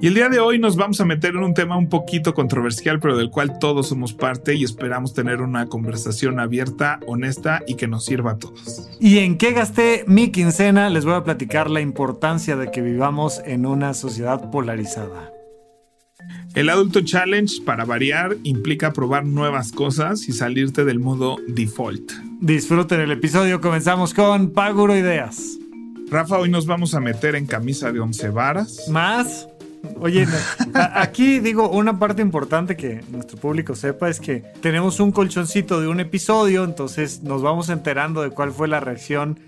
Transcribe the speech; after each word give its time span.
Y 0.00 0.06
el 0.06 0.14
día 0.14 0.28
de 0.28 0.38
hoy 0.38 0.60
nos 0.60 0.76
vamos 0.76 1.00
a 1.00 1.04
meter 1.04 1.34
en 1.34 1.42
un 1.42 1.54
tema 1.54 1.76
un 1.76 1.88
poquito 1.88 2.32
controversial, 2.32 3.00
pero 3.00 3.16
del 3.16 3.30
cual 3.30 3.58
todos 3.58 3.88
somos 3.88 4.14
parte 4.14 4.54
y 4.54 4.62
esperamos 4.62 5.12
tener 5.12 5.40
una 5.40 5.66
conversación 5.66 6.38
abierta, 6.38 7.00
honesta 7.06 7.62
y 7.66 7.74
que 7.74 7.88
nos 7.88 8.04
sirva 8.04 8.32
a 8.32 8.38
todos. 8.38 8.88
¿Y 9.00 9.18
en 9.18 9.36
qué 9.38 9.50
gasté 9.52 10.04
mi 10.06 10.30
quincena? 10.30 10.88
Les 10.88 11.04
voy 11.04 11.14
a 11.14 11.24
platicar 11.24 11.68
la 11.68 11.80
importancia 11.80 12.54
de 12.54 12.70
que 12.70 12.80
vivamos 12.80 13.42
en 13.44 13.66
una 13.66 13.92
sociedad 13.92 14.52
polarizada. 14.52 15.32
El 16.54 16.70
Adulto 16.70 17.00
Challenge, 17.00 17.60
para 17.64 17.84
variar, 17.84 18.36
implica 18.44 18.92
probar 18.92 19.26
nuevas 19.26 19.72
cosas 19.72 20.28
y 20.28 20.32
salirte 20.32 20.84
del 20.84 21.00
modo 21.00 21.38
default. 21.48 22.12
Disfruten 22.40 23.00
el 23.00 23.10
episodio, 23.10 23.60
comenzamos 23.60 24.14
con 24.14 24.52
Paguro 24.52 24.96
Ideas. 24.96 25.58
Rafa, 26.08 26.38
hoy 26.38 26.50
nos 26.50 26.66
vamos 26.66 26.94
a 26.94 27.00
meter 27.00 27.34
en 27.34 27.46
camisa 27.46 27.90
de 27.90 27.98
once 27.98 28.28
varas. 28.28 28.86
¿Más? 28.88 29.48
Oye, 30.00 30.26
aquí 30.74 31.40
digo, 31.40 31.68
una 31.68 31.98
parte 31.98 32.22
importante 32.22 32.76
que 32.76 33.02
nuestro 33.10 33.38
público 33.38 33.74
sepa 33.74 34.08
es 34.08 34.20
que 34.20 34.44
tenemos 34.60 35.00
un 35.00 35.12
colchoncito 35.12 35.80
de 35.80 35.88
un 35.88 36.00
episodio, 36.00 36.64
entonces 36.64 37.22
nos 37.22 37.42
vamos 37.42 37.68
enterando 37.68 38.22
de 38.22 38.30
cuál 38.30 38.52
fue 38.52 38.68
la 38.68 38.80
reacción 38.80 39.40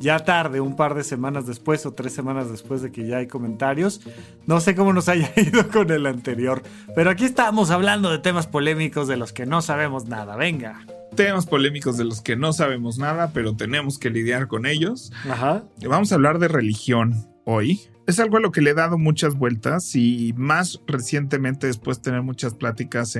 ya 0.00 0.20
tarde, 0.20 0.60
un 0.60 0.76
par 0.76 0.94
de 0.94 1.04
semanas 1.04 1.46
después 1.46 1.84
o 1.86 1.92
tres 1.92 2.12
semanas 2.12 2.50
después 2.50 2.82
de 2.82 2.92
que 2.92 3.06
ya 3.06 3.18
hay 3.18 3.26
comentarios. 3.26 4.00
No 4.46 4.60
sé 4.60 4.74
cómo 4.74 4.92
nos 4.92 5.08
haya 5.08 5.32
ido 5.36 5.68
con 5.68 5.90
el 5.90 6.06
anterior, 6.06 6.62
pero 6.94 7.10
aquí 7.10 7.24
estamos 7.24 7.70
hablando 7.70 8.10
de 8.10 8.18
temas 8.18 8.46
polémicos 8.46 9.08
de 9.08 9.16
los 9.16 9.32
que 9.32 9.46
no 9.46 9.62
sabemos 9.62 10.06
nada. 10.06 10.36
Venga. 10.36 10.86
Temas 11.14 11.46
polémicos 11.46 11.96
de 11.96 12.04
los 12.04 12.20
que 12.20 12.36
no 12.36 12.52
sabemos 12.52 12.98
nada, 12.98 13.32
pero 13.32 13.56
tenemos 13.56 13.98
que 13.98 14.10
lidiar 14.10 14.46
con 14.46 14.66
ellos. 14.66 15.12
Ajá. 15.28 15.64
Vamos 15.84 16.12
a 16.12 16.14
hablar 16.14 16.38
de 16.38 16.48
religión 16.48 17.26
hoy 17.44 17.80
es 18.08 18.18
algo 18.20 18.38
a 18.38 18.40
lo 18.40 18.52
que 18.52 18.62
le 18.62 18.70
he 18.70 18.74
dado 18.74 18.96
muchas 18.96 19.34
vueltas 19.34 19.94
y 19.94 20.32
más 20.34 20.80
recientemente 20.86 21.66
después 21.66 21.98
de 21.98 22.04
tener 22.04 22.22
muchas 22.22 22.54
pláticas 22.54 23.18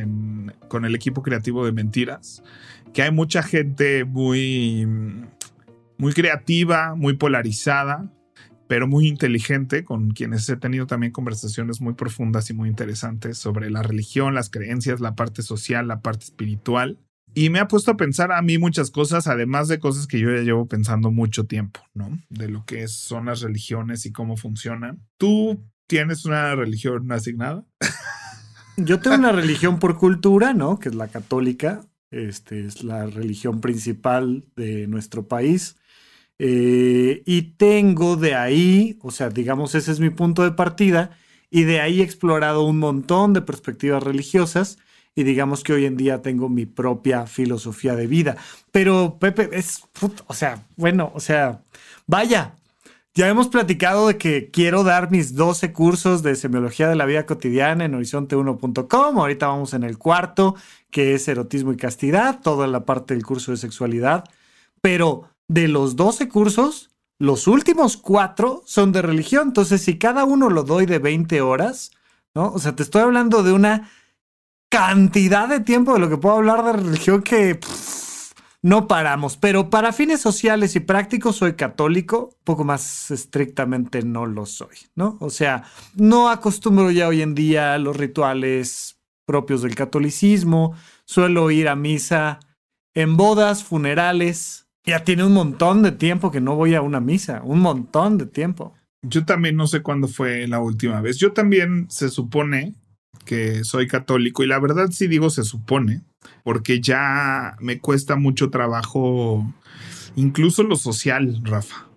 con 0.69 0.87
el 0.87 0.95
equipo 0.95 1.23
creativo 1.23 1.67
de 1.67 1.73
Mentiras, 1.73 2.43
que 2.95 3.03
hay 3.03 3.11
mucha 3.11 3.43
gente 3.43 4.07
muy, 4.07 4.89
muy 5.99 6.15
creativa, 6.15 6.95
muy 6.95 7.13
polarizada, 7.13 8.11
pero 8.67 8.89
muy 8.89 9.07
inteligente, 9.09 9.85
con 9.85 10.13
quienes 10.13 10.49
he 10.49 10.57
tenido 10.57 10.87
también 10.87 11.13
conversaciones 11.13 11.83
muy 11.83 11.93
profundas 11.93 12.49
y 12.49 12.55
muy 12.55 12.71
interesantes 12.71 13.37
sobre 13.37 13.69
la 13.69 13.83
religión, 13.83 14.35
las 14.35 14.49
creencias, 14.49 15.01
la 15.01 15.15
parte 15.15 15.43
social, 15.43 15.87
la 15.87 16.01
parte 16.01 16.25
espiritual. 16.25 16.99
Y 17.35 17.51
me 17.51 17.61
ha 17.61 17.69
puesto 17.69 17.93
a 17.93 17.97
pensar 17.97 18.33
a 18.33 18.43
mí 18.43 18.59
muchas 18.59 18.91
cosas, 18.91 19.27
además 19.27 19.69
de 19.69 19.79
cosas 19.79 20.07
que 20.07 20.19
yo 20.19 20.35
ya 20.35 20.43
llevo 20.43 20.67
pensando 20.67 21.11
mucho 21.11 21.45
tiempo, 21.45 21.81
¿no? 21.95 22.19
De 22.29 22.49
lo 22.49 22.65
que 22.65 22.89
son 22.89 23.27
las 23.27 23.43
religiones 23.43 24.07
y 24.07 24.13
cómo 24.13 24.37
funcionan. 24.37 25.07
¿Tú 25.19 25.63
tienes 25.87 26.25
una 26.25 26.55
religión 26.55 27.11
asignada? 27.13 27.65
Yo 28.77 29.01
tengo 29.01 29.17
una 29.17 29.33
religión 29.33 29.79
por 29.79 29.99
cultura, 29.99 30.55
¿no? 30.55 30.79
Que 30.79 30.89
es 30.89 30.95
la 30.95 31.09
católica. 31.09 31.81
Este 32.11 32.65
es 32.65 32.85
la 32.85 33.07
religión 33.07 33.61
principal 33.61 34.45
de 34.57 34.87
nuestro 34.87 35.27
país. 35.27 35.77
Eh, 36.39 37.23
y 37.27 37.43
tengo 37.57 38.17
de 38.17 38.35
ahí, 38.35 38.99
o 39.03 39.11
sea, 39.11 39.31
digamos, 39.31 39.75
ese 39.75 39.91
es 39.91 40.01
mi 40.01 40.11
punto 40.11 40.45
de 40.45 40.53
partida. 40.53 41.11
Y 41.51 41.65
de 41.65 41.81
ahí 41.81 42.01
he 42.01 42.05
explorado 42.05 42.65
un 42.65 42.79
montón 42.79 43.33
de 43.33 43.43
perspectivas 43.43 44.03
religiosas 44.03 44.79
y 45.19 45.25
digamos 45.25 45.65
que 45.65 45.73
hoy 45.73 45.85
en 45.85 45.97
día 45.97 46.23
tengo 46.23 46.49
mi 46.49 46.65
propia 46.65 47.27
filosofía 47.27 47.97
de 47.97 48.07
vida. 48.07 48.37
Pero 48.71 49.17
Pepe, 49.19 49.51
es, 49.51 49.83
o 50.29 50.33
sea, 50.33 50.65
bueno, 50.77 51.11
o 51.13 51.19
sea, 51.19 51.65
vaya, 52.07 52.55
ya 53.15 53.29
hemos 53.29 53.49
platicado 53.49 54.07
de 54.07 54.17
que 54.17 54.53
quiero 54.53 54.85
dar 54.85 55.11
mis 55.11 55.35
12 55.35 55.73
cursos 55.73 56.23
de 56.23 56.37
semiología 56.37 56.89
de 56.89 56.95
la 56.95 57.05
vida 57.05 57.27
cotidiana 57.27 57.85
en 57.85 57.95
horizonte1.com. 57.95 59.19
Ahorita 59.19 59.49
vamos 59.49 59.75
en 59.75 59.83
el 59.83 59.99
cuarto, 59.99 60.55
que 60.89 61.15
es 61.15 61.27
erotismo 61.27 61.73
y 61.73 61.77
castidad, 61.77 62.41
toda 62.41 62.69
la 62.69 62.85
parte 62.85 63.15
del 63.15 63.27
curso 63.27 63.51
de 63.51 63.57
sexualidad. 63.57 64.23
Pero 64.81 65.31
de 65.49 65.67
los 65.67 65.97
12 65.97 66.29
cursos, 66.29 66.91
los 67.19 67.49
últimos 67.49 67.97
cuatro 67.97 68.63
son 68.67 68.93
de 68.93 69.03
religión. 69.03 69.49
Entonces, 69.49 69.83
si 69.83 69.99
cada 69.99 70.25
uno 70.25 70.49
lo 70.49 70.63
doy 70.63 70.87
de 70.87 71.01
20 71.01 71.41
horas, 71.41 71.91
¿no? 72.37 72.53
O 72.53 72.61
sea, 72.61 72.77
te 72.77 72.85
estoy 72.85 73.03
hablando 73.03 73.43
de 73.43 73.53
una 73.53 73.91
cantidad 74.69 75.49
de 75.49 75.61
tiempo 75.61 75.95
de 75.95 76.01
lo 76.01 76.09
que 76.09 76.19
puedo 76.19 76.37
hablar 76.37 76.65
de 76.65 76.73
religión 76.75 77.23
que 77.23 77.59
no 78.63 78.87
paramos. 78.89 79.37
Pero 79.37 79.71
para 79.71 79.93
fines 79.93 80.21
sociales 80.21 80.77
y 80.77 80.81
prácticos 80.81 81.37
soy 81.37 81.55
católico, 81.55 82.37
poco 82.45 82.65
más 82.65 83.11
estrictamente 83.11 84.03
no 84.03 84.27
lo 84.27 84.47
soy, 84.47 84.77
¿no? 84.95 85.17
O 85.21 85.31
sea, 85.31 85.65
no 85.95 86.29
acostumbro 86.29 86.91
ya 86.91 87.09
hoy 87.09 87.23
en 87.23 87.35
día 87.35 87.79
los 87.79 87.97
rituales 87.97 88.99
propios 89.27 89.63
del 89.63 89.75
catolicismo, 89.75 90.75
suelo 91.05 91.51
ir 91.51 91.69
a 91.69 91.77
misa 91.77 92.41
en 92.95 93.17
bodas, 93.17 93.63
funerales. 93.63 94.67
Ya 94.85 95.05
tiene 95.05 95.25
un 95.25 95.35
montón 95.35 95.83
de 95.83 95.93
tiempo 95.93 96.31
que 96.31 96.41
no 96.41 96.57
voy 96.57 96.75
a 96.75 96.81
una 96.81 97.01
misa, 97.01 97.43
un 97.45 97.61
montón 97.61 98.17
de 98.17 98.25
tiempo. 98.25 98.75
Yo 99.03 99.25
también 99.25 99.55
no 99.55 99.67
sé 99.67 99.83
cuándo 99.83 100.09
fue 100.09 100.49
la 100.49 100.61
última 100.61 101.01
vez. 101.03 101.19
Yo 101.19 101.33
también 101.33 101.87
se 101.91 102.09
supone 102.09 102.75
que 103.25 103.65
soy 103.65 103.87
católico 103.87 104.43
y 104.43 104.47
la 104.47 104.59
verdad 104.59 104.91
sí 104.91 105.07
digo 105.07 105.31
se 105.31 105.45
supone, 105.45 106.03
porque 106.45 106.81
ya 106.81 107.57
me 107.61 107.79
cuesta 107.79 108.17
mucho 108.17 108.51
trabajo, 108.51 109.53
incluso 110.17 110.63
lo 110.63 110.77
social, 110.77 111.41
Rafa. 111.45 111.89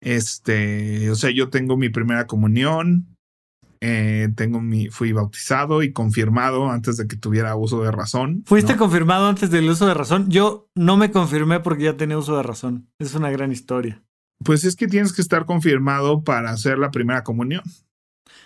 Este, 0.00 1.10
o 1.10 1.14
sea, 1.16 1.30
yo 1.30 1.48
tengo 1.48 1.76
mi 1.76 1.88
primera 1.88 2.26
comunión, 2.26 3.06
eh, 3.80 4.28
tengo 4.34 4.60
mi, 4.60 4.88
fui 4.88 5.12
bautizado 5.12 5.82
y 5.82 5.92
confirmado 5.92 6.70
antes 6.70 6.96
de 6.96 7.06
que 7.06 7.16
tuviera 7.16 7.56
uso 7.56 7.82
de 7.82 7.90
razón. 7.90 8.42
¿Fuiste 8.46 8.76
confirmado 8.76 9.28
antes 9.28 9.50
del 9.50 9.68
uso 9.68 9.86
de 9.86 9.94
razón? 9.94 10.28
Yo 10.28 10.68
no 10.74 10.96
me 10.96 11.10
confirmé 11.10 11.60
porque 11.60 11.84
ya 11.84 11.96
tenía 11.96 12.18
uso 12.18 12.36
de 12.36 12.42
razón. 12.42 12.88
Es 12.98 13.14
una 13.14 13.30
gran 13.30 13.52
historia. 13.52 14.02
Pues 14.44 14.64
es 14.64 14.76
que 14.76 14.86
tienes 14.86 15.12
que 15.12 15.22
estar 15.22 15.46
confirmado 15.46 16.22
para 16.22 16.50
hacer 16.50 16.78
la 16.78 16.90
primera 16.90 17.24
comunión. 17.24 17.62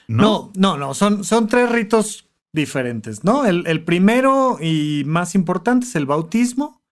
No, 0.08 0.52
no, 0.56 0.76
no, 0.76 0.94
son, 0.94 1.24
son 1.24 1.46
tres 1.46 1.70
ritos 1.70 2.28
diferentes, 2.52 3.24
¿no? 3.24 3.46
El, 3.46 3.66
el, 3.66 3.82
primero 3.84 4.58
y 4.60 5.04
más 5.06 5.34
importante 5.34 5.86
es 5.86 5.94
el 5.96 6.06
bautismo. 6.06 6.82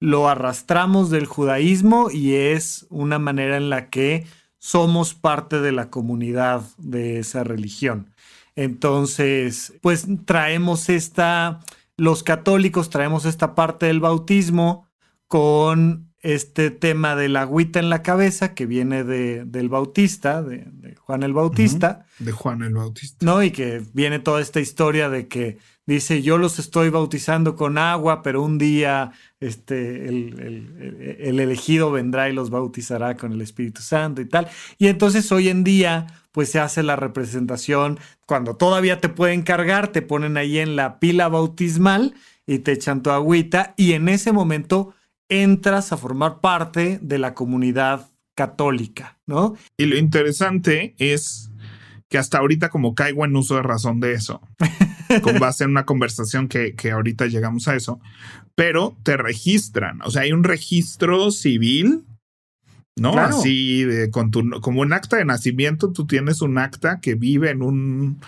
Lo 0.00 0.28
arrastramos 0.28 1.10
del 1.10 1.26
judaísmo 1.26 2.10
y 2.10 2.34
es 2.34 2.86
una 2.88 3.18
manera 3.18 3.56
en 3.56 3.68
la 3.68 3.90
que 3.90 4.26
somos 4.58 5.14
parte 5.14 5.60
de 5.60 5.72
la 5.72 5.90
comunidad 5.90 6.62
de 6.78 7.18
esa 7.18 7.44
religión. 7.44 8.10
Entonces, 8.54 9.72
pues 9.82 10.06
traemos 10.24 10.88
esta, 10.88 11.60
los 11.96 12.22
católicos 12.22 12.90
traemos 12.90 13.24
esta 13.24 13.54
parte 13.54 13.86
del 13.86 14.00
bautismo 14.00 14.88
con 15.28 16.07
este 16.34 16.70
tema 16.70 17.16
de 17.16 17.30
la 17.30 17.42
agüita 17.42 17.78
en 17.78 17.88
la 17.88 18.02
cabeza 18.02 18.52
que 18.52 18.66
viene 18.66 19.02
de, 19.02 19.46
del 19.46 19.70
Bautista, 19.70 20.42
de, 20.42 20.66
Juan 21.00 21.22
el 21.22 21.32
Bautista. 21.32 22.04
De 22.18 22.32
Juan 22.32 22.62
el 22.62 22.74
Bautista. 22.74 23.24
¿No? 23.24 23.42
Y 23.42 23.50
que 23.50 23.82
viene 23.94 24.18
toda 24.18 24.42
esta 24.42 24.60
historia 24.60 25.08
de 25.08 25.26
que 25.26 25.56
dice, 25.86 26.20
yo 26.20 26.36
los 26.36 26.58
estoy 26.58 26.90
bautizando 26.90 27.56
con 27.56 27.78
agua, 27.78 28.20
pero 28.22 28.42
un 28.42 28.58
día 28.58 29.12
este, 29.40 30.06
el, 30.06 31.16
el, 31.18 31.40
elegido 31.40 31.90
vendrá 31.90 32.28
y 32.28 32.34
los 32.34 32.50
bautizará 32.50 33.16
con 33.16 33.32
el 33.32 33.40
Espíritu 33.40 33.80
Santo 33.80 34.20
y 34.20 34.26
tal. 34.26 34.48
Y 34.76 34.88
entonces 34.88 35.32
hoy 35.32 35.48
en 35.48 35.64
día, 35.64 36.08
pues 36.30 36.50
se 36.50 36.60
hace 36.60 36.82
la 36.82 36.96
representación, 36.96 37.98
cuando 38.26 38.54
todavía 38.54 39.00
te 39.00 39.08
pueden 39.08 39.40
cargar, 39.40 39.88
te 39.88 40.02
ponen 40.02 40.36
ahí 40.36 40.58
en 40.58 40.76
la 40.76 40.98
pila 40.98 41.28
bautismal 41.28 42.14
y 42.46 42.58
te 42.58 42.72
echan 42.72 43.02
tu 43.02 43.10
agüita 43.12 43.72
y 43.78 43.94
en 43.94 44.10
ese 44.10 44.32
momento 44.32 44.94
entras 45.28 45.92
a 45.92 45.96
formar 45.96 46.40
parte 46.40 46.98
de 47.02 47.18
la 47.18 47.34
comunidad 47.34 48.08
católica, 48.34 49.18
¿no? 49.26 49.56
Y 49.76 49.86
lo 49.86 49.96
interesante 49.96 50.94
es 50.98 51.50
que 52.08 52.18
hasta 52.18 52.38
ahorita 52.38 52.70
como 52.70 52.94
caigo 52.94 53.24
en 53.24 53.36
uso 53.36 53.56
de 53.56 53.62
razón 53.62 54.00
de 54.00 54.12
eso, 54.12 54.40
con 55.22 55.38
base 55.38 55.64
en 55.64 55.70
una 55.70 55.84
conversación 55.84 56.48
que, 56.48 56.74
que 56.74 56.90
ahorita 56.90 57.26
llegamos 57.26 57.68
a 57.68 57.76
eso, 57.76 58.00
pero 58.54 58.96
te 59.02 59.16
registran, 59.16 60.00
o 60.02 60.10
sea, 60.10 60.22
hay 60.22 60.32
un 60.32 60.44
registro 60.44 61.30
civil 61.30 62.04
¿no? 62.98 63.12
Claro. 63.12 63.36
Así, 63.36 63.84
de, 63.84 64.10
con 64.10 64.30
tu, 64.30 64.48
como 64.60 64.82
un 64.82 64.92
acta 64.92 65.16
de 65.16 65.24
nacimiento, 65.24 65.92
tú 65.92 66.06
tienes 66.06 66.42
un 66.42 66.58
acta 66.58 67.00
que 67.00 67.14
vive 67.14 67.50
en 67.50 67.62
un... 67.62 68.20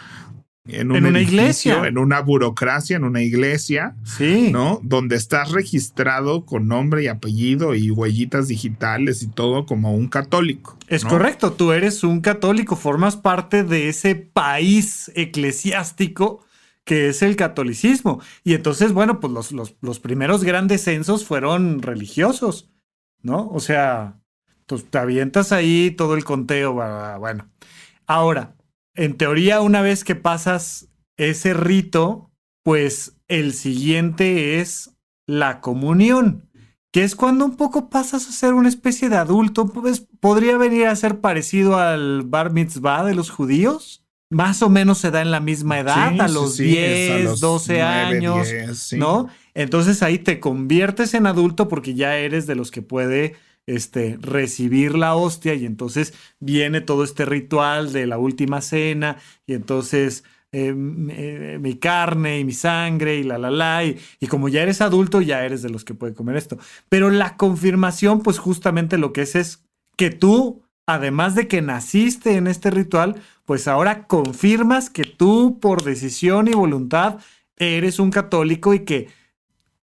En, 0.73 0.91
un 0.91 0.97
En 0.99 1.07
una 1.07 1.19
edificio, 1.19 1.41
iglesia. 1.43 1.89
En 1.89 1.99
una 1.99 2.21
burocracia, 2.21 2.97
en 2.97 3.05
una 3.05 3.23
iglesia, 3.23 3.97
Sí. 4.05 4.51
¿no? 4.53 4.81
Donde 4.83 5.17
estás 5.17 5.51
registrado 5.53 6.45
con 6.45 6.69
nombre 6.69 7.05
y 7.05 7.09
apellido 7.09 7.75
y 7.75 7.91
huellitas 7.91 8.49
digitales 8.49 9.23
y 9.23 9.29
todo 9.29 9.67
como 9.67 9.95
un 9.95 10.09
católico. 10.09 10.79
Es 10.89 11.05
¿no? 11.05 11.11
correcto, 11.11 11.53
tú 11.53 11.73
eres 11.73 12.05
un 12.05 12.21
católico, 12.21 12.77
formas 12.77 13.17
parte 13.17 13.65
de 13.65 13.89
ese 13.89 14.15
país 14.17 15.11
eclesiástico 15.15 16.45
que 16.85 17.09
es 17.09 17.23
el 17.23 17.37
catolicismo. 17.37 18.21
Y 18.43 18.55
entonces, 18.55 18.93
bueno, 18.93 19.21
pues 19.21 19.33
los, 19.33 19.53
los, 19.53 19.77
los 19.81 20.01
primeros 20.01 20.43
grandes 20.45 20.83
censos 20.83 21.25
fueron 21.25 21.83
religiosos, 21.83 22.71
¿no? 23.23 23.49
O 23.49 23.61
sea, 23.61 24.19
pues 24.67 24.85
te 24.89 24.99
avientas 24.99 25.53
ahí 25.53 25.91
todo 25.91 26.15
el 26.15 26.25
conteo, 26.25 26.73
bueno. 27.19 27.49
Ahora, 28.07 28.57
en 28.95 29.17
teoría, 29.17 29.61
una 29.61 29.83
vez 29.83 30.05
que 30.05 30.15
pasas 30.15 30.89
ese 31.17 31.55
rito, 31.55 32.31
pues 32.63 33.17
el 33.29 33.53
siguiente 33.53 34.61
es 34.61 34.91
la 35.27 35.61
comunión 35.61 36.51
que 36.93 37.05
es 37.05 37.15
cuando 37.15 37.45
un 37.45 37.57
poco 37.57 37.89
pasas 37.89 38.29
a 38.29 38.33
ser 38.33 38.55
una 38.55 38.69
especie 38.69 39.09
de 39.09 39.17
adulto, 39.17 39.69
pues 39.69 40.07
podría 40.19 40.57
venir 40.57 40.87
a 40.87 40.97
ser 40.97 41.21
parecido 41.21 41.79
al 41.79 42.23
bar 42.23 42.53
mitzvah 42.53 43.05
de 43.05 43.15
los 43.15 43.31
judíos. 43.31 44.05
Más 44.29 44.63
o 44.63 44.69
menos 44.69 44.99
se 44.99 45.11
da 45.11 45.23
en 45.23 45.33
la 45.33 45.41
misma 45.41 45.81
edad, 45.81 46.13
Sí, 46.13 46.21
a 46.21 46.29
los 46.29 46.57
sí, 46.57 46.65
10, 46.65 47.11
es 47.11 47.11
a 47.11 47.31
los 47.31 47.41
12 47.41 47.73
nueve, 47.73 47.89
años, 47.89 48.49
10, 48.49 48.79
sí. 48.79 48.97
¿no? 48.97 49.29
Entonces 49.55 50.03
ahí 50.03 50.19
te 50.19 50.39
conviertes 50.39 51.15
en 51.15 51.27
adulto 51.27 51.67
porque 51.69 51.95
ya 51.95 52.17
eres 52.17 52.47
de 52.47 52.55
los 52.55 52.71
que 52.71 52.83
puede 52.83 53.35
este, 53.67 54.19
recibir 54.21 54.95
la 54.97 55.15
hostia 55.15 55.55
y 55.55 55.67
entonces 55.67 56.15
viene 56.39 56.81
todo 56.81 57.05
este 57.05 57.25
ritual 57.25 57.93
de 57.93 58.07
la 58.07 58.19
última 58.19 58.61
cena 58.61 59.17
y 59.47 59.55
entonces 59.55 60.25
eh, 60.53 60.75
mi 60.75 61.77
carne 61.79 62.41
y 62.41 62.45
mi 62.45 62.53
sangre 62.53 63.17
y 63.19 63.23
la 63.23 63.39
la 63.39 63.51
la 63.51 63.85
y, 63.85 63.99
y 64.19 64.27
como 64.27 64.49
ya 64.49 64.63
eres 64.63 64.81
adulto 64.81 65.21
ya 65.21 65.45
eres 65.45 65.63
de 65.63 65.71
los 65.71 65.85
que 65.85 65.95
puede 65.95 66.15
comer 66.15 66.37
esto. 66.37 66.59
Pero 66.89 67.11
la 67.11 67.37
confirmación 67.37 68.23
pues 68.23 68.39
justamente 68.39 68.99
lo 68.99 69.13
que 69.13 69.23
es 69.23 69.37
es 69.37 69.65
que 69.97 70.11
tú, 70.11 70.63
además 70.87 71.35
de 71.35 71.47
que 71.47 71.63
naciste 71.63 72.37
en 72.37 72.47
este 72.47 72.71
ritual, 72.71 73.23
pues 73.45 73.69
ahora 73.69 74.07
confirmas 74.07 74.91
que 74.91 75.05
tú 75.05 75.59
por 75.61 75.85
decisión 75.85 76.49
y 76.49 76.53
voluntad 76.53 77.19
eres 77.57 77.99
un 77.99 78.11
católico 78.11 78.73
y 78.75 78.81
que 78.81 79.09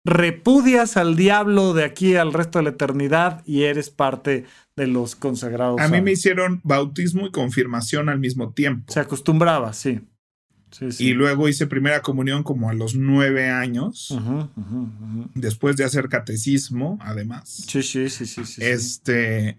repudias 0.04 0.96
al 0.96 1.16
diablo 1.16 1.72
de 1.72 1.84
aquí 1.84 2.16
al 2.16 2.32
resto 2.32 2.58
de 2.58 2.64
la 2.64 2.70
eternidad 2.70 3.42
y 3.46 3.62
eres 3.62 3.90
parte 3.90 4.44
de 4.76 4.86
los 4.86 5.16
consagrados. 5.16 5.80
A 5.80 5.88
mí 5.88 6.00
me 6.02 6.12
hicieron 6.12 6.60
bautismo 6.62 7.26
y 7.26 7.30
confirmación 7.30 8.08
al 8.08 8.18
mismo 8.18 8.52
tiempo. 8.52 8.92
Se 8.92 9.00
acostumbraba, 9.00 9.72
sí. 9.72 10.00
Sí, 10.70 10.90
sí. 10.90 11.06
Y 11.06 11.12
luego 11.12 11.48
hice 11.48 11.68
primera 11.68 12.02
comunión 12.02 12.42
como 12.42 12.68
a 12.68 12.74
los 12.74 12.96
nueve 12.96 13.48
años, 13.48 14.12
después 15.34 15.76
de 15.76 15.84
hacer 15.84 16.08
catecismo, 16.08 16.98
además. 17.00 17.48
Sí, 17.68 17.82
sí, 17.84 18.10
sí, 18.10 18.26
sí, 18.26 18.44
sí, 18.44 18.54
sí. 18.54 18.64
Este. 18.64 19.56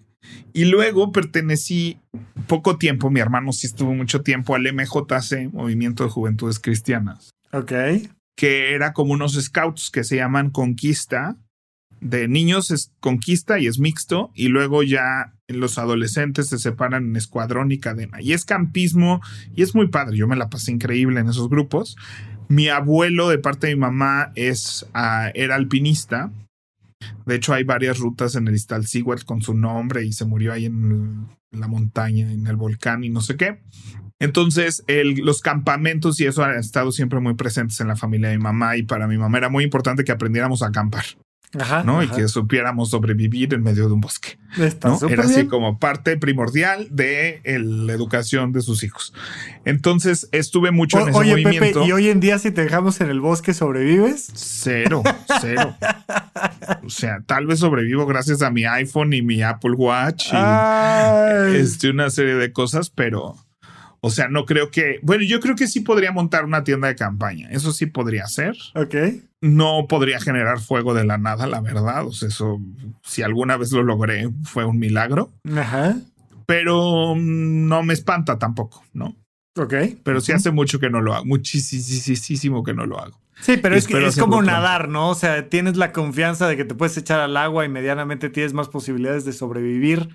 Y 0.54 0.66
luego 0.66 1.14
pertenecí 1.14 2.00
poco 2.48 2.78
tiempo, 2.78 3.10
mi 3.10 3.22
hermano 3.22 3.54
sí 3.54 3.68
estuvo 3.68 3.94
mucho 3.94 4.24
tiempo 4.24 4.56
al 4.56 4.64
MJC, 4.64 5.54
Movimiento 5.54 6.04
de 6.04 6.10
Juventudes 6.10 6.60
Cristianas, 6.60 7.30
Ok. 7.54 7.72
Que 8.36 8.74
era 8.74 8.94
como 8.94 9.14
unos 9.14 9.34
scouts 9.34 9.90
que 9.90 10.04
se 10.04 10.18
llaman 10.18 10.50
Conquista. 10.50 11.38
De 12.02 12.28
niños 12.28 12.72
es 12.72 12.92
Conquista 13.00 13.58
y 13.60 13.68
es 13.68 13.80
mixto, 13.80 14.32
y 14.36 14.50
luego 14.50 14.84
ya 14.84 15.34
los 15.48 15.78
adolescentes 15.78 16.50
se 16.50 16.60
separan 16.60 17.06
en 17.06 17.16
escuadrón 17.16 17.72
y 17.72 17.80
cadena. 17.80 18.22
Y 18.22 18.34
es 18.34 18.46
campismo, 18.46 19.22
y 19.56 19.62
es 19.62 19.74
muy 19.76 19.88
padre. 19.88 20.18
Yo 20.18 20.28
me 20.28 20.36
la 20.36 20.50
pasé 20.50 20.72
increíble 20.72 21.20
en 21.20 21.30
esos 21.30 21.50
grupos. 21.50 21.96
Mi 22.48 22.68
abuelo, 22.68 23.30
de 23.30 23.40
parte 23.40 23.68
de 23.68 23.76
mi 23.76 23.82
mamá, 23.82 24.32
es, 24.36 24.86
ah, 24.94 25.32
era 25.34 25.56
alpinista. 25.56 26.32
De 27.26 27.36
hecho, 27.36 27.54
hay 27.54 27.64
varias 27.64 28.00
rutas 28.00 28.36
en 28.36 28.48
el 28.48 28.56
Iztaccíhuatl 28.56 29.26
con 29.26 29.42
su 29.42 29.54
nombre 29.54 30.06
y 30.06 30.14
se 30.14 30.26
murió 30.26 30.54
ahí 30.54 30.66
en 30.66 31.28
la 31.52 31.68
montaña, 31.68 32.32
en 32.32 32.48
el 32.48 32.56
volcán 32.56 33.04
y 33.04 33.10
no 33.10 33.22
sé 33.22 33.36
qué. 33.36 33.62
Entonces, 34.20 34.84
el- 34.88 35.16
los 35.16 35.42
campamentos 35.42 36.20
y 36.22 36.26
eso 36.26 36.44
han 36.44 36.58
estado 36.58 36.92
siempre 36.92 37.20
muy 37.20 37.34
presentes 37.36 37.80
en 37.82 37.88
la 37.90 37.96
familia 37.98 38.30
de 38.30 38.38
mi 38.38 38.44
mamá 38.44 38.78
y 38.78 38.84
para 38.84 39.08
mi 39.08 39.18
mamá 39.18 39.38
era 39.38 39.50
muy 39.50 39.64
importante 39.64 40.04
que 40.06 40.12
aprendiéramos 40.14 40.64
a 40.64 40.68
acampar, 40.68 41.04
Ajá. 41.60 41.84
¿no? 41.84 42.04
Y 42.04 42.08
que 42.08 42.28
supiéramos 42.28 42.90
sobrevivir 42.90 43.54
en 43.54 43.64
medio 43.64 43.88
de 43.88 43.94
un 43.94 44.02
bosque, 44.02 44.38
¿no? 44.84 45.00
Era 45.10 45.24
así 45.24 45.36
bien. 45.36 45.48
como 45.48 45.80
parte 45.80 46.18
primordial 46.18 46.88
de 46.92 47.42
el- 47.44 47.88
la 47.88 47.94
educación 47.94 48.52
de 48.52 48.62
sus 48.62 48.84
hijos. 48.84 49.14
Entonces, 49.66 50.28
estuve 50.32 50.72
mucho 50.72 51.00
en 51.00 51.10
ese 51.10 51.18
oye, 51.18 51.32
movimiento. 51.32 51.80
Pepe, 51.82 51.86
¿y 51.88 51.92
hoy 51.92 52.10
en 52.10 52.20
día 52.20 52.38
si 52.40 52.52
te 52.52 52.64
dejamos 52.64 53.00
en 53.02 53.10
el 53.10 53.20
bosque 53.20 53.54
sobrevives? 53.54 54.30
Cero, 54.34 55.04
cero. 55.42 55.76
o 56.86 56.90
sea, 56.90 57.22
tal 57.26 57.46
vez 57.48 57.60
sobrevivo 57.60 58.06
gracias 58.06 58.42
a 58.42 58.50
mi 58.52 58.66
iPhone 58.66 59.14
y 59.14 59.22
mi 59.22 59.42
Apple 59.42 59.72
Watch 59.74 60.28
y 60.28 60.36
Ay. 60.36 61.56
este, 61.58 61.90
una 61.90 62.10
serie 62.10 62.36
de 62.36 62.52
cosas, 62.52 62.90
pero, 62.90 63.36
o 64.06 64.12
sea, 64.12 64.28
no 64.28 64.46
creo 64.46 64.70
que, 64.70 65.00
bueno, 65.02 65.24
yo 65.24 65.40
creo 65.40 65.56
que 65.56 65.66
sí 65.66 65.80
podría 65.80 66.12
montar 66.12 66.46
una 66.46 66.64
tienda 66.64 66.88
de 66.88 66.96
campaña, 66.96 67.50
eso 67.50 67.72
sí 67.72 67.88
podría 67.88 68.28
ser. 68.28 68.56
Ok. 68.76 68.96
No 69.42 69.88
podría 69.90 70.20
generar 70.20 70.60
fuego 70.60 70.94
de 70.94 71.06
la 71.06 71.18
nada, 71.18 71.48
la 71.48 71.60
verdad, 71.60 72.06
o 72.06 72.12
sea, 72.12 72.28
eso, 72.28 72.62
si 73.02 73.24
alguna 73.24 73.58
vez 73.58 73.72
lo 73.72 73.82
logré, 73.82 74.30
fue 74.44 74.64
un 74.64 74.78
milagro, 74.78 75.34
Ajá. 75.58 75.96
pero 76.46 77.16
mm, 77.16 77.68
no 77.68 77.82
me 77.82 77.96
espanta 77.96 78.38
tampoco, 78.38 78.84
¿no? 78.94 79.16
Ok. 79.58 79.74
Pero 80.04 80.22
sí 80.22 80.34
hace 80.34 80.52
mucho 80.52 80.80
que 80.80 80.92
no 80.92 81.02
lo 81.02 81.16
hago, 81.16 81.26
muchísimo 81.26 82.64
que 82.64 82.76
no 82.76 82.86
lo 82.86 83.00
hago. 83.00 83.20
Sí, 83.42 83.58
pero 83.58 83.74
Y 83.74 83.80
es, 83.80 83.88
que 83.88 84.06
es 84.06 84.18
como 84.18 84.44
nadar, 84.44 84.88
¿no? 84.88 85.10
O 85.10 85.16
sea, 85.16 85.50
tienes 85.50 85.78
la 85.78 85.92
confianza 85.92 86.48
de 86.48 86.58
que 86.58 86.64
te 86.64 86.76
puedes 86.76 86.96
echar 86.96 87.20
al 87.22 87.36
agua 87.38 87.66
y 87.66 87.70
medianamente 87.70 88.30
tienes 88.30 88.54
más 88.54 88.70
posibilidades 88.70 89.26
de 89.26 89.34
sobrevivir 89.34 90.10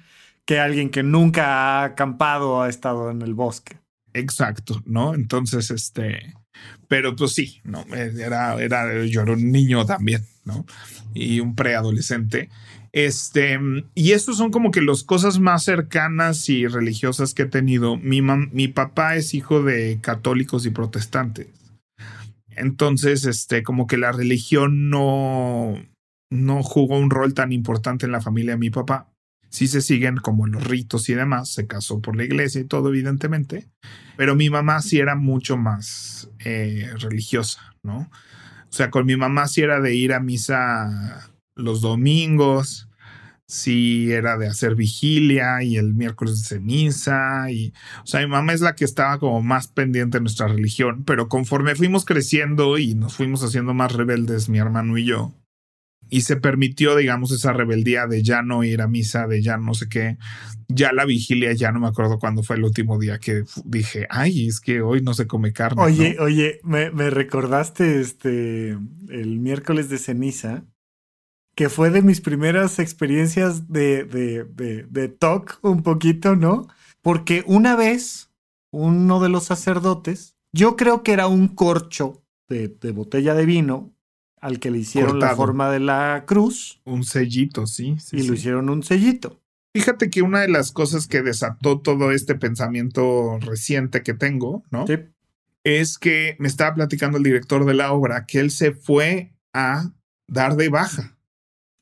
que 0.44 0.60
alguien 0.60 0.90
que 0.90 1.02
nunca 1.02 1.46
ha 1.46 1.84
acampado 1.84 2.50
o 2.52 2.62
ha 2.62 2.68
estado 2.68 3.10
en 3.10 3.22
el 3.22 3.34
bosque. 3.34 3.79
Exacto, 4.12 4.82
¿no? 4.86 5.14
Entonces, 5.14 5.70
este, 5.70 6.34
pero 6.88 7.14
pues 7.16 7.32
sí, 7.32 7.60
¿no? 7.64 7.84
Era, 7.94 8.60
era, 8.60 9.04
yo 9.06 9.22
era 9.22 9.32
un 9.32 9.52
niño 9.52 9.86
también, 9.86 10.24
¿no? 10.44 10.66
Y 11.14 11.40
un 11.40 11.54
preadolescente. 11.54 12.48
Este, 12.92 13.58
y 13.94 14.12
estos 14.12 14.36
son 14.36 14.50
como 14.50 14.72
que 14.72 14.82
las 14.82 15.04
cosas 15.04 15.38
más 15.38 15.62
cercanas 15.62 16.48
y 16.48 16.66
religiosas 16.66 17.34
que 17.34 17.42
he 17.42 17.46
tenido. 17.46 17.96
Mi, 17.96 18.20
mam- 18.20 18.50
mi 18.52 18.66
papá 18.66 19.14
es 19.14 19.32
hijo 19.32 19.62
de 19.62 20.00
católicos 20.02 20.66
y 20.66 20.70
protestantes. 20.70 21.46
Entonces, 22.50 23.24
este, 23.26 23.62
como 23.62 23.86
que 23.86 23.96
la 23.96 24.12
religión 24.12 24.90
no, 24.90 25.74
no 26.30 26.62
jugó 26.62 26.98
un 26.98 27.10
rol 27.10 27.32
tan 27.32 27.52
importante 27.52 28.06
en 28.06 28.12
la 28.12 28.20
familia 28.20 28.52
de 28.52 28.58
mi 28.58 28.70
papá. 28.70 29.08
Sí 29.50 29.68
se 29.68 29.82
siguen 29.82 30.16
como 30.16 30.46
los 30.46 30.64
ritos 30.66 31.08
y 31.08 31.14
demás. 31.14 31.52
Se 31.52 31.66
casó 31.66 32.00
por 32.00 32.16
la 32.16 32.24
iglesia 32.24 32.60
y 32.60 32.64
todo, 32.64 32.88
evidentemente. 32.88 33.68
Pero 34.16 34.34
mi 34.34 34.48
mamá 34.48 34.80
sí 34.80 34.98
era 34.98 35.16
mucho 35.16 35.56
más 35.56 36.30
eh, 36.44 36.90
religiosa, 36.98 37.74
¿no? 37.82 38.10
O 38.70 38.72
sea, 38.72 38.90
con 38.90 39.04
mi 39.06 39.16
mamá 39.16 39.48
sí 39.48 39.62
era 39.62 39.80
de 39.80 39.94
ir 39.94 40.12
a 40.12 40.20
misa 40.20 41.30
los 41.56 41.80
domingos, 41.80 42.88
sí 43.50 44.12
era 44.12 44.38
de 44.38 44.46
hacer 44.46 44.76
vigilia 44.76 45.62
y 45.62 45.76
el 45.76 45.94
miércoles 45.94 46.42
de 46.42 46.48
ceniza. 46.48 47.50
Y, 47.50 47.72
o 48.02 48.06
sea, 48.06 48.20
mi 48.20 48.28
mamá 48.28 48.52
es 48.52 48.60
la 48.60 48.74
que 48.76 48.84
estaba 48.84 49.18
como 49.18 49.42
más 49.42 49.66
pendiente 49.68 50.18
de 50.18 50.22
nuestra 50.22 50.46
religión, 50.46 51.04
pero 51.04 51.28
conforme 51.28 51.74
fuimos 51.74 52.04
creciendo 52.04 52.78
y 52.78 52.94
nos 52.94 53.14
fuimos 53.16 53.42
haciendo 53.42 53.74
más 53.74 53.92
rebeldes, 53.92 54.48
mi 54.48 54.58
hermano 54.58 54.96
y 54.96 55.04
yo, 55.04 55.34
y 56.10 56.22
se 56.22 56.36
permitió, 56.36 56.96
digamos, 56.96 57.30
esa 57.30 57.52
rebeldía 57.52 58.06
de 58.06 58.22
ya 58.22 58.42
no 58.42 58.64
ir 58.64 58.82
a 58.82 58.88
misa, 58.88 59.26
de 59.26 59.40
ya 59.40 59.56
no 59.56 59.74
sé 59.74 59.88
qué, 59.88 60.18
ya 60.68 60.92
la 60.92 61.04
vigilia, 61.04 61.52
ya 61.52 61.70
no 61.70 61.80
me 61.80 61.86
acuerdo 61.86 62.18
cuándo 62.18 62.42
fue 62.42 62.56
el 62.56 62.64
último 62.64 62.98
día 62.98 63.18
que 63.18 63.44
dije, 63.64 64.06
ay, 64.10 64.48
es 64.48 64.60
que 64.60 64.82
hoy 64.82 65.00
no 65.02 65.14
se 65.14 65.26
come 65.26 65.52
carne. 65.52 65.80
Oye, 65.80 66.16
¿no? 66.18 66.24
oye, 66.24 66.60
me, 66.64 66.90
me 66.90 67.10
recordaste 67.10 68.00
este 68.00 68.70
el 68.70 69.38
miércoles 69.38 69.88
de 69.88 69.98
ceniza, 69.98 70.64
que 71.54 71.68
fue 71.68 71.90
de 71.90 72.02
mis 72.02 72.20
primeras 72.20 72.78
experiencias 72.78 73.68
de, 73.68 74.04
de, 74.04 74.44
de, 74.44 74.84
de 74.84 75.08
TOC 75.08 75.58
un 75.62 75.82
poquito, 75.82 76.34
¿no? 76.34 76.66
Porque 77.02 77.44
una 77.46 77.76
vez, 77.76 78.30
uno 78.72 79.20
de 79.20 79.28
los 79.28 79.44
sacerdotes, 79.44 80.36
yo 80.52 80.76
creo 80.76 81.02
que 81.02 81.12
era 81.12 81.28
un 81.28 81.48
corcho 81.48 82.24
de, 82.48 82.68
de 82.68 82.90
botella 82.90 83.34
de 83.34 83.46
vino 83.46 83.94
al 84.40 84.58
que 84.58 84.70
le 84.70 84.78
hicieron 84.78 85.20
la 85.20 85.36
forma 85.36 85.70
de 85.70 85.80
la 85.80 86.24
cruz 86.26 86.80
un 86.84 87.04
sellito, 87.04 87.66
sí. 87.66 87.96
sí, 87.98 88.16
y 88.16 88.22
sí. 88.22 88.28
lo 88.28 88.34
hicieron 88.34 88.70
un 88.70 88.82
sellito. 88.82 89.40
Fíjate 89.72 90.10
que 90.10 90.22
una 90.22 90.40
de 90.40 90.48
las 90.48 90.72
cosas 90.72 91.06
que 91.06 91.22
desató 91.22 91.80
todo 91.80 92.10
este 92.10 92.34
pensamiento 92.34 93.38
reciente 93.40 94.02
que 94.02 94.14
tengo, 94.14 94.64
¿no? 94.70 94.86
Sí. 94.86 94.94
Es 95.62 95.98
que 95.98 96.36
me 96.38 96.48
estaba 96.48 96.74
platicando 96.74 97.18
el 97.18 97.24
director 97.24 97.64
de 97.64 97.74
la 97.74 97.92
obra 97.92 98.26
que 98.26 98.40
él 98.40 98.50
se 98.50 98.72
fue 98.72 99.32
a 99.52 99.92
dar 100.26 100.56
de 100.56 100.70
baja. 100.70 101.16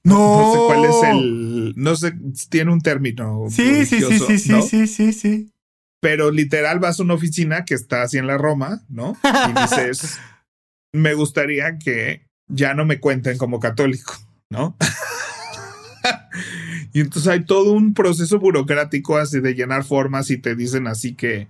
No 0.04 0.52
sé 0.52 0.58
cuál 0.66 0.84
es 0.84 1.02
el, 1.02 1.18
el, 1.18 1.74
no 1.76 1.96
sé, 1.96 2.12
tiene 2.50 2.72
un 2.72 2.80
término. 2.80 3.46
Sí, 3.50 3.86
sí, 3.86 4.00
sí, 4.00 4.18
sí, 4.18 4.38
sí, 4.38 4.62
sí, 4.62 4.86
sí, 4.86 5.12
sí. 5.12 5.52
Pero 6.00 6.30
literal 6.30 6.78
vas 6.78 7.00
a 7.00 7.02
una 7.02 7.14
oficina 7.14 7.64
que 7.64 7.74
está 7.74 8.02
así 8.02 8.18
en 8.18 8.26
la 8.26 8.38
Roma, 8.38 8.84
¿no? 8.88 9.16
Y 9.24 9.60
dices, 9.60 10.18
me 10.92 11.14
gustaría 11.14 11.78
que 11.78 12.27
ya 12.48 12.74
no 12.74 12.84
me 12.84 13.00
cuenten 13.00 13.38
como 13.38 13.60
católico, 13.60 14.14
¿no? 14.50 14.76
y 16.92 17.00
entonces 17.00 17.30
hay 17.30 17.44
todo 17.44 17.72
un 17.72 17.94
proceso 17.94 18.38
burocrático 18.38 19.18
así 19.18 19.40
de 19.40 19.54
llenar 19.54 19.84
formas 19.84 20.30
y 20.30 20.38
te 20.38 20.54
dicen 20.54 20.86
así 20.86 21.14
que 21.14 21.48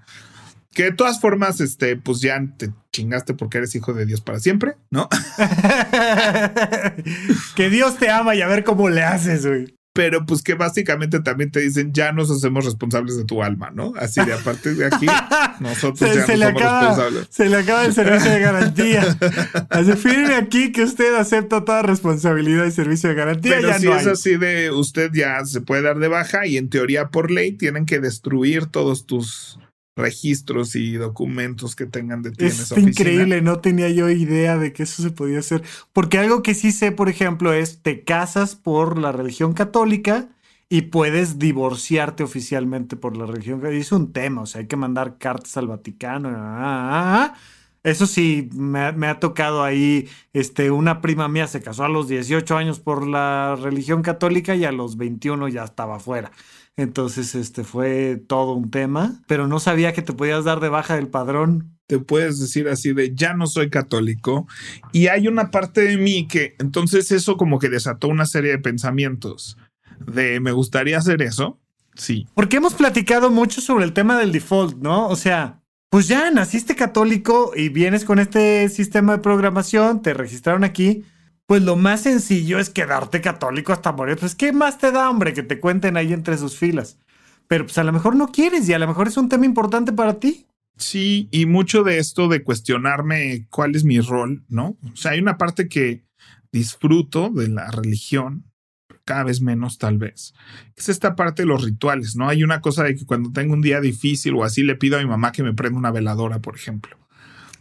que 0.79 0.85
de 0.85 0.93
todas 0.93 1.21
formas, 1.21 1.61
este, 1.61 1.97
pues 1.97 2.21
ya 2.21 2.41
te 2.57 2.71
chingaste 2.93 3.35
porque 3.35 3.59
eres 3.59 3.75
hijo 3.75 3.95
de 3.95 4.07
Dios 4.07 4.21
para 4.21 4.39
siempre, 4.39 4.77
¿no? 4.91 5.09
que 7.57 7.69
Dios 7.69 7.97
te 7.97 8.11
ama 8.11 8.37
y 8.37 8.43
a 8.43 8.47
ver 8.47 8.63
cómo 8.63 8.89
le 8.89 9.03
haces, 9.03 9.45
güey. 9.45 9.75
Pero 9.99 10.25
pues 10.25 10.43
que 10.43 10.55
básicamente 10.55 11.19
también 11.19 11.51
te 11.51 11.59
dicen, 11.59 11.93
ya 11.93 12.13
nos 12.13 12.31
hacemos 12.31 12.65
responsables 12.65 13.17
de 13.17 13.25
tu 13.25 13.43
alma, 13.43 13.73
¿no? 13.75 13.95
Así 13.97 14.25
de 14.25 14.33
a 14.33 14.37
partir 14.37 14.77
de 14.77 14.87
aquí, 14.87 15.07
nosotros 15.59 16.15
ya 16.15 16.25
se 16.25 16.37
le 16.37 16.47
somos 16.47 16.63
acaba, 16.63 16.81
responsables. 16.83 17.27
Se 17.33 17.49
le 17.49 17.57
acaba 17.57 17.85
el 17.85 17.93
servicio 17.93 18.31
de 18.31 18.39
garantía. 18.39 19.19
Así 19.71 19.93
firme 19.95 20.37
aquí 20.37 20.71
que 20.71 20.85
usted 20.85 21.17
acepta 21.17 21.65
toda 21.65 21.83
responsabilidad 21.83 22.65
y 22.67 22.71
servicio 22.71 23.09
de 23.09 23.17
garantía. 23.17 23.57
Pero 23.57 23.71
ya 23.71 23.79
si 23.81 23.87
no 23.87 23.97
es 23.97 24.07
hay. 24.07 24.13
así 24.13 24.37
de 24.37 24.71
usted 24.71 25.11
ya 25.13 25.45
se 25.45 25.63
puede 25.63 25.83
dar 25.83 25.99
de 25.99 26.07
baja 26.07 26.47
y 26.47 26.59
en 26.59 26.71
teoría 26.71 27.09
por 27.09 27.33
ley 27.33 27.51
tienen 27.51 27.85
que 27.85 27.99
destruir 27.99 28.67
todos 28.67 29.05
tus 29.05 29.59
registros 29.99 30.77
y 30.77 30.95
documentos 30.95 31.77
que 31.77 31.87
tengan 31.87 32.23
de 32.23 32.33
ti 32.33 32.47
en 32.47 32.53
Es 32.53 32.61
esa 32.61 32.77
oficina. 32.77 32.91
increíble, 32.91 33.43
no 33.43 33.61
tenía 33.61 33.89
yo 33.91 34.09
idea 34.11 34.57
de 34.59 34.73
que 34.73 34.85
eso 34.85 35.03
se 35.03 35.11
podía 35.11 35.41
hacer. 35.41 35.63
Porque 35.93 36.19
algo 36.19 36.43
que 36.43 36.55
sí 36.55 36.73
sé, 36.73 36.93
por 36.93 37.09
ejemplo, 37.09 37.53
es 37.53 37.83
te 37.83 38.05
casas 38.05 38.57
por 38.57 38.99
la 38.99 39.13
religión 39.13 39.53
católica 39.55 40.29
y 40.71 40.83
puedes 40.83 41.39
divorciarte 41.39 42.23
oficialmente 42.23 42.97
por 42.97 43.17
la 43.17 43.27
religión 43.27 43.61
católica. 43.61 43.81
Es 43.83 43.93
un 43.93 44.13
tema, 44.13 44.43
o 44.43 44.47
sea, 44.47 44.61
hay 44.63 44.67
que 44.69 44.77
mandar 44.77 45.19
cartas 45.19 45.57
al 45.57 45.69
Vaticano. 45.69 46.29
ah, 46.31 46.35
ah, 46.37 47.33
ah. 47.35 47.39
Eso 47.85 48.07
sí, 48.07 48.51
me, 48.55 48.81
ha- 48.81 48.93
me 48.93 49.07
ha 49.07 49.21
tocado 49.21 49.63
ahí, 49.63 50.09
este, 50.33 50.71
una 50.71 51.01
prima 51.01 51.29
mía 51.29 51.47
se 51.47 51.63
casó 51.63 51.85
a 51.85 51.89
los 51.89 52.09
18 52.09 52.57
años 52.57 52.81
por 52.81 53.07
la 53.07 53.57
religión 53.57 54.03
católica 54.03 54.55
y 54.57 54.65
a 54.65 54.73
los 54.73 54.97
21 54.97 55.49
ya 55.49 55.65
estaba 55.65 56.01
fuera. 56.01 56.33
Entonces, 56.79 57.35
este 57.35 57.65
fue 57.65 58.23
todo 58.29 58.53
un 58.53 58.71
tema, 58.71 59.21
pero 59.27 59.49
no 59.49 59.59
sabía 59.59 59.93
que 59.93 60.01
te 60.01 60.13
podías 60.13 60.45
dar 60.45 60.61
de 60.61 60.69
baja 60.69 60.95
del 60.95 61.09
padrón. 61.09 61.77
te 61.89 61.99
puedes 61.99 62.39
decir 62.39 62.69
así 62.69 62.93
de 62.93 63.15
ya 63.15 63.35
no 63.35 63.47
soy 63.47 63.69
católico 63.69 64.47
y 64.93 65.09
hay 65.09 65.27
una 65.27 65.51
parte 65.51 65.81
de 65.81 65.97
mí 65.97 66.29
que 66.29 66.55
entonces 66.59 67.11
eso 67.11 67.37
como 67.37 67.59
que 67.59 67.69
desató 67.69 68.09
una 68.09 68.27
serie 68.27 68.51
de 68.53 68.59
pensamientos 68.59 69.57
de 70.07 70.39
me 70.39 70.53
gustaría 70.53 70.99
hacer 70.99 71.21
eso. 71.23 71.59
Sí, 71.97 72.27
Porque 72.35 72.59
hemos 72.59 72.75
platicado 72.75 73.31
mucho 73.31 73.61
sobre 73.61 73.85
el 73.85 73.93
tema 73.93 74.17
del 74.17 74.31
default, 74.31 74.77
¿no? 74.77 75.09
O 75.09 75.17
sea, 75.17 75.61
pues 75.91 76.07
ya 76.07 76.31
naciste 76.31 76.77
católico 76.77 77.51
y 77.57 77.71
vienes 77.71 78.05
con 78.05 78.21
este 78.21 78.69
sistema 78.69 79.17
de 79.17 79.23
programación, 79.23 80.01
te 80.01 80.15
registraron 80.15 80.63
aquí. 80.63 81.03
Pues 81.49 81.63
lo 81.63 81.77
más 81.77 82.03
sencillo 82.03 82.59
es 82.59 82.69
quedarte 82.69 83.23
católico 83.23 83.73
hasta 83.73 83.91
morir. 83.91 84.19
Pues, 84.19 84.35
¿qué 84.35 84.53
más 84.53 84.77
te 84.77 84.93
da, 84.93 85.09
hombre, 85.09 85.33
que 85.33 85.43
te 85.43 85.59
cuenten 85.61 85.97
ahí 85.97 86.13
entre 86.13 86.37
sus 86.37 86.59
filas? 86.59 86.99
Pero 87.47 87.65
pues 87.65 87.79
a 87.79 87.85
lo 87.85 87.93
mejor 87.93 88.17
no 88.17 88.31
quieres 88.31 88.69
y 88.69 88.75
a 88.75 88.79
lo 88.79 88.87
mejor 88.87 89.09
es 89.09 89.17
un 89.17 89.31
tema 89.31 89.47
importante 89.47 89.91
para 89.95 90.21
ti. 90.21 90.45
sí, 90.77 91.27
y 91.31 91.47
mucho 91.47 91.85
de 91.85 91.97
esto 91.97 92.29
de 92.29 92.45
cuestionarme 92.45 93.47
cuál 93.49 93.75
es 93.75 93.83
mi 93.85 93.99
rol, 93.99 94.45
¿no? 94.51 94.77
O 94.93 94.97
sea, 94.97 95.13
hay 95.13 95.21
una 95.21 95.39
parte 95.39 95.69
que 95.69 96.05
disfruto 96.53 97.31
de 97.31 97.49
la 97.49 97.71
religión, 97.71 98.45
cada 99.07 99.25
vez 99.25 99.41
menos 99.41 99.79
tal 99.79 99.97
vez. 99.97 100.35
Es 100.77 100.91
esta 100.91 101.17
parte 101.17 101.43
de 101.43 101.47
los 101.47 101.65
rituales, 101.65 102.15
¿no? 102.15 102.29
Hay 102.29 102.45
una 102.45 102.61
cosa 102.61 102.85
de 102.85 102.95
que 102.95 103.07
cuando 103.07 103.33
tengo 103.33 103.55
un 103.55 103.63
día 103.63 103.81
difícil 103.81 104.35
o 104.35 104.45
así 104.45 104.63
le 104.63 104.77
pido 104.77 104.99
a 104.99 105.01
mi 105.01 105.09
mamá 105.09 105.33
que 105.33 105.43
me 105.43 105.55
prenda 105.55 105.79
una 105.79 105.91
veladora, 105.91 106.41
por 106.41 106.55
ejemplo. 106.57 106.95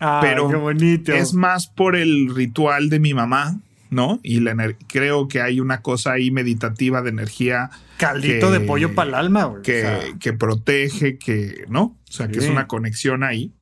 Ah, 0.02 0.20
Pero 0.22 0.50
qué 0.50 0.58
bonito. 0.58 1.14
Es 1.14 1.34
más 1.34 1.68
por 1.68 1.96
el 1.96 2.36
ritual 2.36 2.90
de 2.90 3.00
mi 3.00 3.14
mamá, 3.14 3.62
¿no? 3.90 4.20
Y 4.24 4.40
la 4.40 4.56
creo 4.88 5.28
que 5.28 5.42
hay 5.42 5.60
una 5.60 5.82
cosa 5.82 6.14
ahí 6.14 6.32
meditativa 6.32 7.02
de 7.02 7.10
energía 7.10 7.70
Caldito 7.98 8.52
que- 8.52 8.60
de 8.60 8.66
pollo 8.66 8.94
para 8.96 9.10
el 9.10 9.16
alma, 9.16 9.46
güey. 9.46 9.62
que, 9.64 9.78
O 9.78 9.82
sea, 9.82 10.00
que 10.20 10.34
protege, 10.34 11.18
que, 11.18 11.66
¿no? 11.70 11.84
O 11.84 12.12
sea, 12.12 12.28
que 12.28 12.40
es 12.40 12.50
una 12.50 12.68
conexión 12.68 13.24
ahí. 13.24 13.54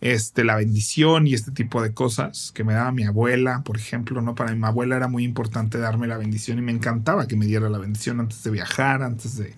Este, 0.00 0.42
la 0.42 0.56
bendición 0.56 1.28
y 1.28 1.34
este 1.34 1.52
tipo 1.52 1.80
de 1.80 1.94
cosas 1.94 2.50
que 2.52 2.64
me 2.64 2.72
daba 2.72 2.90
mi 2.90 3.04
abuela, 3.04 3.62
por 3.64 3.76
ejemplo, 3.76 4.20
¿no? 4.20 4.34
Para 4.34 4.52
mi 4.52 4.66
abuela 4.66 4.96
era 4.96 5.06
muy 5.06 5.22
importante 5.22 5.78
darme 5.78 6.08
la 6.08 6.18
bendición 6.18 6.58
y 6.58 6.62
me 6.62 6.72
encantaba 6.72 7.28
que 7.28 7.36
me 7.36 7.46
diera 7.46 7.68
la 7.70 7.78
bendición 7.78 8.18
antes 8.18 8.42
de 8.42 8.50
viajar, 8.50 9.04
antes 9.04 9.36
de... 9.36 9.54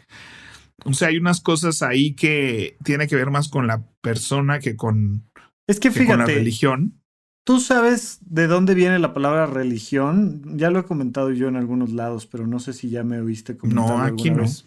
O 0.84 0.92
sea, 0.92 1.08
hay 1.08 1.16
unas 1.16 1.40
cosas 1.40 1.80
ahí 1.80 2.12
que 2.12 2.76
tiene 2.84 3.08
que 3.08 3.16
ver 3.16 3.30
más 3.30 3.48
con 3.48 3.66
la 3.66 3.84
persona 4.02 4.58
que 4.58 4.76
con, 4.76 5.24
es 5.66 5.80
que 5.80 5.88
que 5.90 6.00
con 6.04 6.18
la 6.18 6.26
fíjate, 6.26 6.34
religión. 6.34 7.00
¿Tú 7.44 7.60
sabes 7.60 8.18
de 8.22 8.46
dónde 8.46 8.74
viene 8.74 8.98
la 8.98 9.12
palabra 9.12 9.46
religión? 9.46 10.56
Ya 10.56 10.70
lo 10.70 10.78
he 10.80 10.84
comentado 10.84 11.30
yo 11.30 11.48
en 11.48 11.56
algunos 11.56 11.92
lados, 11.92 12.26
pero 12.26 12.46
no 12.46 12.58
sé 12.58 12.72
si 12.72 12.88
ya 12.88 13.04
me 13.04 13.20
oíste 13.20 13.56
comentarlo 13.56 13.98
No, 13.98 14.02
aquí 14.02 14.30
no. 14.30 14.38
vez. 14.42 14.64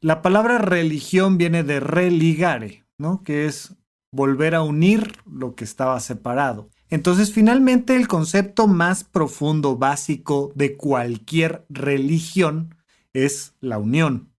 La 0.00 0.22
palabra 0.22 0.58
religión 0.58 1.36
viene 1.36 1.64
de 1.64 1.80
religare, 1.80 2.84
¿no? 2.96 3.22
Que 3.24 3.46
es 3.46 3.74
volver 4.12 4.54
a 4.54 4.62
unir 4.62 5.12
lo 5.30 5.56
que 5.56 5.64
estaba 5.64 5.98
separado. 5.98 6.70
Entonces, 6.88 7.32
finalmente, 7.32 7.96
el 7.96 8.06
concepto 8.06 8.68
más 8.68 9.02
profundo, 9.02 9.76
básico 9.76 10.52
de 10.54 10.76
cualquier 10.76 11.66
religión 11.68 12.76
es 13.12 13.54
la 13.60 13.78
unión. 13.78 14.30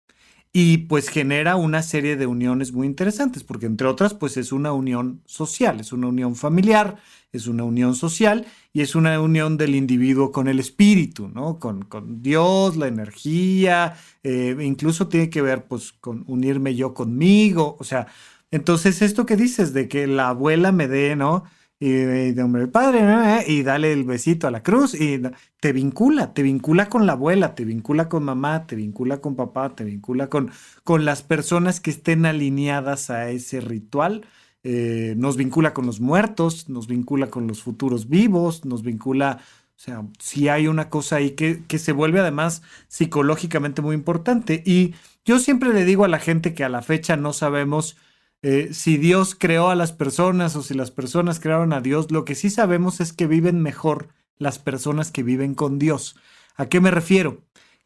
Y 0.52 0.78
pues 0.78 1.08
genera 1.08 1.56
una 1.56 1.82
serie 1.82 2.16
de 2.16 2.26
uniones 2.26 2.72
muy 2.72 2.86
interesantes, 2.86 3.44
porque 3.44 3.66
entre 3.66 3.86
otras, 3.86 4.14
pues 4.14 4.36
es 4.36 4.50
una 4.50 4.72
unión 4.72 5.22
social, 5.26 5.78
es 5.80 5.92
una 5.92 6.08
unión 6.08 6.36
familiar, 6.36 6.96
es 7.32 7.46
una 7.46 7.64
unión 7.64 7.94
social 7.94 8.46
y 8.72 8.80
es 8.80 8.94
una 8.94 9.20
unión 9.20 9.56
del 9.56 9.74
individuo 9.74 10.32
con 10.32 10.48
el 10.48 10.58
espíritu, 10.58 11.28
¿no? 11.28 11.58
Con, 11.58 11.82
con 11.82 12.22
Dios, 12.22 12.76
la 12.76 12.88
energía, 12.88 13.96
eh, 14.22 14.56
incluso 14.60 15.08
tiene 15.08 15.28
que 15.28 15.42
ver 15.42 15.66
pues 15.66 15.92
con 15.92 16.24
unirme 16.26 16.74
yo 16.74 16.94
conmigo, 16.94 17.76
o 17.78 17.84
sea, 17.84 18.06
entonces 18.50 19.02
esto 19.02 19.26
que 19.26 19.36
dices 19.36 19.74
de 19.74 19.88
que 19.88 20.06
la 20.06 20.30
abuela 20.30 20.72
me 20.72 20.88
dé, 20.88 21.16
¿no? 21.16 21.44
Y 21.80 21.90
de 21.90 22.34
nombre 22.34 22.62
del 22.62 22.70
padre, 22.70 23.02
¿no? 23.02 23.22
y 23.46 23.62
dale 23.62 23.92
el 23.92 24.02
besito 24.02 24.48
a 24.48 24.50
la 24.50 24.64
cruz 24.64 24.94
y 24.94 25.22
te 25.60 25.72
vincula, 25.72 26.34
te 26.34 26.42
vincula 26.42 26.88
con 26.88 27.06
la 27.06 27.12
abuela, 27.12 27.54
te 27.54 27.64
vincula 27.64 28.08
con 28.08 28.24
mamá, 28.24 28.66
te 28.66 28.74
vincula 28.74 29.20
con 29.20 29.36
papá, 29.36 29.76
te 29.76 29.84
vincula 29.84 30.28
con, 30.28 30.50
con 30.82 31.04
las 31.04 31.22
personas 31.22 31.78
que 31.78 31.90
estén 31.90 32.26
alineadas 32.26 33.10
a 33.10 33.30
ese 33.30 33.60
ritual 33.60 34.26
eh, 34.64 35.14
nos 35.16 35.36
vincula 35.36 35.72
con 35.72 35.86
los 35.86 36.00
muertos, 36.00 36.68
nos 36.68 36.88
vincula 36.88 37.30
con 37.30 37.46
los 37.46 37.62
futuros 37.62 38.08
vivos, 38.08 38.64
nos 38.64 38.82
vincula, 38.82 39.40
o 39.76 39.80
sea, 39.80 40.04
si 40.18 40.48
hay 40.48 40.66
una 40.66 40.90
cosa 40.90 41.16
ahí 41.16 41.30
que, 41.32 41.64
que 41.66 41.78
se 41.78 41.92
vuelve 41.92 42.20
además 42.20 42.62
psicológicamente 42.88 43.82
muy 43.82 43.94
importante. 43.94 44.62
Y 44.66 44.94
yo 45.24 45.38
siempre 45.38 45.72
le 45.72 45.84
digo 45.84 46.04
a 46.04 46.08
la 46.08 46.18
gente 46.18 46.54
que 46.54 46.64
a 46.64 46.68
la 46.68 46.82
fecha 46.82 47.16
no 47.16 47.32
sabemos 47.32 47.96
eh, 48.42 48.72
si 48.72 48.96
Dios 48.96 49.34
creó 49.34 49.70
a 49.70 49.74
las 49.74 49.92
personas 49.92 50.54
o 50.54 50.62
si 50.62 50.74
las 50.74 50.90
personas 50.90 51.40
crearon 51.40 51.72
a 51.72 51.80
Dios, 51.80 52.10
lo 52.10 52.24
que 52.24 52.34
sí 52.34 52.50
sabemos 52.50 53.00
es 53.00 53.12
que 53.12 53.26
viven 53.26 53.60
mejor 53.60 54.08
las 54.36 54.58
personas 54.58 55.10
que 55.10 55.22
viven 55.22 55.54
con 55.54 55.78
Dios. 55.78 56.16
¿A 56.56 56.66
qué 56.66 56.80
me 56.80 56.90
refiero? 56.90 57.42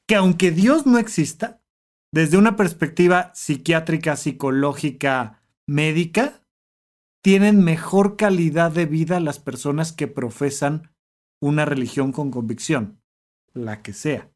Que 0.06 0.16
aunque 0.16 0.50
Dios 0.50 0.86
no 0.86 0.98
exista, 0.98 1.62
desde 2.10 2.36
una 2.36 2.56
perspectiva 2.56 3.32
psiquiátrica, 3.34 4.16
psicológica, 4.16 5.42
médica, 5.66 6.42
tienen 7.22 7.62
mejor 7.62 8.16
calidad 8.16 8.72
de 8.72 8.84
vida 8.84 9.20
las 9.20 9.38
personas 9.38 9.92
que 9.92 10.08
profesan 10.08 10.92
una 11.40 11.64
religión 11.64 12.12
con 12.12 12.30
convicción, 12.30 13.00
la 13.54 13.82
que 13.82 13.92
sea. 13.92 14.31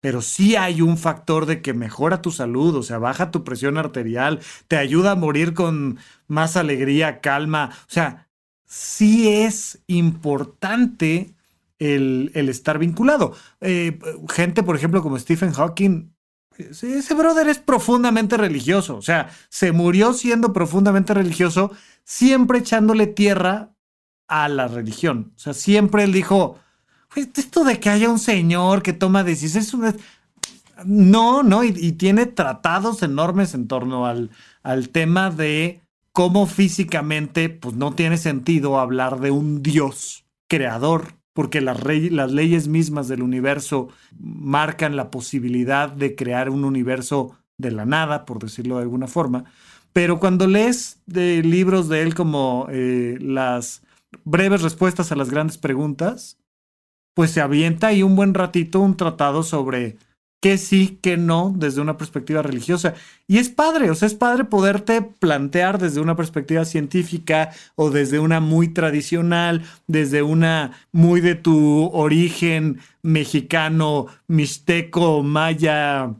Pero 0.00 0.22
sí 0.22 0.56
hay 0.56 0.80
un 0.82 0.96
factor 0.96 1.46
de 1.46 1.60
que 1.62 1.74
mejora 1.74 2.22
tu 2.22 2.30
salud, 2.30 2.74
o 2.76 2.82
sea, 2.82 2.98
baja 2.98 3.30
tu 3.30 3.44
presión 3.44 3.76
arterial, 3.76 4.40
te 4.68 4.76
ayuda 4.76 5.12
a 5.12 5.16
morir 5.16 5.54
con 5.54 5.98
más 6.26 6.56
alegría, 6.56 7.20
calma. 7.20 7.70
O 7.82 7.90
sea, 7.90 8.28
sí 8.66 9.28
es 9.28 9.82
importante 9.86 11.34
el, 11.78 12.30
el 12.34 12.48
estar 12.48 12.78
vinculado. 12.78 13.34
Eh, 13.60 13.98
gente, 14.28 14.62
por 14.62 14.76
ejemplo, 14.76 15.02
como 15.02 15.18
Stephen 15.18 15.52
Hawking, 15.52 16.12
ese 16.56 17.14
brother 17.14 17.48
es 17.48 17.58
profundamente 17.58 18.36
religioso, 18.36 18.96
o 18.96 19.02
sea, 19.02 19.30
se 19.48 19.72
murió 19.72 20.12
siendo 20.12 20.52
profundamente 20.52 21.14
religioso, 21.14 21.72
siempre 22.04 22.58
echándole 22.58 23.06
tierra 23.06 23.70
a 24.28 24.48
la 24.48 24.68
religión. 24.68 25.32
O 25.36 25.38
sea, 25.38 25.54
siempre 25.54 26.04
él 26.04 26.12
dijo, 26.12 26.58
esto 27.16 27.64
de 27.64 27.80
que 27.80 27.90
haya 27.90 28.08
un 28.08 28.18
señor 28.18 28.82
que 28.82 28.92
toma 28.92 29.24
decisiones, 29.24 29.74
no, 30.84 31.42
no, 31.42 31.64
y, 31.64 31.92
tiene 31.92 32.26
tratados 32.26 33.02
enormes 33.02 33.54
en 33.54 33.68
torno 33.68 34.06
al, 34.06 34.30
tema 34.92 35.30
de 35.30 35.80
cómo 36.12 36.46
físicamente, 36.46 37.48
pues 37.48 37.74
no 37.74 37.92
tiene 37.92 38.16
sentido 38.16 38.78
hablar 38.78 39.20
de 39.20 39.30
un 39.30 39.62
Dios 39.62 40.24
creador 40.48 41.14
porque 41.32 41.60
las, 41.60 41.82
leyes 42.32 42.68
mismas 42.68 43.08
del 43.08 43.22
universo 43.22 43.88
marcan 44.18 44.96
la 44.96 45.10
posibilidad 45.10 45.88
de 45.90 46.14
crear 46.14 46.50
un 46.50 46.64
universo 46.64 47.36
de 47.56 47.70
la 47.70 47.86
nada, 47.86 48.24
por 48.24 48.40
decirlo 48.40 48.76
de 48.76 48.82
alguna 48.82 49.06
forma. 49.06 49.44
Pero 49.92 50.18
cuando 50.18 50.46
lees 50.46 51.00
de 51.06 51.42
libros 51.42 51.88
de 51.88 52.02
él 52.02 52.14
como 52.14 52.66
eh, 52.70 53.16
las 53.20 53.82
breves 54.24 54.62
respuestas 54.62 55.12
a 55.12 55.16
las 55.16 55.30
grandes 55.30 55.58
preguntas, 55.58 56.39
pues 57.14 57.30
se 57.30 57.40
avienta 57.40 57.88
ahí 57.88 58.02
un 58.02 58.16
buen 58.16 58.34
ratito 58.34 58.80
un 58.80 58.96
tratado 58.96 59.42
sobre 59.42 59.96
qué 60.40 60.56
sí, 60.56 60.98
qué 61.02 61.16
no, 61.16 61.52
desde 61.54 61.80
una 61.82 61.98
perspectiva 61.98 62.42
religiosa. 62.42 62.94
Y 63.26 63.38
es 63.38 63.50
padre, 63.50 63.90
o 63.90 63.94
sea, 63.94 64.06
es 64.06 64.14
padre 64.14 64.44
poderte 64.44 65.02
plantear 65.02 65.78
desde 65.78 66.00
una 66.00 66.16
perspectiva 66.16 66.64
científica 66.64 67.50
o 67.76 67.90
desde 67.90 68.18
una 68.18 68.40
muy 68.40 68.68
tradicional, 68.68 69.62
desde 69.86 70.22
una 70.22 70.72
muy 70.92 71.20
de 71.20 71.34
tu 71.34 71.90
origen 71.92 72.80
mexicano, 73.02 74.06
mixteco, 74.28 75.22
maya, 75.22 76.14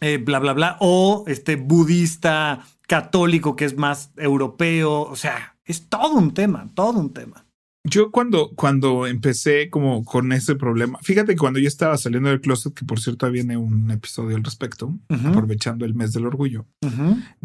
eh, 0.00 0.18
bla, 0.18 0.38
bla, 0.40 0.52
bla, 0.52 0.76
o 0.80 1.24
este 1.26 1.56
budista, 1.56 2.64
católico, 2.86 3.56
que 3.56 3.64
es 3.64 3.76
más 3.76 4.10
europeo, 4.16 5.02
o 5.02 5.16
sea, 5.16 5.56
es 5.64 5.88
todo 5.88 6.14
un 6.14 6.34
tema, 6.34 6.68
todo 6.74 7.00
un 7.00 7.12
tema. 7.12 7.43
Yo 7.86 8.10
cuando, 8.10 8.50
cuando 8.56 9.06
empecé 9.06 9.68
como 9.68 10.04
con 10.04 10.32
ese 10.32 10.54
problema, 10.54 10.98
fíjate 11.02 11.32
que 11.34 11.38
cuando 11.38 11.58
yo 11.58 11.68
estaba 11.68 11.98
saliendo 11.98 12.30
del 12.30 12.40
closet, 12.40 12.72
que 12.72 12.86
por 12.86 12.98
cierto 12.98 13.30
viene 13.30 13.58
un 13.58 13.90
episodio 13.90 14.36
al 14.36 14.42
respecto, 14.42 14.98
aprovechando 15.10 15.84
el 15.84 15.94
mes 15.94 16.14
del 16.14 16.24
orgullo, 16.24 16.64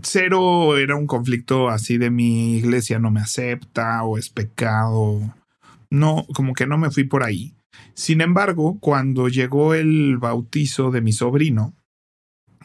cero 0.01 0.77
era 0.77 0.96
un 0.96 1.08
conflicto 1.08 1.67
así 1.67 1.98
de 1.98 2.10
mi 2.10 2.55
iglesia 2.55 3.00
no 3.00 3.12
me 3.12 3.19
acepta 3.19 4.01
o 4.03 4.17
es 4.17 4.29
pecado. 4.29 5.36
No, 5.89 6.25
como 6.34 6.53
que 6.53 6.67
no 6.67 6.77
me 6.77 6.89
fui 6.89 7.03
por 7.03 7.24
ahí. 7.24 7.53
Sin 7.93 8.22
embargo, 8.22 8.77
cuando 8.79 9.27
llegó 9.27 9.74
el 9.74 10.17
bautizo 10.19 10.89
de 10.89 11.01
mi 11.01 11.12
sobrino, 11.12 11.74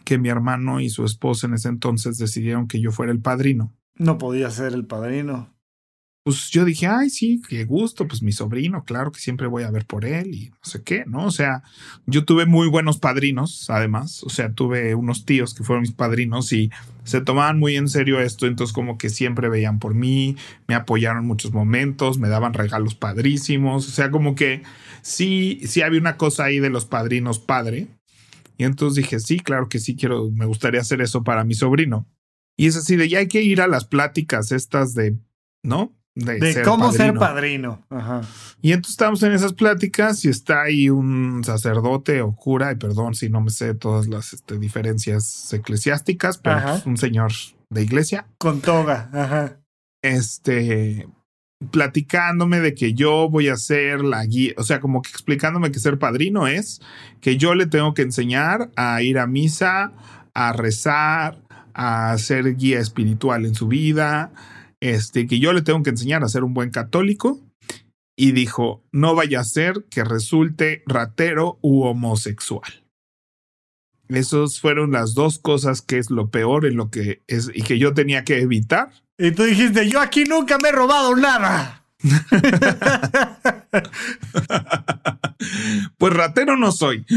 que 0.05 0.19
mi 0.19 0.29
hermano 0.29 0.79
y 0.79 0.91
su 0.91 1.05
esposa 1.05 1.49
en 1.49 1.55
ese 1.55 1.71
entonces 1.71 2.19
decidieron 2.19 2.69
que 2.69 2.81
yo 2.81 2.93
fuera 2.93 3.11
el 3.11 3.21
padrino. 3.21 3.73
No 3.97 4.19
podía 4.19 4.51
ser 4.51 4.75
el 4.75 4.87
padrino 4.87 5.54
pues 6.25 6.49
yo 6.49 6.65
dije, 6.65 6.87
ay, 6.87 7.11
sí, 7.11 7.43
qué 7.47 7.67
gusto, 7.67 8.09
pues 8.09 8.23
mi 8.23 8.33
sobrino, 8.33 8.85
claro 8.85 9.13
que 9.13 9.21
siempre 9.21 9.47
voy 9.47 9.63
a 9.63 9.71
ver 9.71 9.85
por 9.85 10.07
él 10.07 10.35
y 10.35 10.49
no 10.49 10.57
sé 10.63 10.83
qué, 10.83 11.05
¿no? 11.07 11.27
O 11.27 11.31
sea, 11.31 11.63
yo 12.07 12.25
tuve 12.25 12.47
muy 12.47 12.67
buenos 12.67 12.97
padrinos, 12.97 13.69
además, 13.69 14.23
o 14.25 14.31
sea, 14.31 14.51
tuve 14.55 14.95
unos 14.95 15.27
tíos 15.27 15.53
que 15.53 15.65
fueron 15.65 15.83
mis 15.83 15.93
padrinos 15.93 16.51
y 16.55 16.71
se 17.05 17.21
tomaban 17.21 17.59
muy 17.59 17.77
en 17.77 17.91
serio 17.91 18.21
esto, 18.21 18.47
entonces 18.47 18.73
como 18.73 18.97
que 18.97 19.11
siempre 19.11 19.51
veían 19.51 19.79
por 19.79 19.95
mí, 19.95 20.35
me 20.67 20.75
apoyaron 20.75 21.19
en 21.19 21.29
muchos 21.29 21.53
momentos, 21.53 22.19
me 22.19 22.31
daban 22.31 22.55
regalos 22.55 22.95
padrísimos, 22.95 23.87
o 23.87 23.91
sea, 23.91 24.11
como 24.11 24.35
que 24.35 24.63
sí, 25.03 25.61
sí 25.67 25.83
había 25.83 26.01
una 26.01 26.17
cosa 26.17 26.45
ahí 26.45 26.59
de 26.59 26.71
los 26.71 26.87
padrinos 26.87 27.39
padre. 27.39 27.89
Y 28.57 28.65
entonces 28.65 29.03
dije, 29.03 29.21
sí, 29.21 29.41
claro 29.41 29.69
que 29.69 29.79
sí 29.79 29.95
quiero, 29.95 30.31
me 30.31 30.47
gustaría 30.47 30.81
hacer 30.81 31.03
eso 31.03 31.23
para 31.23 31.45
mi 31.45 31.53
sobrino. 31.53 32.09
Y 32.57 32.67
es 32.67 32.77
así 32.77 32.97
de, 32.97 33.11
ya 33.11 33.19
hay 33.19 33.29
que 33.29 33.43
ir 33.43 33.61
a 33.61 33.67
las 33.67 33.85
pláticas 33.85 34.53
estas 34.53 34.95
de, 34.95 35.19
¿no? 35.63 35.93
De, 36.15 36.63
cómo 36.63 36.93
ser 36.93 37.15
padrino. 37.15 37.85
Y 38.63 38.73
entonces 38.73 38.93
estamos 38.93 39.23
en 39.23 39.33
esas 39.33 39.53
pláticas 39.53 40.25
y 40.25 40.29
está 40.29 40.63
ahí 40.63 40.89
un 40.91 41.43
sacerdote 41.45 42.23
o 42.23 42.35
cura, 42.35 42.73
y 42.73 42.77
perdón 42.77 43.15
si 43.15 43.29
no 43.29 43.41
me 43.41 43.51
sé 43.51 43.75
todas 43.75 44.07
las 44.07 44.33
este, 44.33 44.59
diferencias 44.59 45.53
eclesiásticas, 45.53 46.39
pero 46.39 46.75
es 46.75 46.87
un 46.87 46.97
señor 46.97 47.33
de 47.71 47.83
iglesia. 47.83 48.27
Con 48.39 48.61
toga, 48.61 49.11
ajá. 49.13 49.61
Este, 50.03 51.09
platicándome 51.71 52.61
de 52.61 52.75
que 52.75 52.95
yo 52.95 53.29
voy 53.29 53.49
a 53.49 53.57
ser 53.57 54.03
la 54.03 54.25
guía, 54.25 54.53
o 54.57 54.63
sea, 54.63 54.81
como 54.81 55.03
que 55.03 55.11
explicándome 55.11 55.73
que 55.73 55.79
ser 55.79 55.99
padrino 55.99 56.47
es 56.47 56.81
que 57.21 57.37
yo 57.37 57.55
le 57.55 57.67
tengo 57.67 57.95
que 57.95 58.03
enseñar 58.03 58.71
a 58.77 59.03
ir 59.03 59.19
a 59.19 59.27
misa, 59.27 59.93
a 60.35 60.53
rezar, 60.53 61.39
a 61.73 62.17
ser 62.19 62.57
guía 62.57 62.79
espiritual 62.81 63.47
en 63.47 63.55
su 63.55 63.67
vida, 63.67 64.31
este, 64.85 65.27
que 65.27 65.41
yo 65.41 65.55
le 65.55 65.63
tengo 65.63 65.83
que 65.83 65.91
enseñar 65.91 66.23
a 66.23 66.29
ser 66.29 66.45
un 66.45 66.53
buen 66.53 66.71
católico. 66.71 67.41
Y 68.17 68.31
dijo, 68.31 68.85
no 68.93 69.17
vaya 69.17 69.41
a 69.41 69.45
ser 69.45 69.87
que 69.91 70.05
resulte 70.05 70.85
ratero 70.87 71.59
u 71.63 71.83
homosexual. 71.83 72.85
Esas 74.09 74.61
fueron 74.61 74.93
las 74.93 75.15
dos 75.15 75.41
cosas 75.41 75.83
que 75.83 75.99
es 75.99 76.11
lo 76.11 76.31
peor 76.31 76.67
en 76.67 76.77
lo 76.77 76.91
que 76.91 77.25
es 77.27 77.51
y 77.53 77.63
que 77.63 77.79
yo 77.79 77.95
tenía 77.95 78.23
que 78.23 78.41
evitar. 78.41 78.93
Y 79.19 79.33
tú 79.33 79.43
dijiste, 79.45 79.89
yo 79.89 80.01
aquí 80.01 80.25
nunca 80.25 80.59
me 80.59 80.69
he 80.69 80.73
robado 80.73 81.17
nada. 81.17 81.87
pues 85.99 86.13
ratero 86.13 86.57
no 86.57 86.71
soy. 86.71 87.05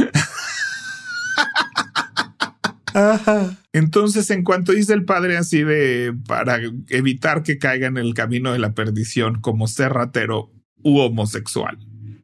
Entonces, 3.74 4.30
en 4.30 4.44
cuanto 4.44 4.72
dice 4.72 4.94
el 4.94 5.06
padre 5.06 5.38
así 5.38 5.64
de 5.64 6.16
para 6.28 6.60
evitar 6.90 7.44
que 7.44 7.58
caiga 7.58 7.88
en 7.88 7.98
el 7.98 8.14
camino 8.14 8.52
de 8.54 8.60
la 8.60 8.74
perdición 8.74 9.42
como 9.42 9.68
ser 9.68 9.94
ratero 9.94 10.52
u 10.84 11.00
homosexual, 11.00 11.78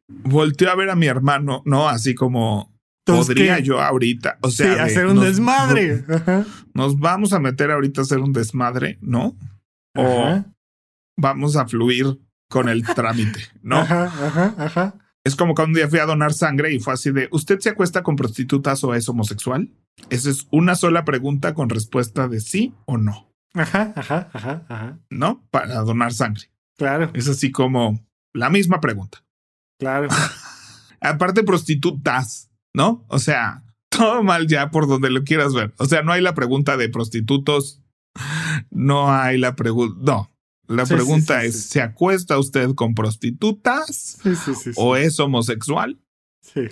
volteó 0.08 0.70
a 0.70 0.76
ver 0.76 0.90
a 0.90 0.96
mi 0.96 1.06
hermano, 1.06 1.62
¿no? 1.64 1.88
Así 1.88 2.14
como 2.14 2.72
podría 3.04 3.58
yo 3.58 3.80
ahorita, 3.80 4.38
o 4.40 4.50
sea, 4.50 4.84
hacer 4.84 5.06
un 5.06 5.20
desmadre. 5.20 6.04
Nos, 6.72 6.98
vamos 6.98 7.32
a 7.32 7.40
meter 7.40 7.70
ahorita 7.70 8.00
a 8.00 8.04
hacer 8.04 8.18
un 8.18 8.32
desmadre, 8.32 8.98
¿no? 9.00 9.36
O 9.96 10.44
vamos 11.16 11.56
a 11.56 11.66
fluir 11.66 12.18
con 12.48 12.68
el 12.68 12.84
trámite, 12.84 13.40
¿no? 13.62 13.78
Ajá, 13.78 14.04
ajá, 14.04 14.54
ajá. 14.58 14.94
Es 15.24 15.36
como 15.36 15.54
cuando 15.54 15.70
un 15.70 15.74
día 15.76 15.88
fui 15.88 15.98
a 15.98 16.06
donar 16.06 16.34
sangre 16.34 16.72
y 16.74 16.80
fue 16.80 16.92
así 16.92 17.10
de, 17.10 17.28
¿usted 17.32 17.58
se 17.58 17.70
acuesta 17.70 18.02
con 18.02 18.14
prostitutas 18.14 18.84
o 18.84 18.94
es 18.94 19.08
homosexual? 19.08 19.70
Esa 20.10 20.28
es 20.28 20.46
una 20.50 20.74
sola 20.74 21.06
pregunta 21.06 21.54
con 21.54 21.70
respuesta 21.70 22.28
de 22.28 22.40
sí 22.40 22.74
o 22.84 22.98
no. 22.98 23.32
Ajá, 23.54 23.94
ajá, 23.96 24.28
ajá, 24.34 24.66
ajá. 24.68 24.98
¿No? 25.08 25.46
Para 25.50 25.76
donar 25.80 26.12
sangre. 26.12 26.50
Claro. 26.76 27.10
Es 27.14 27.26
así 27.28 27.50
como 27.50 28.04
la 28.34 28.50
misma 28.50 28.80
pregunta. 28.80 29.24
Claro. 29.78 30.08
Aparte, 31.00 31.42
prostitutas, 31.42 32.50
¿no? 32.74 33.04
O 33.08 33.18
sea, 33.18 33.64
todo 33.88 34.22
mal 34.22 34.46
ya 34.46 34.70
por 34.70 34.86
donde 34.86 35.10
lo 35.10 35.24
quieras 35.24 35.54
ver. 35.54 35.72
O 35.78 35.86
sea, 35.86 36.02
no 36.02 36.12
hay 36.12 36.20
la 36.20 36.34
pregunta 36.34 36.76
de 36.76 36.88
prostitutos. 36.90 37.80
No 38.70 39.12
hay 39.12 39.38
la 39.38 39.56
pregunta. 39.56 40.00
No. 40.02 40.33
La 40.66 40.86
pregunta 40.86 41.44
es: 41.44 41.64
¿se 41.64 41.80
acuesta 41.80 42.38
usted 42.38 42.74
con 42.74 42.94
prostitutas? 42.94 44.18
¿O 44.76 44.96
es 44.96 45.20
homosexual? 45.20 45.98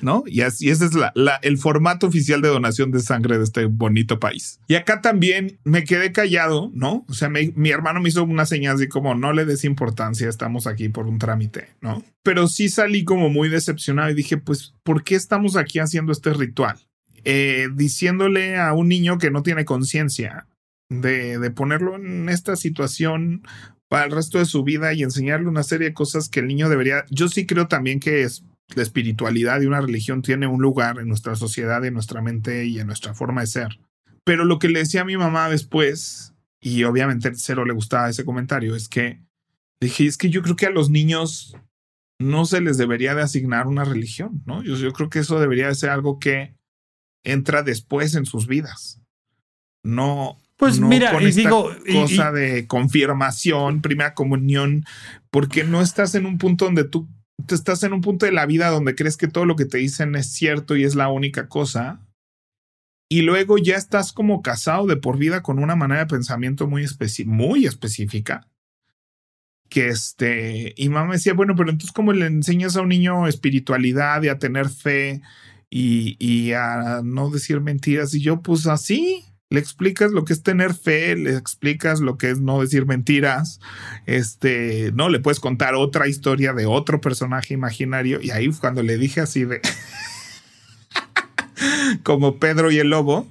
¿No? 0.01 0.23
Y 0.27 0.43
así 0.43 0.69
ese 0.69 0.85
es 0.85 0.93
la, 0.95 1.13
el 1.43 1.59
formato 1.59 2.07
oficial 2.07 2.41
de 2.41 2.49
donación 2.49 2.93
de 2.93 3.01
sangre 3.01 3.39
de 3.39 3.45
este 3.45 3.65
bonito 3.65 4.21
país. 4.21 4.61
Y 4.69 4.75
acá 4.75 5.01
también 5.01 5.59
me 5.65 5.83
quedé 5.85 6.13
callado, 6.13 6.71
¿no? 6.75 7.05
O 7.09 7.15
sea, 7.15 7.29
mi 7.31 7.71
hermano 7.71 8.01
me 8.01 8.11
hizo 8.11 8.23
una 8.23 8.47
señal 8.47 8.77
así 8.77 8.87
como 8.87 9.15
no 9.15 9.33
le 9.33 9.45
des 9.45 9.65
importancia, 9.65 10.29
estamos 10.29 10.67
aquí 10.67 10.89
por 10.89 11.07
un 11.07 11.19
trámite, 11.19 11.71
¿no? 11.81 12.05
Pero 12.23 12.47
sí 12.49 12.69
salí 12.69 13.03
como 13.03 13.29
muy 13.29 13.49
decepcionado 13.49 14.11
y 14.11 14.15
dije, 14.15 14.37
pues, 14.37 14.75
¿por 14.85 15.03
qué 15.03 15.17
estamos 15.17 15.57
aquí 15.57 15.81
haciendo 15.81 16.13
este 16.13 16.33
ritual? 16.33 16.79
Eh, 17.25 17.69
diciéndole 17.75 18.59
a 18.59 18.75
un 18.75 18.89
niño 18.89 19.19
que 19.19 19.31
no 19.31 19.43
tiene 19.43 19.65
conciencia 19.65 20.47
de, 20.91 21.39
de 21.39 21.51
ponerlo 21.51 21.97
en 21.97 22.29
esta 22.29 22.57
situación 22.57 23.43
para 23.93 24.07
el 24.07 24.11
resto 24.11 24.39
de 24.39 24.47
su 24.47 24.65
vida 24.65 24.95
y 24.95 25.03
enseñarle 25.03 25.49
una 25.49 25.63
serie 25.63 25.89
de 25.89 25.93
cosas 25.93 26.31
que 26.31 26.41
el 26.41 26.47
niño 26.47 26.71
debería. 26.71 27.05
Yo 27.11 27.29
sí 27.29 27.45
creo 27.45 27.69
también 27.69 28.01
que 28.01 28.23
es 28.23 28.43
la 28.75 28.83
espiritualidad 28.83 29.61
y 29.61 29.67
una 29.67 29.83
religión 29.83 30.23
tiene 30.23 30.47
un 30.47 30.63
lugar 30.63 30.99
en 30.99 31.09
nuestra 31.09 31.35
sociedad, 31.35 31.85
en 31.85 31.93
nuestra 31.93 32.23
mente 32.23 32.65
y 32.65 32.81
en 32.81 32.87
nuestra 32.87 33.13
forma 33.13 33.43
de 33.43 33.49
ser. 33.49 33.81
Pero 34.25 34.47
lo 34.47 34.59
que 34.59 34.71
le 34.71 34.79
decía 34.79 35.03
a 35.03 35.05
mi 35.05 35.19
mamá 35.19 35.51
después, 35.51 36.33
y 36.59 36.85
obviamente 36.85 37.33
cero 37.35 37.67
le 37.67 37.75
gustaba 37.75 38.09
ese 38.09 38.25
comentario, 38.25 38.75
es 38.75 38.89
que 38.89 39.21
dije, 39.79 40.07
es 40.07 40.17
que 40.17 40.31
yo 40.31 40.41
creo 40.41 40.57
que 40.57 40.65
a 40.65 40.71
los 40.71 40.89
niños 40.89 41.55
no 42.19 42.47
se 42.47 42.63
les 42.63 42.79
debería 42.79 43.15
de 43.15 43.21
asignar 43.21 43.67
una 43.67 43.85
religión, 43.85 44.43
¿no? 44.47 44.63
Yo, 44.63 44.75
yo 44.77 44.95
creo 44.95 45.11
que 45.11 45.19
eso 45.19 45.39
debería 45.39 45.69
de 45.69 45.75
ser 45.75 45.91
algo 45.91 46.19
que 46.19 46.57
entra 47.25 47.63
después 47.63 48.15
en 48.15 48.25
sus 48.25 48.47
vidas. 48.47 49.03
No, 49.85 50.39
pues 50.63 50.79
mira, 50.79 51.21
y 51.21 51.33
digo, 51.33 51.75
cosa 51.93 52.31
de 52.31 52.69
confirmación, 52.69 53.83
primera 53.83 54.15
comunión, 54.15 54.85
porque 55.29 55.65
no 55.65 55.83
estás 55.83 56.15
en 56.15 56.25
un 56.25 56.39
punto 56.39 56.67
donde 56.67 56.85
tú 56.85 57.09
te 57.49 57.57
estás 57.57 57.83
en 57.83 57.93
un 57.93 58.01
punto 58.01 58.27
de 58.27 58.31
la 58.31 58.47
vida 58.47 58.71
donde 58.71 58.95
crees 58.95 59.17
que 59.17 59.27
todo 59.27 59.45
lo 59.45 59.57
que 59.57 59.65
te 59.65 59.79
dicen 59.79 60.15
es 60.15 60.33
cierto 60.33 60.77
y 60.77 60.85
es 60.85 60.95
la 60.95 61.09
única 61.09 61.49
cosa. 61.49 62.07
Y 63.09 63.23
luego 63.23 63.59
ya 63.59 63.75
estás 63.75 64.13
como 64.13 64.41
casado 64.41 64.87
de 64.87 64.97
por 64.97 65.19
vida 65.19 65.43
con 65.43 65.59
una 65.59 65.75
manera 65.75 66.03
de 66.03 66.07
pensamiento 66.07 66.69
muy, 66.69 66.87
muy 67.27 67.67
específica. 67.67 68.49
Que 69.69 69.89
este, 69.89 70.75
y 70.77 70.91
mamá 70.91 71.15
decía, 71.15 71.35
bueno, 71.35 71.57
pero 71.57 71.71
entonces, 71.71 71.91
¿cómo 71.91 72.13
le 72.13 72.27
enseñas 72.27 72.77
a 72.77 72.83
un 72.83 72.91
niño 72.91 73.27
espiritualidad 73.27 74.23
y 74.23 74.29
a 74.29 74.39
tener 74.39 74.69
fe 74.69 75.23
y, 75.69 76.15
y 76.25 76.53
a 76.53 77.01
no 77.03 77.31
decir 77.31 77.61
mentiras? 77.61 78.15
Y 78.15 78.21
yo, 78.21 78.43
pues 78.43 78.69
así, 78.69 79.25
le 79.53 79.61
explicas 79.61 80.13
lo 80.13 80.25
que 80.25 80.33
es 80.33 80.43
tener 80.43 80.73
fe, 80.73 81.15
le 81.15 81.37
explicas 81.37 82.01
lo 82.01 82.17
que 82.17 82.31
es 82.31 82.41
no 82.41 82.63
decir 82.63 82.87
mentiras, 82.87 83.61
este, 84.07 84.93
no, 84.95 85.11
le 85.11 85.21
puedes 85.21 85.41
contar 85.41 85.75
otra 85.75 86.09
historia 86.09 86.55
de 86.55 86.65
otro 86.65 87.03
personaje 87.03 87.53
imaginario 87.53 88.19
y 88.23 88.31
ahí 88.31 88.51
cuando 88.51 88.83
le 88.83 88.97
dije 88.97 89.21
así 89.21 89.45
de 89.45 89.61
como 92.03 92.39
Pedro 92.39 92.71
y 92.71 92.79
el 92.79 92.89
lobo, 92.89 93.29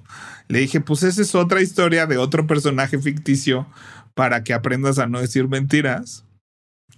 le 0.48 0.60
dije, 0.60 0.80
pues 0.80 1.02
esa 1.02 1.24
es 1.24 1.34
otra 1.34 1.60
historia 1.60 2.06
de 2.06 2.18
otro 2.18 2.46
personaje 2.46 3.00
ficticio 3.00 3.66
para 4.14 4.44
que 4.44 4.54
aprendas 4.54 5.00
a 5.00 5.08
no 5.08 5.22
decir 5.22 5.48
mentiras. 5.48 6.26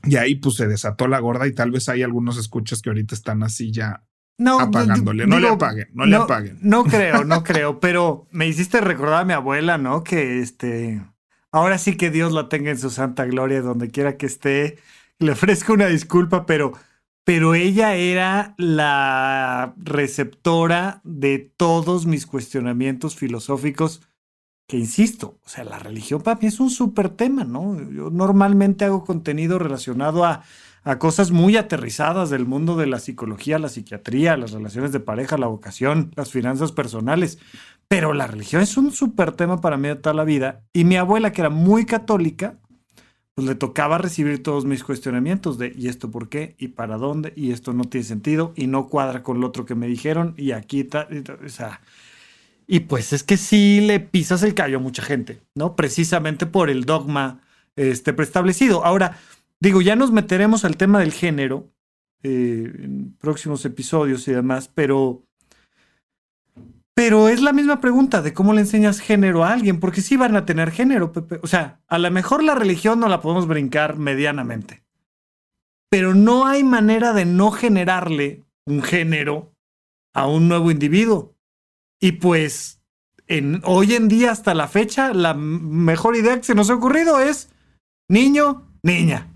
Y 0.03 0.17
ahí 0.17 0.35
pues 0.35 0.55
se 0.55 0.67
desató 0.67 1.07
la 1.07 1.19
gorda 1.19 1.47
y 1.47 1.53
tal 1.53 1.71
vez 1.71 1.87
hay 1.87 2.03
algunos 2.03 2.37
escuchas 2.37 2.81
que 2.81 2.89
ahorita 2.89 3.15
están 3.15 3.41
así 3.41 3.71
ya 3.71 4.03
no, 4.37 4.59
apagándole. 4.59 5.27
No 5.27 5.39
le 5.39 5.49
apaguen, 5.49 5.89
no, 5.93 6.05
le 6.05 6.15
apaguen. 6.15 6.57
No 6.61 6.83
creo, 6.83 7.23
no 7.23 7.43
creo, 7.43 7.79
pero 7.79 8.27
me 8.31 8.47
hiciste 8.47 8.81
recordar 8.81 9.21
a 9.21 9.25
mi 9.25 9.33
abuela, 9.33 9.77
¿no? 9.77 10.03
Que 10.03 10.39
este, 10.39 11.01
ahora 11.51 11.77
sí 11.77 11.95
que 11.97 12.09
Dios 12.09 12.33
la 12.33 12.49
tenga 12.49 12.71
en 12.71 12.79
su 12.79 12.89
santa 12.89 13.25
gloria 13.25 13.61
donde 13.61 13.91
quiera 13.91 14.17
que 14.17 14.25
esté. 14.25 14.77
Le 15.19 15.33
ofrezco 15.33 15.73
una 15.73 15.85
disculpa, 15.85 16.45
pero, 16.45 16.73
pero 17.23 17.53
ella 17.53 17.95
era 17.95 18.55
la 18.57 19.73
receptora 19.77 21.01
de 21.03 21.51
todos 21.55 22.05
mis 22.05 22.25
cuestionamientos 22.25 23.15
filosóficos 23.15 24.01
que 24.67 24.77
insisto, 24.77 25.39
o 25.45 25.49
sea, 25.49 25.65
la 25.65 25.77
religión 25.77 26.21
para 26.21 26.39
mí 26.39 26.47
es 26.47 26.59
un 26.59 26.69
súper 26.69 27.09
tema, 27.09 27.43
¿no? 27.43 27.77
Yo 27.91 28.09
normalmente 28.09 28.85
hago 28.85 29.03
contenido 29.03 29.59
relacionado 29.59 30.23
a, 30.23 30.43
a, 30.83 30.99
cosas 30.99 31.31
muy 31.31 31.57
aterrizadas 31.57 32.29
del 32.29 32.45
mundo 32.45 32.75
de 32.75 32.87
la 32.87 32.99
psicología, 32.99 33.59
la 33.59 33.69
psiquiatría, 33.69 34.37
las 34.37 34.51
relaciones 34.51 34.91
de 34.91 34.99
pareja, 34.99 35.37
la 35.37 35.47
vocación, 35.47 36.11
las 36.15 36.31
finanzas 36.31 36.71
personales, 36.71 37.39
pero 37.87 38.13
la 38.13 38.27
religión 38.27 38.61
es 38.61 38.77
un 38.77 38.91
súper 38.91 39.33
tema 39.33 39.61
para 39.61 39.77
mí 39.77 39.87
de 39.87 39.95
toda 39.95 40.13
la 40.13 40.23
vida. 40.23 40.63
Y 40.73 40.83
mi 40.83 40.95
abuela, 40.95 41.31
que 41.31 41.41
era 41.41 41.49
muy 41.49 41.85
católica, 41.85 42.57
pues 43.35 43.47
le 43.47 43.55
tocaba 43.55 43.97
recibir 43.97 44.43
todos 44.43 44.65
mis 44.65 44.83
cuestionamientos 44.83 45.57
de 45.57 45.73
¿y 45.75 45.87
esto 45.87 46.11
por 46.11 46.29
qué? 46.29 46.55
¿y 46.59 46.69
para 46.69 46.97
dónde? 46.97 47.33
¿y 47.35 47.51
esto 47.51 47.73
no 47.73 47.85
tiene 47.85 48.05
sentido? 48.05 48.53
¿y 48.55 48.67
no 48.67 48.87
cuadra 48.87 49.23
con 49.23 49.39
lo 49.39 49.47
otro 49.47 49.65
que 49.65 49.75
me 49.75 49.87
dijeron? 49.87 50.35
y 50.37 50.51
aquí 50.51 50.87
sea 51.47 51.81
y 52.67 52.81
pues 52.81 53.13
es 53.13 53.23
que 53.23 53.37
sí 53.37 53.81
le 53.81 53.99
pisas 53.99 54.43
el 54.43 54.53
callo 54.53 54.77
a 54.77 54.81
mucha 54.81 55.03
gente, 55.03 55.41
¿no? 55.55 55.75
Precisamente 55.75 56.45
por 56.45 56.69
el 56.69 56.85
dogma 56.85 57.41
este, 57.75 58.13
preestablecido. 58.13 58.85
Ahora, 58.85 59.17
digo, 59.63 59.81
ya 59.81 59.95
nos 59.95 60.11
meteremos 60.11 60.65
al 60.65 60.75
tema 60.75 60.99
del 60.99 61.13
género 61.13 61.71
eh, 62.21 62.69
en 62.79 63.15
próximos 63.17 63.63
episodios 63.65 64.27
y 64.27 64.33
demás, 64.33 64.69
pero. 64.73 65.23
Pero 66.95 67.27
es 67.27 67.41
la 67.41 67.53
misma 67.53 67.81
pregunta 67.81 68.21
de 68.21 68.33
cómo 68.33 68.53
le 68.53 68.61
enseñas 68.61 68.99
género 68.99 69.43
a 69.43 69.51
alguien, 69.51 69.79
porque 69.79 70.01
sí 70.01 70.15
van 70.15 70.35
a 70.35 70.45
tener 70.45 70.69
género, 70.69 71.11
Pepe. 71.11 71.39
O 71.41 71.47
sea, 71.47 71.81
a 71.87 71.97
lo 71.97 72.11
mejor 72.11 72.43
la 72.43 72.53
religión 72.53 72.99
no 72.99 73.07
la 73.07 73.19
podemos 73.19 73.47
brincar 73.47 73.97
medianamente. 73.97 74.83
Pero 75.89 76.13
no 76.13 76.45
hay 76.45 76.63
manera 76.63 77.13
de 77.13 77.25
no 77.25 77.49
generarle 77.49 78.43
un 78.65 78.83
género 78.83 79.55
a 80.13 80.27
un 80.27 80.47
nuevo 80.47 80.69
individuo. 80.69 81.35
Y 81.99 82.13
pues 82.13 82.83
en, 83.25 83.61
hoy 83.63 83.95
en 83.95 84.07
día, 84.07 84.31
hasta 84.31 84.53
la 84.53 84.67
fecha, 84.67 85.13
la 85.13 85.33
mejor 85.33 86.15
idea 86.15 86.37
que 86.37 86.43
se 86.43 86.53
nos 86.53 86.69
ha 86.69 86.75
ocurrido 86.75 87.19
es 87.19 87.49
niño, 88.07 88.67
niña. 88.83 89.32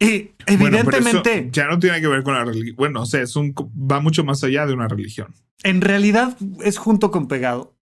Y 0.00 0.32
evidentemente. 0.46 1.50
ya 1.52 1.66
no 1.66 1.78
tiene 1.78 2.00
que 2.00 2.08
ver 2.08 2.22
con 2.22 2.34
la 2.34 2.44
religión. 2.44 2.74
Bueno, 2.76 3.02
o 3.02 3.06
sea, 3.06 3.22
es 3.22 3.36
un, 3.36 3.54
va 3.54 4.00
mucho 4.00 4.24
más 4.24 4.42
allá 4.42 4.66
de 4.66 4.72
una 4.72 4.88
religión. 4.88 5.34
En 5.62 5.82
realidad 5.82 6.36
es 6.64 6.78
junto 6.78 7.10
con 7.10 7.28
pegado. 7.28 7.76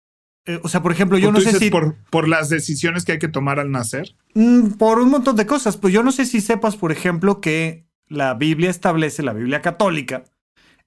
Eh, 0.46 0.60
o 0.64 0.70
sea, 0.70 0.82
por 0.82 0.94
ejemplo, 0.94 1.18
yo 1.18 1.32
no 1.34 1.42
sé 1.42 1.60
si. 1.60 1.70
Por, 1.70 1.96
por 2.10 2.30
las 2.30 2.48
decisiones 2.50 3.04
que 3.04 3.12
hay 3.12 3.20
que 3.20 3.28
tomar 3.28 3.60
al 3.60 3.70
nacer. 3.70 4.16
Mm, 4.34 4.74
por 4.78 5.00
un 5.00 5.10
montón 5.10 5.36
de 5.36 5.46
cosas. 5.46 5.76
Pues 5.76 5.94
yo 5.94 6.04
no 6.04 6.14
sé 6.14 6.26
si 6.26 6.40
sepas, 6.40 6.78
por 6.78 6.94
ejemplo, 6.94 7.42
que 7.42 7.86
la 8.08 8.34
Biblia 8.34 8.70
establece, 8.70 9.22
la 9.22 9.34
Biblia 9.34 9.62
católica, 9.62 10.24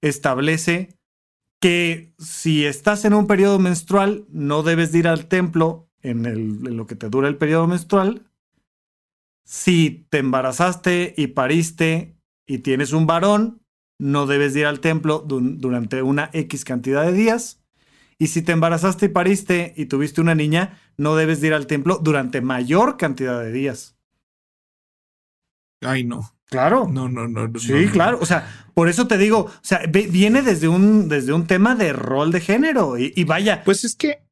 establece 0.01 0.97
que 1.61 2.14
si 2.19 2.64
estás 2.64 3.05
en 3.05 3.12
un 3.12 3.27
periodo 3.27 3.59
menstrual, 3.59 4.25
no 4.31 4.62
debes 4.62 4.95
ir 4.95 5.09
al 5.09 5.27
templo 5.27 5.91
en, 6.03 6.25
el, 6.25 6.61
lo 6.62 6.87
que 6.87 6.95
te 6.95 7.09
dura 7.09 7.29
el 7.29 7.37
periodo 7.37 7.67
menstrual. 7.67 8.28
Si 9.49 10.07
te 10.11 10.19
embarazaste 10.19 11.15
y 11.17 11.29
pariste 11.29 12.15
y 12.47 12.59
tienes 12.59 12.93
un 12.93 13.07
varón, 13.07 13.63
no 13.99 14.27
debes 14.27 14.55
ir 14.55 14.67
al 14.67 14.81
templo 14.81 15.21
durante 15.27 16.03
una 16.03 16.29
X 16.35 16.67
cantidad 16.67 17.03
de 17.03 17.13
días. 17.13 17.59
Y 18.19 18.27
si 18.27 18.43
te 18.43 18.53
embarazaste 18.53 19.07
y 19.07 19.09
pariste 19.09 19.73
y 19.75 19.87
tuviste 19.87 20.21
una 20.21 20.35
niña, 20.35 20.79
no 20.99 21.17
debes 21.17 21.43
ir 21.43 21.55
al 21.55 21.67
templo 21.67 21.99
durante 22.03 22.43
mayor 22.43 22.99
cantidad 22.99 23.41
de 23.41 23.51
días. 23.51 23.97
Ay, 25.81 26.05
no. 26.05 26.31
Claro. 26.51 26.87
No, 26.87 27.09
no, 27.09 27.27
no. 27.27 27.59
Sí, 27.59 27.87
claro. 27.91 28.19
O 28.21 28.27
sea, 28.27 28.69
por 28.75 28.91
eso 28.91 29.07
te 29.07 29.17
digo, 29.17 29.47
o 29.47 29.61
sea, 29.63 29.81
viene 29.89 30.43
desde 30.43 30.69
un, 30.69 31.09
desde 31.09 31.33
un 31.33 31.47
tema 31.47 31.75
de 31.75 31.95
rol 31.95 32.33
de 32.33 32.43
género 32.43 32.99
y, 32.99 33.25
vaya. 33.25 33.65
Pues 33.65 33.85
es 33.85 33.97
que, 33.97 34.27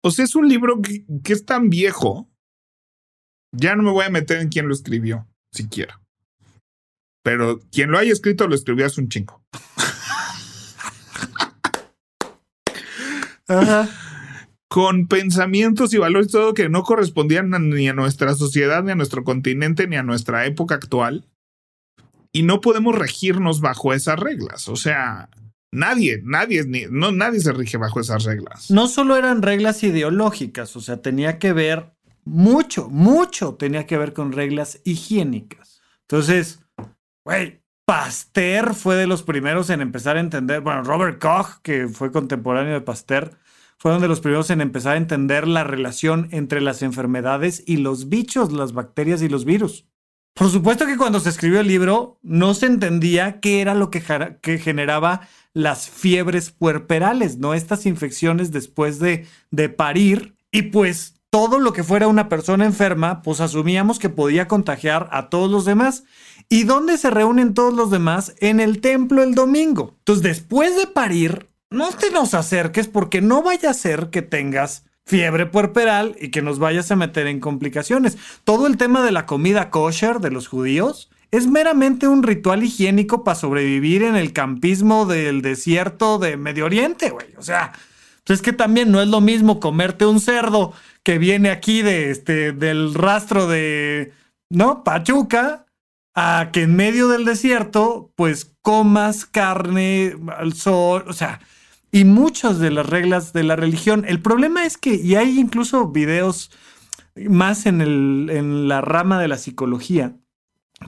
o 0.00 0.12
sea, 0.12 0.24
es 0.24 0.36
un 0.36 0.48
libro 0.48 0.80
que, 0.80 1.04
es 1.32 1.44
tan 1.44 1.70
viejo. 1.70 2.29
Ya 3.52 3.76
no 3.76 3.82
me 3.82 3.90
voy 3.90 4.04
a 4.04 4.10
meter 4.10 4.40
en 4.40 4.48
quién 4.48 4.68
lo 4.68 4.74
escribió, 4.74 5.26
siquiera. 5.52 6.00
Pero 7.22 7.60
quien 7.70 7.90
lo 7.90 7.98
haya 7.98 8.12
escrito 8.12 8.46
lo 8.48 8.54
escribió 8.54 8.86
hace 8.86 9.00
un 9.00 9.08
chingo. 9.08 9.42
Con 14.68 15.08
pensamientos 15.08 15.92
y 15.92 15.98
valores 15.98 16.28
todo 16.28 16.54
que 16.54 16.68
no 16.68 16.84
correspondían 16.84 17.50
ni 17.70 17.88
a 17.88 17.92
nuestra 17.92 18.34
sociedad, 18.36 18.84
ni 18.84 18.92
a 18.92 18.94
nuestro 18.94 19.24
continente, 19.24 19.88
ni 19.88 19.96
a 19.96 20.04
nuestra 20.04 20.46
época 20.46 20.76
actual 20.76 21.26
y 22.32 22.42
no 22.42 22.60
podemos 22.60 22.96
regirnos 22.96 23.60
bajo 23.60 23.92
esas 23.92 24.18
reglas. 24.18 24.68
O 24.68 24.76
sea, 24.76 25.28
nadie, 25.72 26.20
nadie, 26.24 26.64
no, 26.90 27.12
nadie 27.12 27.40
se 27.40 27.52
rige 27.52 27.76
bajo 27.76 28.00
esas 28.00 28.24
reglas. 28.24 28.70
No 28.70 28.86
solo 28.86 29.16
eran 29.16 29.42
reglas 29.42 29.82
ideológicas, 29.82 30.76
o 30.76 30.80
sea, 30.80 31.02
tenía 31.02 31.38
que 31.38 31.52
ver 31.52 31.92
mucho, 32.24 32.88
mucho 32.88 33.54
tenía 33.54 33.86
que 33.86 33.98
ver 33.98 34.12
con 34.12 34.32
reglas 34.32 34.80
higiénicas. 34.84 35.80
Entonces, 36.02 36.60
güey, 37.24 37.62
Pasteur 37.84 38.74
fue 38.74 38.94
de 38.96 39.06
los 39.06 39.22
primeros 39.22 39.68
en 39.70 39.80
empezar 39.80 40.16
a 40.16 40.20
entender, 40.20 40.60
bueno, 40.60 40.82
Robert 40.84 41.20
Koch, 41.20 41.60
que 41.62 41.88
fue 41.88 42.12
contemporáneo 42.12 42.74
de 42.74 42.80
Pasteur, 42.80 43.36
fue 43.78 43.92
uno 43.92 44.00
de 44.00 44.08
los 44.08 44.20
primeros 44.20 44.50
en 44.50 44.60
empezar 44.60 44.94
a 44.94 44.98
entender 44.98 45.48
la 45.48 45.64
relación 45.64 46.28
entre 46.32 46.60
las 46.60 46.82
enfermedades 46.82 47.64
y 47.66 47.78
los 47.78 48.08
bichos, 48.08 48.52
las 48.52 48.74
bacterias 48.74 49.22
y 49.22 49.28
los 49.28 49.44
virus. 49.44 49.86
Por 50.34 50.50
supuesto 50.50 50.86
que 50.86 50.96
cuando 50.96 51.20
se 51.20 51.30
escribió 51.30 51.60
el 51.60 51.66
libro 51.66 52.18
no 52.22 52.54
se 52.54 52.66
entendía 52.66 53.40
qué 53.40 53.60
era 53.60 53.74
lo 53.74 53.90
que, 53.90 54.00
generaba 54.58 55.28
las 55.52 55.90
fiebres 55.90 56.50
puerperales, 56.50 57.38
¿no? 57.38 57.54
Estas 57.54 57.86
infecciones 57.86 58.52
después 58.52 58.98
de, 58.98 59.26
de 59.50 59.68
parir. 59.68 60.36
Y 60.52 60.62
pues 60.62 61.19
todo 61.30 61.60
lo 61.60 61.72
que 61.72 61.84
fuera 61.84 62.08
una 62.08 62.28
persona 62.28 62.64
enferma, 62.64 63.22
pues 63.22 63.40
asumíamos 63.40 63.98
que 63.98 64.08
podía 64.08 64.48
contagiar 64.48 65.08
a 65.12 65.30
todos 65.30 65.50
los 65.50 65.64
demás. 65.64 66.04
¿Y 66.48 66.64
dónde 66.64 66.98
se 66.98 67.10
reúnen 67.10 67.54
todos 67.54 67.72
los 67.72 67.90
demás? 67.90 68.34
En 68.40 68.58
el 68.58 68.80
templo 68.80 69.22
el 69.22 69.34
domingo. 69.36 69.94
Entonces, 69.98 70.24
después 70.24 70.76
de 70.76 70.88
parir, 70.88 71.48
no 71.70 71.88
te 71.90 72.10
nos 72.10 72.34
acerques 72.34 72.88
porque 72.88 73.20
no 73.20 73.42
vaya 73.42 73.70
a 73.70 73.74
ser 73.74 74.10
que 74.10 74.22
tengas 74.22 74.84
fiebre 75.06 75.46
puerperal 75.46 76.16
y 76.20 76.30
que 76.30 76.42
nos 76.42 76.58
vayas 76.58 76.90
a 76.90 76.96
meter 76.96 77.28
en 77.28 77.38
complicaciones. 77.38 78.18
Todo 78.42 78.66
el 78.66 78.76
tema 78.76 79.04
de 79.04 79.12
la 79.12 79.26
comida 79.26 79.70
kosher 79.70 80.18
de 80.18 80.32
los 80.32 80.48
judíos 80.48 81.10
es 81.30 81.46
meramente 81.46 82.08
un 82.08 82.24
ritual 82.24 82.64
higiénico 82.64 83.22
para 83.22 83.36
sobrevivir 83.36 84.02
en 84.02 84.16
el 84.16 84.32
campismo 84.32 85.06
del 85.06 85.42
desierto 85.42 86.18
de 86.18 86.36
Medio 86.36 86.64
Oriente, 86.64 87.10
güey. 87.10 87.26
O 87.38 87.42
sea, 87.42 87.72
es 88.34 88.42
que 88.42 88.52
también 88.52 88.90
no 88.90 89.00
es 89.00 89.08
lo 89.08 89.20
mismo 89.20 89.60
comerte 89.60 90.06
un 90.06 90.20
cerdo 90.20 90.72
que 91.02 91.18
viene 91.18 91.50
aquí 91.50 91.82
de 91.82 92.10
este 92.10 92.52
del 92.52 92.94
rastro 92.94 93.46
de 93.46 94.12
no 94.50 94.84
Pachuca 94.84 95.66
a 96.14 96.50
que 96.52 96.62
en 96.62 96.76
medio 96.76 97.08
del 97.08 97.24
desierto 97.24 98.12
pues 98.16 98.56
comas 98.62 99.26
carne 99.26 100.16
al 100.36 100.52
sol, 100.54 101.04
o 101.08 101.12
sea, 101.12 101.40
y 101.92 102.04
muchas 102.04 102.58
de 102.58 102.70
las 102.70 102.86
reglas 102.86 103.32
de 103.32 103.42
la 103.42 103.56
religión. 103.56 104.04
El 104.06 104.20
problema 104.20 104.64
es 104.64 104.76
que, 104.76 104.94
y 104.94 105.16
hay 105.16 105.38
incluso 105.38 105.88
videos 105.88 106.50
más 107.16 107.66
en, 107.66 107.80
el, 107.80 108.28
en 108.30 108.68
la 108.68 108.80
rama 108.80 109.20
de 109.20 109.28
la 109.28 109.38
psicología, 109.38 110.16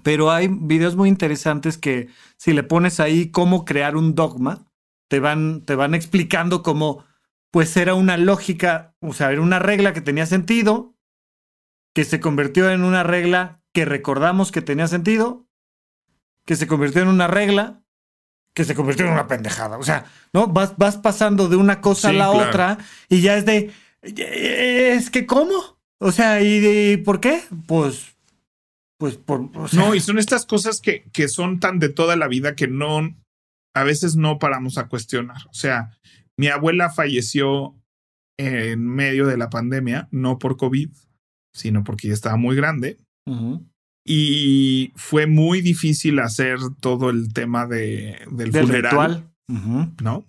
pero 0.02 0.30
hay 0.30 0.48
videos 0.48 0.96
muy 0.96 1.08
interesantes 1.08 1.76
que 1.76 2.08
si 2.36 2.52
le 2.52 2.62
pones 2.62 3.00
ahí 3.00 3.30
cómo 3.30 3.64
crear 3.64 3.96
un 3.96 4.14
dogma, 4.14 4.66
te 5.08 5.20
van, 5.20 5.62
te 5.62 5.74
van 5.74 5.94
explicando 5.94 6.62
cómo 6.62 7.04
pues 7.52 7.76
era 7.76 7.94
una 7.94 8.16
lógica, 8.16 8.96
o 9.00 9.12
sea, 9.12 9.30
era 9.30 9.42
una 9.42 9.58
regla 9.58 9.92
que 9.92 10.00
tenía 10.00 10.24
sentido, 10.24 10.96
que 11.94 12.04
se 12.04 12.18
convirtió 12.18 12.70
en 12.70 12.82
una 12.82 13.02
regla 13.02 13.60
que 13.74 13.84
recordamos 13.84 14.50
que 14.50 14.62
tenía 14.62 14.88
sentido, 14.88 15.46
que 16.46 16.56
se 16.56 16.66
convirtió 16.66 17.02
en 17.02 17.08
una 17.08 17.28
regla 17.28 17.82
que 18.54 18.64
se 18.64 18.74
convirtió 18.74 19.06
en 19.06 19.12
una 19.12 19.28
pendejada. 19.28 19.76
O 19.76 19.82
sea, 19.82 20.06
¿no? 20.32 20.46
Vas, 20.46 20.76
vas 20.78 20.96
pasando 20.96 21.48
de 21.48 21.56
una 21.56 21.82
cosa 21.82 22.08
a 22.08 22.14
la 22.14 22.30
otra 22.30 22.78
y 23.08 23.20
ya 23.20 23.36
es 23.36 23.44
de, 23.44 23.70
es 24.02 25.10
que 25.10 25.26
¿cómo? 25.26 25.78
O 25.98 26.10
sea, 26.10 26.40
¿y 26.40 26.58
de, 26.58 26.98
por 27.04 27.20
qué? 27.20 27.42
Pues, 27.66 28.16
pues 28.98 29.16
por... 29.16 29.50
No, 29.74 29.94
y 29.94 30.00
son 30.00 30.18
estas 30.18 30.46
cosas 30.46 30.80
que, 30.80 31.04
que 31.12 31.28
son 31.28 31.60
tan 31.60 31.78
de 31.78 31.90
toda 31.90 32.16
la 32.16 32.28
vida 32.28 32.56
que 32.56 32.66
no, 32.66 33.14
a 33.74 33.84
veces 33.84 34.16
no 34.16 34.38
paramos 34.38 34.78
a 34.78 34.88
cuestionar. 34.88 35.42
O 35.50 35.54
sea, 35.54 35.98
mi 36.38 36.48
abuela 36.48 36.90
falleció 36.90 37.76
en 38.38 38.86
medio 38.86 39.26
de 39.26 39.36
la 39.36 39.50
pandemia, 39.50 40.08
no 40.10 40.38
por 40.38 40.56
COVID, 40.56 40.90
sino 41.54 41.84
porque 41.84 42.08
ya 42.08 42.14
estaba 42.14 42.36
muy 42.36 42.56
grande. 42.56 42.98
Y 44.04 44.92
fue 44.96 45.26
muy 45.26 45.60
difícil 45.60 46.18
hacer 46.18 46.58
todo 46.80 47.10
el 47.10 47.32
tema 47.32 47.66
de, 47.66 48.18
del, 48.30 48.52
funeral. 48.52 49.30
¿No? 50.02 50.26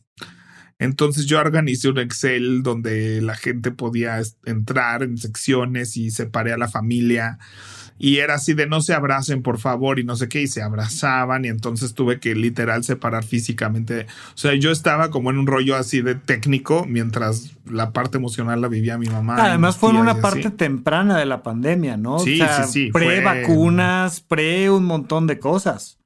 Entonces 0.79 1.25
yo 1.27 1.39
organicé 1.39 1.89
un 1.89 1.99
Excel 1.99 2.61
donde 2.61 3.21
la 3.21 3.35
gente 3.35 3.71
podía 3.71 4.21
entrar 4.45 5.01
en 5.01 5.17
secciones 5.17 5.95
y 5.95 6.11
separé 6.11 6.51
a 6.51 6.57
la 6.57 6.67
familia 6.67 7.39
y 7.99 8.17
era 8.17 8.35
así 8.35 8.53
de 8.53 8.67
no 8.67 8.81
se 8.81 8.93
abracen 8.93 9.41
por 9.41 9.59
favor 9.59 9.99
y 9.99 10.03
no 10.03 10.15
sé 10.15 10.27
qué 10.27 10.41
y 10.41 10.47
se 10.47 10.61
abrazaban 10.61 11.45
y 11.45 11.47
entonces 11.47 11.93
tuve 11.93 12.19
que 12.19 12.35
literal 12.35 12.83
separar 12.83 13.23
físicamente. 13.23 14.07
O 14.29 14.37
sea, 14.37 14.53
yo 14.55 14.71
estaba 14.71 15.11
como 15.11 15.29
en 15.29 15.37
un 15.37 15.47
rollo 15.47 15.75
así 15.75 16.01
de 16.01 16.15
técnico 16.15 16.85
mientras 16.87 17.51
la 17.65 17.91
parte 17.91 18.17
emocional 18.17 18.61
la 18.61 18.67
vivía 18.67 18.97
mi 18.97 19.07
mamá. 19.07 19.37
Además 19.37 19.77
fue 19.77 19.91
en 19.91 19.97
una 19.97 20.21
parte 20.21 20.49
temprana 20.49 21.17
de 21.17 21.25
la 21.25 21.43
pandemia, 21.43 21.97
¿no? 21.97 22.19
Sí, 22.19 22.41
o 22.41 22.45
sea, 22.45 22.63
sí, 22.63 22.85
sí. 22.85 22.91
Pre 22.91 23.21
vacunas, 23.21 24.21
pre 24.21 24.69
un 24.69 24.85
montón 24.85 25.27
de 25.27 25.39
cosas. 25.39 25.99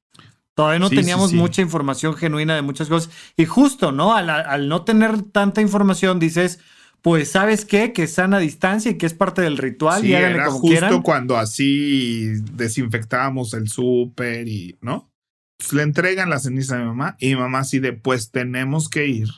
Todavía 0.53 0.79
no 0.79 0.89
teníamos 0.89 1.33
mucha 1.33 1.61
información 1.61 2.15
genuina 2.15 2.55
de 2.55 2.63
muchas 2.63 2.89
cosas. 2.89 3.11
Y 3.35 3.45
justo, 3.45 3.91
¿no? 3.91 4.15
Al, 4.15 4.29
al 4.29 4.67
no 4.67 4.81
tener 4.83 5.21
tanta 5.21 5.61
información, 5.61 6.17
dices, 6.17 6.59
pues 7.07 7.31
sabes 7.31 7.63
qué, 7.63 7.93
que 7.93 8.05
sana 8.05 8.37
distancia 8.37 8.91
y 8.91 8.97
que 8.97 9.05
es 9.05 9.13
parte 9.13 9.41
del 9.41 9.57
ritual 9.57 10.03
y 10.05 10.13
era 10.13 10.51
justo 10.51 11.01
cuando 11.01 11.37
así 11.37 12.33
desinfectábamos 12.51 13.53
el 13.53 13.69
súper 13.69 14.49
y, 14.49 14.77
¿no? 14.81 15.09
Pues 15.57 15.71
le 15.71 15.83
entregan 15.83 16.29
la 16.29 16.39
ceniza 16.39 16.75
a 16.75 16.79
mi 16.79 16.85
mamá 16.85 17.15
y 17.17 17.27
mi 17.27 17.37
mamá 17.37 17.59
así 17.59 17.79
de, 17.79 17.93
pues 17.93 18.29
tenemos 18.31 18.89
que 18.89 19.07
ir 19.07 19.29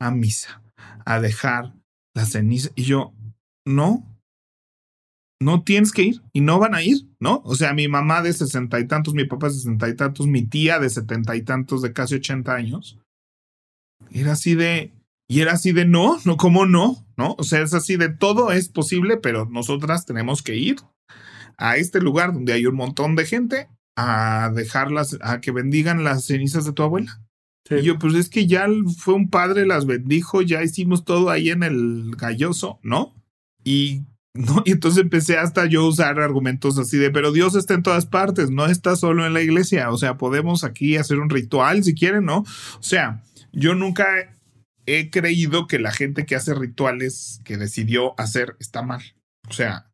a 0.00 0.10
misa 0.10 0.62
a 1.04 1.20
dejar 1.20 1.74
la 2.14 2.24
ceniza. 2.24 2.70
Y 2.76 2.84
yo, 2.84 3.12
no, 3.66 4.06
no 5.38 5.64
tienes 5.64 5.92
que 5.92 6.04
ir 6.04 6.22
y 6.32 6.40
no 6.40 6.58
van 6.58 6.74
a 6.74 6.82
ir, 6.82 7.08
¿no? 7.20 7.42
O 7.44 7.56
sea, 7.56 7.74
mi 7.74 7.88
mamá 7.88 8.22
de 8.22 8.32
sesenta 8.32 8.80
y 8.80 8.86
tantos, 8.86 9.12
mi 9.12 9.26
papá 9.26 9.48
de 9.48 9.54
sesenta 9.56 9.86
y 9.90 9.94
tantos, 9.94 10.26
mi 10.26 10.46
tía 10.46 10.78
de 10.78 10.88
setenta 10.88 11.36
y 11.36 11.42
tantos, 11.42 11.82
de 11.82 11.92
casi 11.92 12.14
ochenta 12.14 12.54
años. 12.54 12.98
Era 14.10 14.32
así 14.32 14.54
de, 14.54 14.92
y 15.28 15.40
era 15.40 15.52
así 15.52 15.72
de 15.72 15.84
no, 15.84 16.18
no, 16.24 16.36
¿cómo 16.36 16.66
no? 16.66 17.06
¿No? 17.16 17.36
O 17.38 17.44
sea, 17.44 17.62
es 17.62 17.74
así 17.74 17.96
de 17.96 18.08
todo 18.08 18.50
es 18.50 18.68
posible, 18.68 19.18
pero 19.18 19.46
nosotras 19.46 20.06
tenemos 20.06 20.42
que 20.42 20.56
ir 20.56 20.76
a 21.58 21.76
este 21.76 22.00
lugar 22.00 22.32
donde 22.32 22.54
hay 22.54 22.66
un 22.66 22.76
montón 22.76 23.14
de 23.14 23.26
gente 23.26 23.68
a 23.96 24.50
dejarlas, 24.54 25.18
a 25.20 25.40
que 25.40 25.50
bendigan 25.50 26.04
las 26.04 26.24
cenizas 26.24 26.64
de 26.64 26.72
tu 26.72 26.82
abuela. 26.82 27.20
Y 27.70 27.82
yo, 27.82 27.98
pues 27.98 28.14
es 28.14 28.30
que 28.30 28.46
ya 28.46 28.66
fue 28.96 29.12
un 29.12 29.28
padre, 29.28 29.66
las 29.66 29.84
bendijo, 29.84 30.40
ya 30.40 30.62
hicimos 30.62 31.04
todo 31.04 31.28
ahí 31.28 31.50
en 31.50 31.62
el 31.62 32.14
galloso, 32.16 32.80
¿no? 32.82 33.14
Y 33.62 34.06
¿no? 34.34 34.62
Y 34.64 34.72
entonces 34.72 35.02
empecé 35.02 35.36
hasta 35.36 35.66
yo 35.66 35.82
a 35.82 35.88
usar 35.88 36.20
argumentos 36.20 36.78
así 36.78 36.96
de, 36.96 37.10
pero 37.10 37.32
Dios 37.32 37.56
está 37.56 37.74
en 37.74 37.82
todas 37.82 38.06
partes, 38.06 38.50
no 38.50 38.66
está 38.66 38.94
solo 38.94 39.26
en 39.26 39.34
la 39.34 39.42
iglesia, 39.42 39.90
o 39.90 39.98
sea, 39.98 40.16
podemos 40.16 40.64
aquí 40.64 40.96
hacer 40.96 41.18
un 41.18 41.28
ritual 41.28 41.82
si 41.82 41.94
quieren, 41.94 42.24
¿no? 42.24 42.38
O 42.38 42.82
sea, 42.82 43.22
yo 43.52 43.74
nunca 43.74 44.06
he 44.88 45.10
creído 45.10 45.66
que 45.66 45.78
la 45.78 45.92
gente 45.92 46.24
que 46.24 46.34
hace 46.34 46.54
rituales 46.54 47.40
que 47.44 47.58
decidió 47.58 48.18
hacer 48.18 48.56
está 48.58 48.82
mal. 48.82 49.02
O 49.48 49.52
sea, 49.52 49.90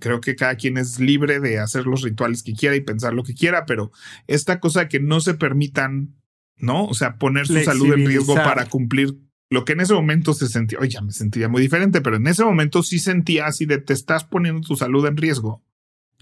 creo 0.00 0.20
que 0.20 0.36
cada 0.36 0.56
quien 0.56 0.76
es 0.76 1.00
libre 1.00 1.40
de 1.40 1.58
hacer 1.58 1.86
los 1.86 2.02
rituales 2.02 2.42
que 2.42 2.52
quiera 2.52 2.76
y 2.76 2.82
pensar 2.82 3.14
lo 3.14 3.24
que 3.24 3.34
quiera, 3.34 3.64
pero 3.64 3.90
esta 4.26 4.60
cosa 4.60 4.88
que 4.88 5.00
no 5.00 5.20
se 5.20 5.34
permitan, 5.34 6.14
¿no? 6.58 6.84
O 6.84 6.94
sea, 6.94 7.16
poner 7.16 7.46
su 7.46 7.58
salud 7.62 7.94
en 7.94 8.06
riesgo 8.06 8.34
para 8.34 8.66
cumplir 8.66 9.18
lo 9.50 9.64
que 9.64 9.72
en 9.72 9.80
ese 9.80 9.94
momento 9.94 10.34
se 10.34 10.48
sentía, 10.48 10.78
oye, 10.78 10.90
ya 10.90 11.00
me 11.00 11.12
sentiría 11.12 11.48
muy 11.48 11.62
diferente, 11.62 12.00
pero 12.00 12.16
en 12.16 12.26
ese 12.26 12.44
momento 12.44 12.82
sí 12.82 12.98
sentía 12.98 13.46
así 13.46 13.66
de 13.66 13.78
te 13.78 13.92
estás 13.92 14.24
poniendo 14.24 14.66
tu 14.66 14.76
salud 14.76 15.06
en 15.06 15.16
riesgo 15.16 15.62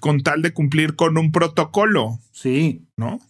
con 0.01 0.21
tal 0.23 0.43
de 0.43 0.53
cumplir 0.53 0.97
con 0.97 1.19
un 1.19 1.31
protocolo. 1.33 2.19
Sí. 2.33 2.87
¿No? 2.97 3.21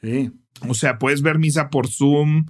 Sí. 0.00 0.32
O 0.68 0.74
sea, 0.74 0.98
puedes 0.98 1.22
ver 1.22 1.38
misa 1.38 1.68
por 1.68 1.88
Zoom, 1.88 2.46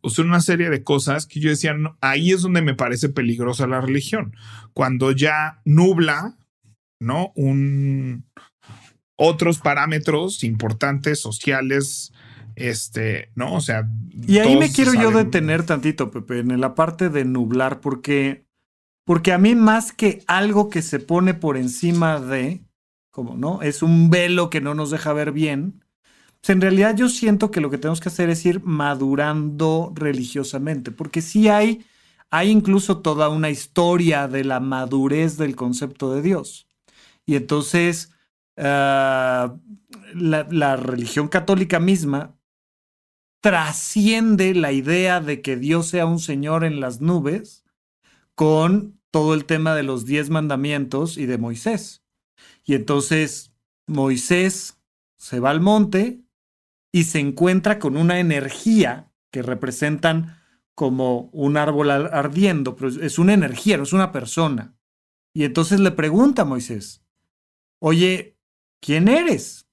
o 0.00 0.10
sea, 0.10 0.24
una 0.24 0.40
serie 0.40 0.70
de 0.70 0.82
cosas 0.84 1.26
que 1.26 1.40
yo 1.40 1.50
decía, 1.50 1.74
ahí 2.00 2.30
es 2.30 2.42
donde 2.42 2.62
me 2.62 2.74
parece 2.74 3.08
peligrosa 3.08 3.66
la 3.66 3.80
religión. 3.80 4.36
Cuando 4.72 5.12
ya 5.12 5.60
nubla, 5.64 6.36
¿no? 7.00 7.32
Un 7.34 8.24
otros 9.16 9.58
parámetros 9.58 10.44
importantes, 10.44 11.20
sociales, 11.20 12.12
este, 12.54 13.30
¿no? 13.34 13.54
O 13.54 13.60
sea. 13.60 13.88
Y 14.26 14.38
ahí 14.38 14.56
me 14.56 14.70
quiero 14.70 14.94
yo 14.94 15.10
detener 15.10 15.64
tantito, 15.64 16.10
Pepe, 16.10 16.38
en 16.38 16.60
la 16.60 16.74
parte 16.74 17.08
de 17.08 17.24
nublar, 17.24 17.80
porque, 17.80 18.44
porque 19.04 19.32
a 19.32 19.38
mí 19.38 19.56
más 19.56 19.92
que 19.92 20.22
algo 20.28 20.70
que 20.70 20.82
se 20.82 21.00
pone 21.00 21.34
por 21.34 21.56
encima 21.56 22.20
de, 22.20 22.62
como, 23.10 23.36
¿no? 23.36 23.60
Es 23.62 23.82
un 23.82 24.10
velo 24.10 24.48
que 24.50 24.60
no 24.60 24.74
nos 24.74 24.90
deja 24.90 25.12
ver 25.12 25.32
bien 25.32 25.82
en 26.46 26.60
realidad 26.60 26.96
yo 26.96 27.08
siento 27.08 27.50
que 27.50 27.60
lo 27.60 27.70
que 27.70 27.78
tenemos 27.78 28.00
que 28.00 28.08
hacer 28.08 28.30
es 28.30 28.44
ir 28.46 28.62
madurando 28.62 29.92
religiosamente, 29.94 30.90
porque 30.90 31.20
sí 31.20 31.48
hay, 31.48 31.84
hay 32.30 32.50
incluso 32.50 32.98
toda 32.98 33.28
una 33.28 33.50
historia 33.50 34.28
de 34.28 34.44
la 34.44 34.60
madurez 34.60 35.36
del 35.36 35.56
concepto 35.56 36.14
de 36.14 36.22
Dios. 36.22 36.66
Y 37.26 37.36
entonces 37.36 38.12
ah, 38.56 39.54
la, 40.14 40.76
religión 40.76 41.28
católica 41.28 41.80
misma 41.80 42.34
trasciende 43.40 44.54
la 44.54 44.72
idea 44.72 45.20
de 45.20 45.42
que 45.42 45.56
Dios 45.56 45.88
sea 45.88 46.06
un 46.06 46.18
Señor 46.18 46.64
en 46.64 46.80
las 46.80 47.00
nubes 47.00 47.64
con 48.34 48.98
todo 49.10 49.34
el 49.34 49.44
tema 49.44 49.74
de 49.74 49.82
los 49.82 50.06
diez 50.06 50.30
mandamientos 50.30 51.18
y 51.18 51.26
de 51.26 51.38
Moisés. 51.38 52.02
Y 52.64 52.74
entonces 52.74 53.52
Moisés 53.86 54.78
se 55.16 55.40
va 55.40 55.50
al 55.50 55.60
monte, 55.60 56.22
y 56.92 57.04
se 57.04 57.20
encuentra 57.20 57.78
con 57.78 57.96
una 57.96 58.20
energía 58.20 59.12
que 59.30 59.42
representan 59.42 60.38
como 60.74 61.28
un 61.32 61.56
árbol 61.56 61.90
ardiendo, 61.90 62.76
pero 62.76 62.88
es 62.88 63.18
una 63.18 63.34
energía, 63.34 63.76
no 63.76 63.82
es 63.82 63.92
una 63.92 64.12
persona. 64.12 64.76
Y 65.34 65.44
entonces 65.44 65.80
le 65.80 65.90
pregunta 65.90 66.42
a 66.42 66.44
Moisés, 66.44 67.04
oye, 67.80 68.38
¿quién 68.80 69.08
eres? 69.08 69.68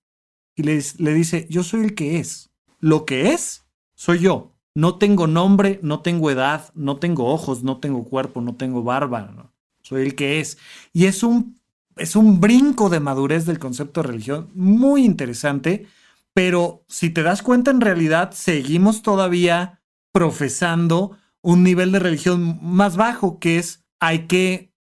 Y 0.56 0.64
le, 0.64 0.82
le 0.98 1.14
dice, 1.14 1.48
yo 1.50 1.64
soy 1.64 1.82
el 1.86 1.96
que 1.96 2.20
es. 2.20 2.52
Lo 2.80 3.06
que 3.06 3.34
es, 3.34 3.66
soy 3.94 4.20
yo. 4.20 4.56
No 4.74 4.98
tengo 4.98 5.28
nombre, 5.28 5.80
no 5.84 6.02
tengo 6.02 6.32
edad, 6.32 6.72
no 6.74 6.98
tengo 6.98 7.28
ojos, 7.28 7.64
no 7.64 7.80
tengo 7.80 8.04
cuerpo, 8.04 8.42
no 8.42 8.56
tengo 8.56 8.84
barba. 8.84 9.54
Soy 9.82 10.02
el 10.02 10.16
que 10.16 10.40
es. 10.40 10.58
Y 10.92 11.06
es 11.06 11.24
un, 11.24 11.62
es 11.96 12.16
un 12.16 12.42
brinco 12.42 12.90
de 12.90 13.00
madurez 13.00 13.46
del 13.46 13.60
concepto 13.60 14.02
de 14.02 14.08
religión 14.08 14.50
muy 14.54 15.06
interesante 15.06 15.88
pero 16.36 16.84
si 16.90 17.10
te 17.10 17.24
das 17.24 17.42
cuenta, 17.42 17.72
en 17.72 17.80
realidad 17.80 18.32
seguimos 18.34 19.02
todavía 19.02 19.80
profesando 20.12 21.18
un 21.42 21.64
nivel 21.64 21.94
de 21.94 22.00
religión 22.00 22.60
más 22.62 22.98
bajo, 22.98 23.40
que 23.40 23.58
es 23.58 23.86
hay 24.02 24.28
que 24.28 24.74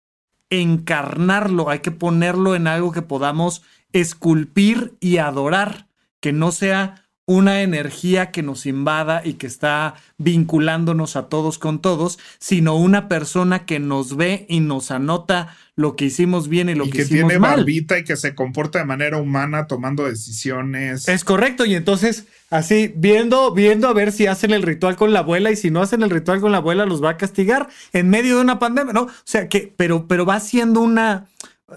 encarnarlo, 0.49 1.69
hay 1.69 1.79
que 1.79 1.91
ponerlo 1.91 2.55
en 2.55 2.65
algo 2.65 2.91
que 2.91 3.03
podamos 3.03 3.61
esculpir 3.91 4.97
y 4.99 5.17
adorar, 5.17 5.89
que 6.19 6.33
no 6.33 6.51
sea 6.51 7.02
una 7.25 7.61
energía 7.61 8.31
que 8.31 8.43
nos 8.43 8.65
invada 8.65 9.21
y 9.23 9.35
que 9.35 9.47
está 9.47 9.95
vinculándonos 10.17 11.15
a 11.15 11.29
todos 11.29 11.57
con 11.57 11.79
todos, 11.79 12.19
sino 12.39 12.75
una 12.75 13.07
persona 13.07 13.65
que 13.65 13.79
nos 13.79 14.17
ve 14.17 14.45
y 14.49 14.59
nos 14.59 14.91
anota 14.91 15.55
lo 15.75 15.95
que 15.95 16.05
hicimos 16.05 16.49
bien 16.49 16.69
y 16.69 16.75
lo 16.75 16.89
que, 16.89 17.01
hicimos 17.01 17.23
mal. 17.23 17.29
que 17.29 17.33
tiene 17.33 17.37
barbita 17.37 17.99
y 17.99 18.03
que 18.03 18.17
se 18.17 18.35
comporta 18.35 18.79
de 18.79 18.85
manera 18.85 19.17
humana 19.17 19.67
tomando 19.67 20.05
decisiones. 20.05 21.07
Es 21.07 21.23
correcto, 21.23 21.65
y 21.65 21.75
entonces 21.75 22.25
así 22.49 22.93
viendo 22.95 23.53
viendo 23.53 23.87
a 23.87 23.93
ver 23.93 24.11
si 24.11 24.27
hacen 24.27 24.51
el 24.51 24.61
ritual 24.61 24.95
con 24.97 25.13
la 25.13 25.19
abuela 25.19 25.49
y 25.49 25.55
si 25.55 25.71
no 25.71 25.81
hacen 25.81 26.03
el 26.03 26.09
ritual 26.09 26.41
con 26.41 26.51
la 26.51 26.59
abuela 26.59 26.85
los 26.85 27.03
va 27.03 27.11
a 27.11 27.17
castigar 27.17 27.69
en 27.93 28.09
medio 28.09 28.35
de 28.35 28.41
una 28.41 28.59
pandemia, 28.59 28.93
¿no? 28.93 29.03
O 29.03 29.11
sea, 29.23 29.47
que 29.47 29.73
pero 29.75 30.07
pero 30.07 30.25
va 30.25 30.39
siendo 30.39 30.81
una 30.81 31.27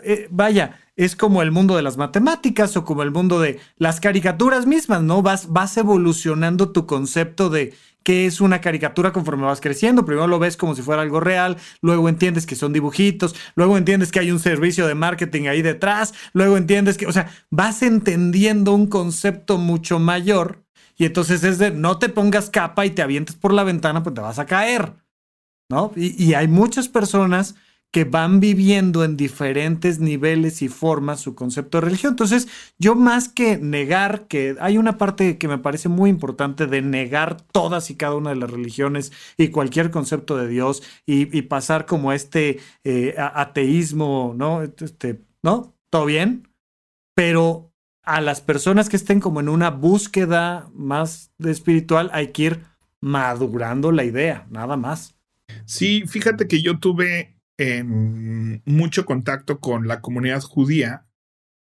eh, 0.05 0.27
vaya, 0.31 0.79
es 0.97 1.15
como 1.15 1.43
el 1.43 1.53
mundo 1.53 1.77
de 1.77 1.83
las 1.83 1.97
matemáticas 1.97 2.77
o 2.77 2.85
como 2.85 3.03
el 3.03 3.11
mundo 3.11 3.41
de 3.41 3.61
las 3.77 4.01
caricaturas 4.01 4.67
mismas, 4.67 5.03
¿no? 5.03 5.23
Vas, 5.23 5.49
vas 5.49 5.77
evolucionando 5.77 6.73
tu 6.73 6.87
concepto 6.87 7.51
de 7.51 7.75
qué 8.03 8.25
es 8.27 8.41
una 8.41 8.61
caricatura 8.61 9.13
conforme 9.13 9.45
vas 9.45 9.61
creciendo. 9.61 10.05
Primero 10.05 10.27
lo 10.29 10.39
ves 10.39 10.57
como 10.57 10.75
si 10.75 10.83
fuera 10.83 11.03
algo 11.03 11.21
real, 11.21 11.57
luego 11.83 12.09
entiendes 12.09 12.47
que 12.47 12.55
son 12.55 12.73
dibujitos, 12.73 13.35
luego 13.57 13.77
entiendes 13.77 14.13
que 14.13 14.21
hay 14.21 14.31
un 14.31 14.39
servicio 14.39 14.87
de 14.87 14.95
marketing 14.95 15.49
ahí 15.49 15.61
detrás, 15.61 16.15
luego 16.33 16.57
entiendes 16.57 16.97
que, 16.97 17.07
o 17.07 17.13
sea, 17.13 17.31
vas 17.51 17.83
entendiendo 17.83 18.73
un 18.73 18.87
concepto 18.87 19.59
mucho 19.59 19.99
mayor 19.99 20.65
Y 20.99 21.05
entonces 21.05 21.45
es 21.45 21.59
de 21.59 21.73
no 21.73 21.99
te 21.99 22.09
pongas 22.09 22.49
capa 22.51 22.87
y 22.87 22.91
te 22.91 23.03
avientes 23.03 23.37
por 23.37 23.53
la 23.53 23.65
ventana, 23.65 24.03
pues 24.03 24.15
te 24.15 24.21
vas 24.23 24.39
a 24.39 24.47
caer. 24.47 24.95
¿No? 25.69 25.93
Y, 25.97 26.23
y 26.23 26.35
hay 26.35 26.47
muchas 26.49 26.89
personas 26.89 27.57
que 27.97 28.05
van 28.05 28.41
viviendo 28.41 29.05
en 29.05 29.17
diferentes 29.17 30.01
niveles 30.01 30.61
y 30.61 30.69
formas 30.69 31.19
su 31.19 31.35
concepto 31.35 31.79
de 31.79 31.87
religión. 31.87 32.13
Entonces, 32.13 32.47
yo 32.79 32.95
más 32.95 33.31
que 33.31 33.57
negar 33.57 34.27
que 34.27 34.55
hay 34.61 34.77
una 34.77 34.99
parte 34.99 35.39
que 35.39 35.49
me 35.49 35.57
parece 35.57 35.89
muy 35.89 36.11
importante 36.11 36.67
de 36.67 36.83
negar 36.83 37.41
todas 37.41 37.89
y 37.89 37.95
cada 37.95 38.15
una 38.17 38.29
de 38.29 38.37
las 38.37 38.51
religiones 38.51 39.13
y 39.39 39.49
cualquier 39.49 39.91
concepto 39.91 40.37
de 40.37 40.47
Dios 40.47 40.83
y, 41.07 41.41
pasar 41.41 41.87
como 41.87 42.13
este 42.13 42.61
eh, 42.85 43.15
ateísmo, 43.17 44.35
¿no? 44.37 44.63
Este, 44.63 45.23
¿No? 45.43 45.75
¿Todo 45.89 46.05
bien? 46.05 46.49
Pero 47.15 47.73
a 48.03 48.21
las 48.21 48.43
personas 48.43 48.91
que 48.91 48.97
estén 48.97 49.21
como 49.21 49.41
en 49.41 49.49
una 49.49 49.71
búsqueda 49.71 50.69
más 50.75 51.33
espiritual 51.39 52.11
hay 52.13 52.29
que 52.33 52.43
ir 52.43 52.61
madurando 53.01 53.91
la 53.91 54.05
idea, 54.05 54.47
nada 54.51 54.77
más. 54.77 55.17
Sí, 55.65 56.03
fíjate 56.07 56.47
que 56.47 56.61
yo 56.61 56.79
tuve 56.79 57.36
mucho 57.59 59.05
contacto 59.05 59.61
con 59.61 59.89
la 59.89 60.01
comunidad 60.01 60.43
judía 60.43 61.07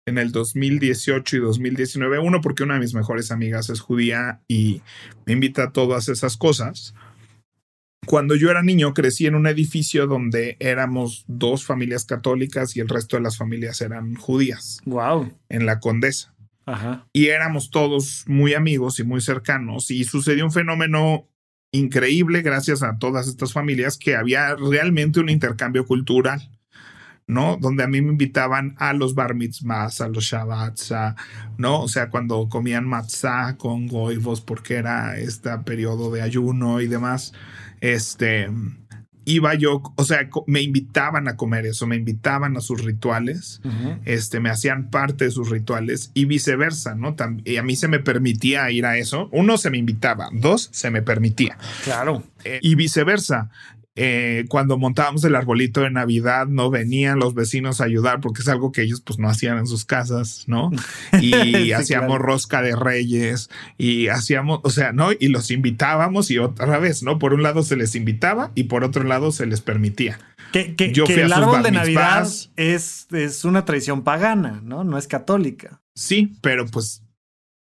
en 0.05 0.17
el 0.17 0.31
2018 0.31 1.37
y 1.37 1.39
2019. 1.39 2.19
Uno, 2.19 2.41
porque 2.41 2.63
una 2.63 2.75
de 2.75 2.81
mis 2.81 2.93
mejores 2.93 3.31
amigas 3.31 3.69
es 3.69 3.79
judía 3.79 4.41
y 4.47 4.81
me 5.25 5.33
invita 5.33 5.63
a 5.63 5.71
todas 5.71 6.09
esas 6.09 6.37
cosas. 6.37 6.93
Cuando 8.05 8.35
yo 8.35 8.49
era 8.49 8.63
niño, 8.63 8.93
crecí 8.93 9.27
en 9.27 9.35
un 9.35 9.47
edificio 9.47 10.07
donde 10.07 10.57
éramos 10.59 11.23
dos 11.27 11.65
familias 11.65 12.05
católicas 12.05 12.75
y 12.75 12.81
el 12.81 12.89
resto 12.89 13.15
de 13.15 13.23
las 13.23 13.37
familias 13.37 13.79
eran 13.81 14.15
judías. 14.15 14.81
Wow. 14.85 15.31
En 15.47 15.65
la 15.65 15.79
Condesa. 15.79 16.33
Ajá. 16.65 17.07
Y 17.13 17.27
éramos 17.27 17.71
todos 17.71 18.23
muy 18.27 18.53
amigos 18.53 18.99
y 18.99 19.03
muy 19.03 19.21
cercanos. 19.21 19.89
Y 19.89 20.03
sucedió 20.03 20.43
un 20.43 20.51
fenómeno 20.51 21.29
increíble 21.73 22.41
gracias 22.41 22.83
a 22.83 22.97
todas 22.97 23.27
estas 23.27 23.51
familias 23.51 23.97
que 23.97 24.15
había 24.15 24.55
realmente 24.55 25.19
un 25.19 25.29
intercambio 25.29 25.85
cultural. 25.85 26.49
¿no? 27.25 27.57
Donde 27.57 27.83
a 27.83 27.87
mí 27.87 28.01
me 28.01 28.11
invitaban 28.11 28.75
a 28.77 28.91
los 28.91 29.15
bar 29.15 29.33
mitzvahs, 29.33 30.01
a 30.01 30.09
los 30.09 30.25
shabbats, 30.25 30.93
¿no? 31.57 31.81
O 31.81 31.87
sea, 31.87 32.09
cuando 32.09 32.49
comían 32.49 32.85
matzah 32.85 33.55
con 33.55 33.87
goivos 33.87 34.41
porque 34.41 34.75
era 34.75 35.17
este 35.17 35.49
periodo 35.59 36.11
de 36.11 36.21
ayuno 36.21 36.81
y 36.81 36.87
demás, 36.87 37.31
este, 37.79 38.49
iba 39.25 39.53
yo, 39.55 39.81
o 39.95 40.03
sea, 40.03 40.29
me 40.47 40.61
invitaban 40.61 41.27
a 41.27 41.35
comer 41.35 41.65
eso, 41.65 41.87
me 41.87 41.95
invitaban 41.95 42.57
a 42.57 42.61
sus 42.61 42.83
rituales, 42.83 43.61
este, 44.05 44.39
me 44.39 44.49
hacían 44.49 44.89
parte 44.89 45.25
de 45.25 45.31
sus 45.31 45.49
rituales 45.49 46.11
y 46.13 46.25
viceversa, 46.25 46.95
¿no? 46.95 47.15
y 47.45 47.57
a 47.57 47.63
mí 47.63 47.75
se 47.75 47.87
me 47.87 47.99
permitía 47.99 48.69
ir 48.71 48.85
a 48.85 48.97
eso. 48.97 49.29
Uno, 49.31 49.57
se 49.57 49.69
me 49.69 49.77
invitaba. 49.77 50.29
Dos, 50.31 50.69
se 50.71 50.89
me 50.89 51.01
permitía. 51.01 51.57
Claro. 51.83 52.23
Eh, 52.43 52.59
y 52.61 52.75
viceversa. 52.75 53.49
Eh, 53.95 54.45
cuando 54.49 54.77
montábamos 54.79 55.23
el 55.23 55.35
arbolito 55.35 55.81
de 55.81 55.91
Navidad, 55.91 56.47
no 56.47 56.71
venían 56.71 57.19
los 57.19 57.35
vecinos 57.35 57.79
a 57.79 57.83
ayudar 57.83 58.21
porque 58.21 58.41
es 58.41 58.47
algo 58.47 58.71
que 58.71 58.81
ellos 58.81 59.01
pues 59.01 59.19
no 59.19 59.29
hacían 59.29 59.59
en 59.59 59.67
sus 59.67 59.85
casas, 59.85 60.45
¿no? 60.47 60.71
Y 61.21 61.71
hacíamos 61.73 62.17
rosca 62.19 62.61
de 62.61 62.75
reyes 62.75 63.49
y 63.77 64.07
hacíamos, 64.07 64.61
o 64.63 64.69
sea, 64.71 64.93
¿no? 64.93 65.11
Y 65.11 65.27
los 65.27 65.51
invitábamos 65.51 66.31
y 66.31 66.39
otra 66.39 66.79
vez, 66.79 67.03
¿no? 67.03 67.19
Por 67.19 67.33
un 67.33 67.43
lado 67.43 67.61
se 67.61 67.75
les 67.75 67.95
invitaba 67.95 68.51
y 68.55 68.63
por 68.63 68.83
otro 68.83 69.03
lado 69.03 69.31
se 69.31 69.45
les 69.45 69.61
permitía. 69.61 70.19
Que, 70.51 70.75
que, 70.75 70.91
Yo 70.91 71.05
el 71.05 71.31
árbol 71.31 71.63
de 71.63 71.71
Navidad 71.71 72.27
es, 72.55 73.07
es 73.11 73.45
una 73.45 73.65
tradición 73.65 74.03
pagana, 74.03 74.61
¿no? 74.63 74.83
No 74.83 74.97
es 74.97 75.07
católica. 75.07 75.81
Sí, 75.95 76.35
pero 76.41 76.65
pues 76.65 77.02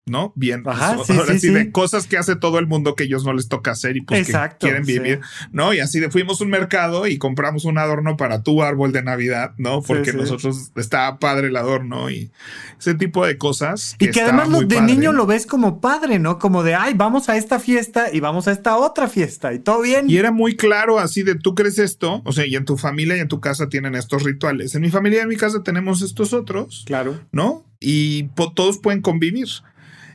¿no? 0.04 0.32
Bien, 0.34 0.62
Ajá, 0.66 0.98
sí, 1.04 1.14
sí, 1.38 1.50
de 1.50 1.70
cosas 1.70 2.08
que 2.08 2.16
hace 2.16 2.34
todo 2.34 2.58
el 2.58 2.66
mundo 2.66 2.96
que 2.96 3.04
ellos 3.04 3.24
no 3.24 3.32
les 3.32 3.48
toca 3.48 3.70
hacer 3.70 3.96
y 3.96 4.00
pues 4.00 4.26
que 4.26 4.50
quieren 4.58 4.84
vivir, 4.84 5.20
¿no? 5.52 5.72
Y 5.72 5.78
así 5.78 6.00
de 6.00 6.10
fuimos 6.10 6.40
a 6.40 6.44
un 6.44 6.50
mercado 6.50 7.06
y 7.06 7.18
compramos 7.18 7.64
un 7.64 7.78
adorno 7.78 8.16
para 8.16 8.42
tu 8.42 8.62
árbol 8.64 8.92
de 8.92 9.02
Navidad, 9.02 9.52
¿no? 9.58 9.80
Porque 9.80 10.12
nosotros 10.12 10.72
estaba 10.74 11.18
padre 11.20 11.48
el 11.48 11.56
adorno 11.56 12.10
y 12.10 12.32
ese 12.80 12.94
tipo 12.94 13.24
de 13.24 13.38
cosas. 13.38 13.94
y 14.00 14.10
que 14.10 14.22
además 14.22 14.48
de 14.66 14.80
niño 14.80 15.12
lo 15.12 15.26
ves 15.26 15.46
como 15.46 15.80
padre, 15.80 16.18
¿no? 16.18 16.40
Como 16.40 16.64
de, 16.64 16.74
ay, 16.74 16.94
vamos 16.94 17.28
a 17.28 17.36
esta 17.36 17.60
fiesta 17.60 18.12
y 18.12 18.18
vamos 18.18 18.48
a 18.48 18.52
esta 18.52 18.76
otra 18.76 19.08
fiesta 19.08 19.52
y 19.52 19.60
todo 19.60 19.82
bien. 19.82 20.10
Y 20.10 20.16
era 20.16 20.32
muy 20.32 20.56
claro 20.56 20.98
así 20.98 21.22
de, 21.22 21.36
tú 21.36 21.54
crees 21.54 21.78
esto, 21.78 22.22
o 22.24 22.32
sea, 22.32 22.44
y 22.44 22.56
en 22.56 22.64
tu 22.64 22.76
familia 22.76 23.16
y 23.16 23.20
en 23.20 23.28
tu 23.28 23.40
casa 23.40 23.68
tienen 23.68 23.94
estos 23.94 24.24
rituales. 24.24 24.74
En 24.74 24.82
mi 24.82 24.90
familia 24.90 25.20
y 25.20 25.22
en 25.22 25.28
mi 25.28 25.36
casa 25.36 25.62
tenemos 25.62 26.02
estos 26.02 26.32
otros. 26.32 26.82
Claro. 26.86 27.20
¿No? 27.30 27.64
Y 27.78 28.24
todos 28.54 28.78
pueden 28.78 29.00
convivir. 29.00 29.48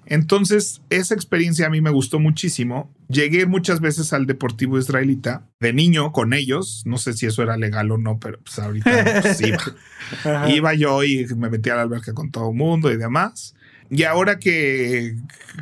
Entonces, 0.10 0.82
esa 0.90 1.14
experiencia 1.14 1.68
a 1.68 1.70
mí 1.70 1.82
me 1.82 1.90
gustó 1.90 2.20
muchísimo. 2.20 2.90
Llegué 3.10 3.46
muchas 3.46 3.82
veces 3.82 4.14
al 4.14 4.26
Deportivo 4.26 4.80
Israelita 4.80 5.46
de 5.60 5.74
niño 5.74 6.14
con 6.14 6.34
ellos. 6.34 6.84
No 6.86 6.98
sé 6.98 7.14
si 7.14 7.26
eso 7.26 7.44
era 7.44 7.58
legal 7.58 7.92
o 7.92 7.98
no, 7.98 8.18
pero 8.18 8.40
pues 8.40 8.58
ahorita 8.58 9.22
pues, 9.22 9.42
iba. 9.42 10.48
iba 10.50 10.74
yo 10.74 11.04
y 11.04 11.26
me 11.36 11.50
metía 11.50 11.74
a 11.74 11.78
la 11.78 11.82
alberca 11.84 12.14
con 12.14 12.32
todo 12.32 12.50
el 12.52 12.56
mundo 12.56 12.92
y 12.92 12.98
demás. 12.98 13.54
Y 13.90 14.04
ahora 14.04 14.40
que 14.40 15.16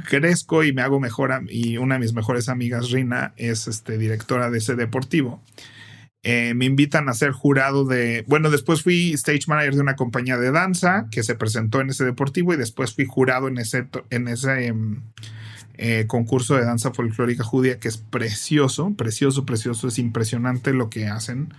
crezco 0.09 0.63
y 0.63 0.73
me 0.73 0.81
hago 0.81 0.99
mejor, 0.99 1.31
y 1.49 1.77
una 1.77 1.95
de 1.95 1.99
mis 1.99 2.13
mejores 2.13 2.49
amigas, 2.49 2.91
Rina, 2.91 3.33
es 3.37 3.67
este, 3.67 3.97
directora 3.97 4.49
de 4.49 4.59
ese 4.59 4.75
deportivo. 4.75 5.43
Eh, 6.27 6.55
me 6.55 6.65
invitan 6.65 7.07
a 7.07 7.13
ser 7.13 7.33
jurado 7.33 7.85
de, 7.85 8.25
bueno, 8.27 8.49
después 8.49 8.81
fui 8.81 9.13
stage 9.13 9.43
manager 9.45 9.75
de 9.75 9.81
una 9.81 9.95
compañía 9.95 10.37
de 10.37 10.51
danza 10.51 11.07
que 11.11 11.21
se 11.21 11.35
presentó 11.35 11.81
en 11.81 11.91
ese 11.91 12.03
deportivo 12.03 12.51
y 12.51 12.57
después 12.57 12.95
fui 12.95 13.05
jurado 13.05 13.47
en 13.47 13.59
ese, 13.59 13.87
en 14.09 14.27
ese 14.27 14.65
em, 14.65 15.03
eh, 15.75 16.05
concurso 16.07 16.55
de 16.55 16.65
danza 16.65 16.91
folclórica 16.91 17.43
judía 17.43 17.79
que 17.79 17.89
es 17.89 17.97
precioso, 17.97 18.95
precioso, 18.97 19.45
precioso, 19.45 19.87
es 19.87 19.99
impresionante 19.99 20.73
lo 20.73 20.89
que 20.89 21.05
hacen. 21.05 21.53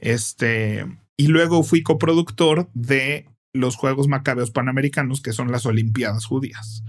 Este, 0.00 0.86
y 1.16 1.28
luego 1.28 1.62
fui 1.62 1.84
coproductor 1.84 2.68
de 2.74 3.28
los 3.52 3.76
Juegos 3.76 4.08
Macabeos 4.08 4.50
Panamericanos, 4.50 5.20
que 5.20 5.32
son 5.32 5.52
las 5.52 5.66
Olimpiadas 5.66 6.24
Judías. 6.24 6.82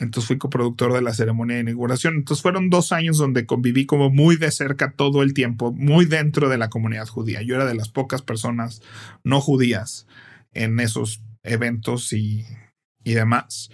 Entonces 0.00 0.28
fui 0.28 0.38
coproductor 0.38 0.94
de 0.94 1.02
la 1.02 1.12
ceremonia 1.12 1.56
de 1.56 1.62
inauguración. 1.62 2.16
Entonces 2.16 2.42
fueron 2.42 2.70
dos 2.70 2.90
años 2.90 3.18
donde 3.18 3.44
conviví 3.44 3.84
como 3.84 4.10
muy 4.10 4.36
de 4.36 4.50
cerca 4.50 4.92
todo 4.92 5.22
el 5.22 5.34
tiempo, 5.34 5.72
muy 5.72 6.06
dentro 6.06 6.48
de 6.48 6.56
la 6.56 6.70
comunidad 6.70 7.06
judía. 7.06 7.42
Yo 7.42 7.54
era 7.54 7.66
de 7.66 7.74
las 7.74 7.90
pocas 7.90 8.22
personas 8.22 8.80
no 9.24 9.42
judías 9.42 10.06
en 10.52 10.80
esos 10.80 11.22
eventos 11.42 12.14
y, 12.14 12.46
y 13.04 13.12
demás. 13.12 13.70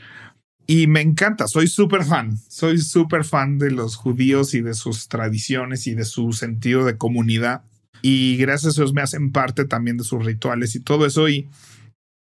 Y 0.66 0.88
me 0.88 1.00
encanta, 1.00 1.46
soy 1.46 1.68
súper 1.68 2.04
fan, 2.04 2.36
soy 2.48 2.78
súper 2.78 3.24
fan 3.24 3.58
de 3.58 3.70
los 3.70 3.94
judíos 3.94 4.52
y 4.54 4.62
de 4.62 4.74
sus 4.74 5.06
tradiciones 5.06 5.86
y 5.86 5.94
de 5.94 6.04
su 6.04 6.32
sentido 6.32 6.84
de 6.84 6.98
comunidad. 6.98 7.62
Y 8.02 8.36
gracias 8.36 8.78
a 8.78 8.82
eso 8.82 8.92
me 8.92 9.02
hacen 9.02 9.30
parte 9.30 9.64
también 9.64 9.96
de 9.96 10.02
sus 10.02 10.24
rituales 10.24 10.74
y 10.74 10.80
todo 10.80 11.06
eso. 11.06 11.28
Y 11.28 11.48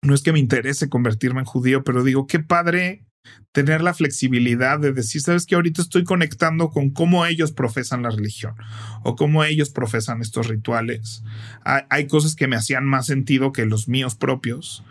no 0.02 0.13
es 0.13 0.23
que 0.23 0.34
me 0.34 0.39
interese 0.39 0.89
convertirme 0.89 1.39
en 1.39 1.45
judío, 1.45 1.86
pero 1.86 2.04
digo, 2.04 2.28
qué 2.28 2.39
padre 2.39 3.06
tener 3.51 3.82
la 3.82 3.93
flexibilidad 3.93 4.80
de 4.80 4.93
decir, 4.93 5.21
sabes 5.21 5.45
que 5.45 5.56
ahorita 5.56 5.82
estoy 5.82 6.03
conectando 6.03 6.69
con 6.69 6.91
cómo 6.91 7.25
ellos 7.25 7.51
profesan 7.51 8.03
la 8.03 8.12
religión 8.12 8.53
o 9.03 9.15
cómo 9.15 9.43
ellos 9.43 9.69
profesan 9.71 10.21
estos 10.21 10.47
rituales. 10.47 11.23
Hay, 11.63 12.08
cosas 12.08 12.36
que 12.36 12.47
me 12.47 12.56
hacían 12.56 12.86
más 12.86 13.08
sentido 13.08 13.51
que 13.51 13.65
los 13.65 13.88
míos 13.88 14.15
propios. 14.15 14.84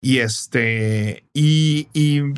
Y 0.00 0.18
este, 0.18 1.24
y, 1.34 1.88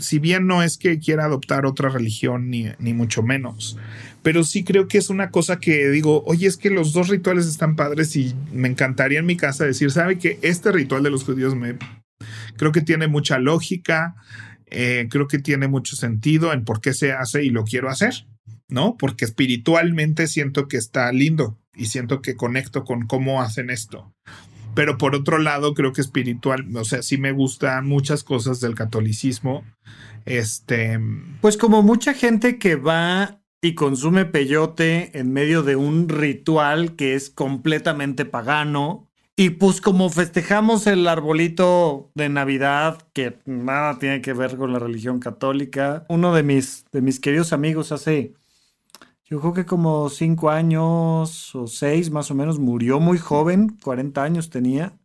si 0.01 0.19
bien 0.19 0.47
no 0.47 0.63
es 0.63 0.79
que 0.79 0.99
quiera 1.01 1.25
adoptar 1.25 1.67
otra 1.67 1.91
religión, 1.91 2.51
ni, 2.51 2.67
ni 2.79 2.95
mucho 2.95 3.23
menos, 3.23 3.77
pero 4.23 4.45
sí 4.45 4.65
creo 4.65 4.89
que 4.89 4.99
es 4.99 5.11
una 5.11 5.31
cosa 5.31 5.59
que 5.59 5.89
digo, 5.91 6.23
oye, 6.25 6.47
es 6.47 6.57
que 6.57 6.71
los 6.71 6.93
dos 6.93 7.09
rituales 7.09 7.47
están 7.47 7.77
padres 7.77 8.17
y 8.17 8.35
me 8.53 8.69
encantaría 8.69 9.19
en 9.19 9.27
mi 9.27 9.37
casa 9.37 9.65
decir, 9.65 9.91
sabe 9.91 10.19
que 10.19 10.39
este 10.43 10.73
ritual 10.73 11.03
de 11.03 11.11
los 11.11 11.25
judíos 11.25 11.55
me 11.55 11.77
creo 12.57 12.73
que 12.73 12.81
tiene 12.81 13.07
mucha 13.07 13.39
lógica, 13.39 14.17
eh, 14.71 15.09
creo 15.11 15.29
que 15.29 15.39
tiene 15.39 15.69
mucho 15.69 15.97
sentido 15.97 16.53
en 16.53 16.65
por 16.65 16.81
qué 16.81 16.95
se 16.95 17.13
hace 17.13 17.45
y 17.45 17.51
lo 17.51 17.65
quiero 17.65 17.89
hacer, 17.89 18.27
¿no? 18.69 18.97
Porque 18.97 19.25
espiritualmente 19.25 20.27
siento 20.27 20.69
que 20.69 20.77
está 20.77 21.11
lindo 21.13 21.59
y 21.75 21.87
siento 21.87 22.21
que 22.23 22.37
conecto 22.37 22.85
con 22.85 23.07
cómo 23.07 23.43
hacen 23.43 23.71
esto. 23.71 24.13
Pero 24.75 24.99
por 24.99 25.15
otro 25.15 25.39
lado, 25.39 25.75
creo 25.75 25.93
que 25.93 26.01
espiritual, 26.01 26.65
o 26.77 26.85
sea, 26.85 27.03
sí 27.03 27.19
me 27.19 27.33
gustan 27.33 27.87
muchas 27.87 28.23
cosas 28.23 28.61
del 28.61 28.75
catolicismo. 28.75 29.65
Este. 30.25 31.01
Pues 31.41 31.57
como 31.57 31.83
mucha 31.83 32.15
gente 32.15 32.59
que 32.59 32.77
va 32.77 33.41
y 33.61 33.75
consume 33.75 34.25
peyote 34.25 35.19
en 35.19 35.33
medio 35.33 35.63
de 35.63 35.75
un 35.77 36.09
ritual 36.09 36.95
que 36.95 37.15
es 37.15 37.31
completamente 37.31 38.25
pagano, 38.25 39.08
y 39.41 39.51
pues 39.51 39.81
como 39.81 40.11
festejamos 40.11 40.89
el 40.89 41.07
arbolito 41.07 42.11
de 42.17 42.29
Navidad, 42.29 42.99
que 43.13 43.39
nada 43.47 43.97
tiene 44.01 44.21
que 44.21 44.33
ver 44.33 44.57
con 44.57 44.73
la 44.73 44.81
religión 44.81 45.21
católica, 45.21 46.05
uno 46.09 46.35
de 46.35 46.43
mis, 46.43 46.87
de 46.91 47.03
mis 47.03 47.21
queridos 47.21 47.53
amigos 47.53 47.93
hace, 47.93 48.35
yo 49.25 49.39
creo 49.39 49.53
que 49.53 49.65
como 49.65 50.09
cinco 50.09 50.51
años 50.51 51.55
o 51.55 51.69
seis 51.69 52.11
más 52.11 52.33
o 52.33 52.35
menos, 52.35 52.59
murió 52.59 52.99
muy 52.99 53.17
joven, 53.17 53.79
40 53.81 54.25
años 54.25 54.51
tenía, 54.51 54.99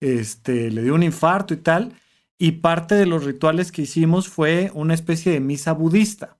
este, 0.00 0.70
le 0.70 0.82
dio 0.82 0.94
un 0.94 1.02
infarto 1.02 1.52
y 1.52 1.58
tal, 1.58 1.92
y 2.38 2.52
parte 2.52 2.94
de 2.94 3.04
los 3.04 3.24
rituales 3.24 3.72
que 3.72 3.82
hicimos 3.82 4.26
fue 4.26 4.70
una 4.72 4.94
especie 4.94 5.32
de 5.32 5.40
misa 5.40 5.72
budista. 5.72 6.38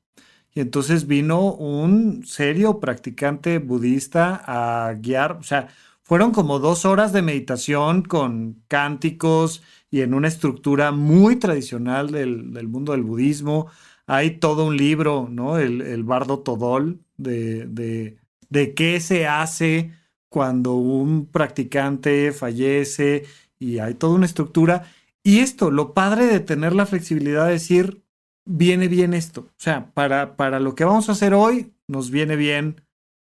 y 0.54 0.60
entonces 0.60 1.06
vino 1.06 1.52
un 1.52 2.24
serio 2.24 2.80
practicante 2.80 3.58
budista 3.58 4.42
a 4.46 4.94
guiar, 4.94 5.32
o 5.32 5.42
sea, 5.42 5.68
fueron 6.06 6.30
como 6.30 6.60
dos 6.60 6.84
horas 6.84 7.12
de 7.12 7.20
meditación 7.20 8.02
con 8.02 8.62
cánticos 8.68 9.64
y 9.90 10.02
en 10.02 10.14
una 10.14 10.28
estructura 10.28 10.92
muy 10.92 11.34
tradicional 11.34 12.12
del, 12.12 12.68
mundo 12.68 12.92
del 12.92 13.02
budismo. 13.02 13.66
Hay 14.06 14.38
todo 14.38 14.66
un 14.66 14.76
libro, 14.76 15.26
¿no? 15.28 15.58
El, 15.58 16.04
Bardo 16.04 16.38
Todol, 16.38 17.00
de, 17.16 17.66
de, 17.66 18.18
de 18.50 18.72
qué 18.74 19.00
se 19.00 19.26
hace 19.26 19.90
cuando 20.28 20.74
un 20.74 21.26
practicante 21.26 22.30
fallece 22.30 23.24
y 23.58 23.80
hay 23.80 23.94
toda 23.94 24.14
una 24.14 24.26
estructura. 24.26 24.86
Y 25.24 25.40
esto, 25.40 25.72
lo 25.72 25.92
padre 25.92 26.26
de 26.26 26.38
tener 26.38 26.72
la 26.72 26.86
flexibilidad 26.86 27.46
de 27.46 27.52
decir, 27.54 28.04
viene 28.44 28.86
bien 28.86 29.12
esto. 29.12 29.40
O 29.40 29.54
sea, 29.56 29.90
para, 29.92 30.36
para 30.36 30.60
lo 30.60 30.76
que 30.76 30.84
vamos 30.84 31.08
a 31.08 31.12
hacer 31.12 31.34
hoy, 31.34 31.72
nos 31.88 32.12
viene 32.12 32.36
bien 32.36 32.82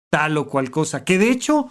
tal 0.10 0.38
o 0.38 0.48
cual 0.50 0.72
cosa. 0.72 1.06
Que 1.06 1.18
de 1.18 1.32
hecho, 1.32 1.70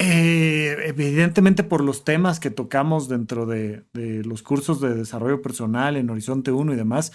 eh, 0.00 0.76
evidentemente 0.86 1.62
por 1.62 1.82
los 1.84 2.04
temas 2.04 2.40
que 2.40 2.50
tocamos 2.50 3.08
dentro 3.08 3.46
de, 3.46 3.84
los 3.92 4.42
cursos 4.42 4.80
de 4.80 4.94
desarrollo 4.94 5.42
personal 5.42 5.96
en 5.96 6.10
Horizonte 6.10 6.50
1 6.50 6.72
y 6.72 6.76
demás, 6.76 7.12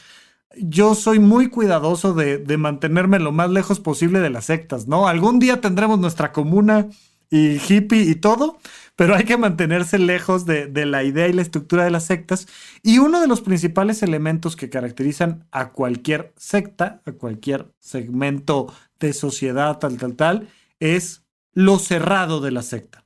yo 0.58 0.96
soy 0.96 1.20
muy 1.20 1.50
cuidadoso 1.50 2.14
de, 2.14 2.38
de, 2.38 2.58
mantenerme 2.58 3.20
lo 3.20 3.32
más 3.34 3.50
lejos 3.50 3.80
posible 3.82 4.20
de 4.20 4.30
las 4.30 4.46
sectas, 4.46 4.88
¿no? 4.88 5.08
Algún 5.08 5.40
día 5.40 5.60
tendremos 5.60 6.00
nuestra 6.00 6.32
comuna 6.32 6.88
y 7.30 7.58
hippie 7.58 8.04
y 8.04 8.16
todo, 8.16 8.60
pero 8.96 9.16
hay 9.16 9.26
que 9.26 9.38
mantenerse 9.38 10.00
lejos 10.00 10.46
de, 10.46 10.70
la 10.86 11.04
idea 11.04 11.28
y 11.28 11.34
la 11.34 11.42
estructura 11.42 11.84
de 11.84 11.92
las 11.92 12.06
sectas. 12.06 12.48
Y 12.82 13.00
uno 13.00 13.20
de 13.20 13.28
los 13.28 13.42
principales 13.42 14.04
elementos 14.04 14.56
que 14.56 14.70
caracterizan 14.70 15.48
a 15.52 15.72
cualquier 15.72 16.34
secta, 16.38 17.02
a 17.06 17.12
cualquier 17.14 17.74
segmento 17.80 18.74
de 19.00 19.14
sociedad, 19.14 19.78
tal, 19.80 19.98
tal, 19.98 20.16
tal, 20.16 20.48
es 20.80 21.25
lo 21.56 21.80
cerrado 21.80 22.42
de 22.42 22.52
la 22.52 22.62
secta. 22.62 23.06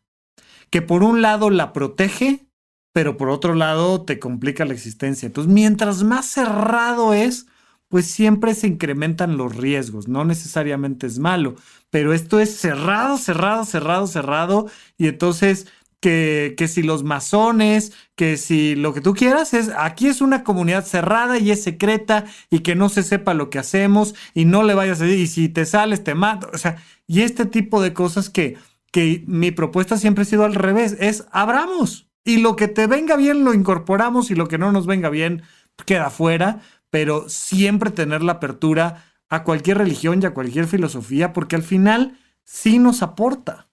Que 0.70 0.82
por 0.82 1.04
un 1.04 1.22
lado 1.22 1.50
la 1.50 1.72
protege, 1.72 2.47
pero 2.91 3.16
por 3.16 3.30
otro 3.30 3.54
lado 3.56 4.02
te 4.04 4.20
complica 4.20 4.66
la 4.66 4.74
existencia. 4.74 5.28
Entonces, 5.28 5.54
mientras 5.54 6.04
más 6.04 6.26
cerrado 6.26 7.14
es, 7.14 7.45
pues 7.88 8.06
siempre 8.06 8.54
se 8.54 8.68
incrementan 8.68 9.38
los 9.38 9.56
riesgos. 9.56 10.08
No 10.08 10.26
necesariamente 10.26 11.08
es 11.08 11.20
malo, 11.20 11.56
pero 11.89 12.14
esto 12.14 12.39
es 12.39 12.58
cerrado, 12.58 13.18
cerrado, 13.18 13.66
cerrado, 13.66 14.08
cerrado. 14.08 14.68
Y 14.97 15.08
entonces 15.08 15.68
que, 16.00 16.56
que, 16.58 16.68
si 16.68 16.84
los 16.84 17.04
masones, 17.04 17.93
que 18.16 18.38
si 18.38 18.76
lo 18.76 18.93
que 18.93 19.02
tú 19.02 19.14
quieras 19.14 19.54
es, 19.54 19.70
aquí 19.78 20.08
es 20.08 20.22
una 20.22 20.43
comunidad 20.43 20.86
cerrada 20.86 21.38
y 21.39 21.52
es 21.52 21.64
secreta 21.64 22.26
y 22.50 22.60
que 22.60 22.76
no 22.76 22.89
se 22.89 23.04
sepa 23.04 23.34
lo 23.34 23.50
que 23.50 23.60
hacemos 23.60 24.16
y 24.34 24.45
no 24.45 24.64
le 24.64 24.74
vayas 24.74 25.02
a 25.02 25.06
decir, 25.06 25.20
y 25.20 25.28
si 25.28 25.50
te 25.50 25.66
sales 25.66 26.04
te 26.04 26.16
mato, 26.16 26.50
o 26.54 26.58
sea, 26.58 26.78
y 27.08 27.22
este 27.22 27.45
tipo 27.45 27.82
de 27.82 27.93
cosas 27.93 28.30
que, 28.30 28.58
que 28.91 29.24
mi 29.28 29.52
propuesta 29.52 29.97
siempre 29.97 30.22
ha 30.22 30.26
sido 30.26 30.45
al 30.45 30.56
revés, 30.56 30.95
es 31.00 31.26
abramos 31.32 32.10
y 32.24 32.38
lo 32.38 32.56
que 32.56 32.68
te 32.68 32.88
venga 32.88 33.16
bien 33.16 33.43
lo 33.43 33.54
incorporamos 33.54 34.32
y 34.32 34.36
lo 34.36 34.47
que 34.47 34.58
no 34.58 34.72
nos 34.72 34.86
venga 34.86 35.10
bien 35.10 35.43
queda 35.86 36.10
fuera, 36.10 36.60
pero 36.89 37.30
siempre 37.30 37.91
tener 37.91 38.22
la 38.22 38.34
apertura 38.34 39.06
a 39.30 39.43
cualquier 39.43 39.78
religión 39.78 40.22
y 40.22 40.26
a 40.26 40.34
cualquier 40.34 40.68
filosofía, 40.68 41.34
porque 41.34 41.56
al 41.56 41.64
final 41.64 42.18
sí 42.43 42.80
nos 42.80 43.02
aporta. 43.02 43.68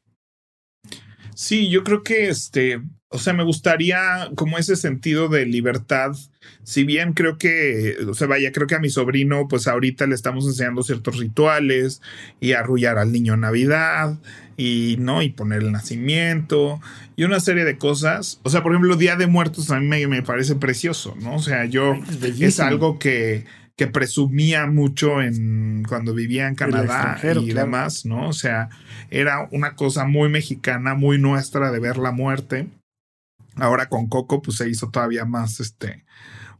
Sí, 1.36 1.68
yo 1.68 1.84
creo 1.84 2.02
que 2.02 2.30
este, 2.30 2.80
o 3.10 3.18
sea, 3.18 3.34
me 3.34 3.44
gustaría 3.44 4.30
como 4.34 4.56
ese 4.56 4.74
sentido 4.74 5.28
de 5.28 5.44
libertad. 5.44 6.12
Si 6.64 6.84
bien 6.84 7.12
creo 7.12 7.36
que, 7.36 7.94
o 8.08 8.14
sea, 8.14 8.26
vaya, 8.26 8.52
creo 8.52 8.66
que 8.66 8.74
a 8.74 8.80
mi 8.80 8.88
sobrino, 8.88 9.46
pues 9.46 9.68
ahorita 9.68 10.06
le 10.06 10.14
estamos 10.14 10.46
enseñando 10.46 10.82
ciertos 10.82 11.18
rituales 11.18 12.00
y 12.40 12.52
arrullar 12.52 12.96
al 12.96 13.12
niño 13.12 13.34
en 13.34 13.40
Navidad 13.40 14.18
y 14.56 14.96
no, 14.98 15.20
y 15.20 15.28
poner 15.28 15.62
el 15.62 15.72
nacimiento 15.72 16.80
y 17.16 17.24
una 17.24 17.38
serie 17.38 17.64
de 17.64 17.76
cosas. 17.76 18.40
O 18.42 18.48
sea, 18.48 18.62
por 18.62 18.72
ejemplo, 18.72 18.96
Día 18.96 19.16
de 19.16 19.26
Muertos 19.26 19.70
a 19.70 19.78
mí 19.78 19.86
me, 19.86 20.06
me 20.06 20.22
parece 20.22 20.54
precioso, 20.54 21.16
¿no? 21.20 21.36
O 21.36 21.42
sea, 21.42 21.66
yo 21.66 21.96
es 22.40 22.60
algo 22.60 22.98
que 22.98 23.44
que 23.76 23.86
presumía 23.86 24.66
mucho 24.66 25.20
en 25.20 25.84
cuando 25.86 26.14
vivía 26.14 26.48
en 26.48 26.54
Canadá 26.54 27.20
y 27.22 27.52
demás, 27.52 28.06
¿no? 28.06 28.28
O 28.28 28.32
sea, 28.32 28.70
era 29.10 29.48
una 29.52 29.74
cosa 29.74 30.06
muy 30.06 30.30
mexicana, 30.30 30.94
muy 30.94 31.18
nuestra 31.18 31.70
de 31.70 31.78
ver 31.78 31.98
la 31.98 32.10
muerte. 32.10 32.68
Ahora 33.56 33.88
con 33.88 34.06
Coco, 34.08 34.40
pues 34.40 34.56
se 34.56 34.68
hizo 34.68 34.90
todavía 34.90 35.26
más, 35.26 35.60
este, 35.60 36.04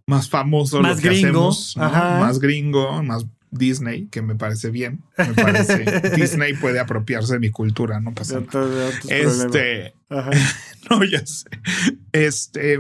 más 0.07 0.29
famoso 0.29 0.81
más 0.83 0.97
lo 0.97 1.03
que 1.03 1.09
gringo. 1.09 1.49
hacemos, 1.49 1.77
más 1.77 2.39
gringo, 2.39 3.03
más 3.03 3.27
Disney, 3.51 4.09
que 4.09 4.21
me 4.21 4.35
parece 4.35 4.71
bien. 4.71 5.03
Me 5.17 5.33
parece 5.33 5.85
Disney 6.17 6.55
puede 6.55 6.79
apropiarse 6.79 7.35
de 7.35 7.41
mi 7.41 7.51
cultura, 7.51 7.99
no 7.99 8.13
pasa 8.13 8.41
nada. 8.41 8.91
Este, 9.09 9.95
no, 10.91 11.05
ya 11.05 11.25
sé. 11.25 11.49
Este, 12.13 12.79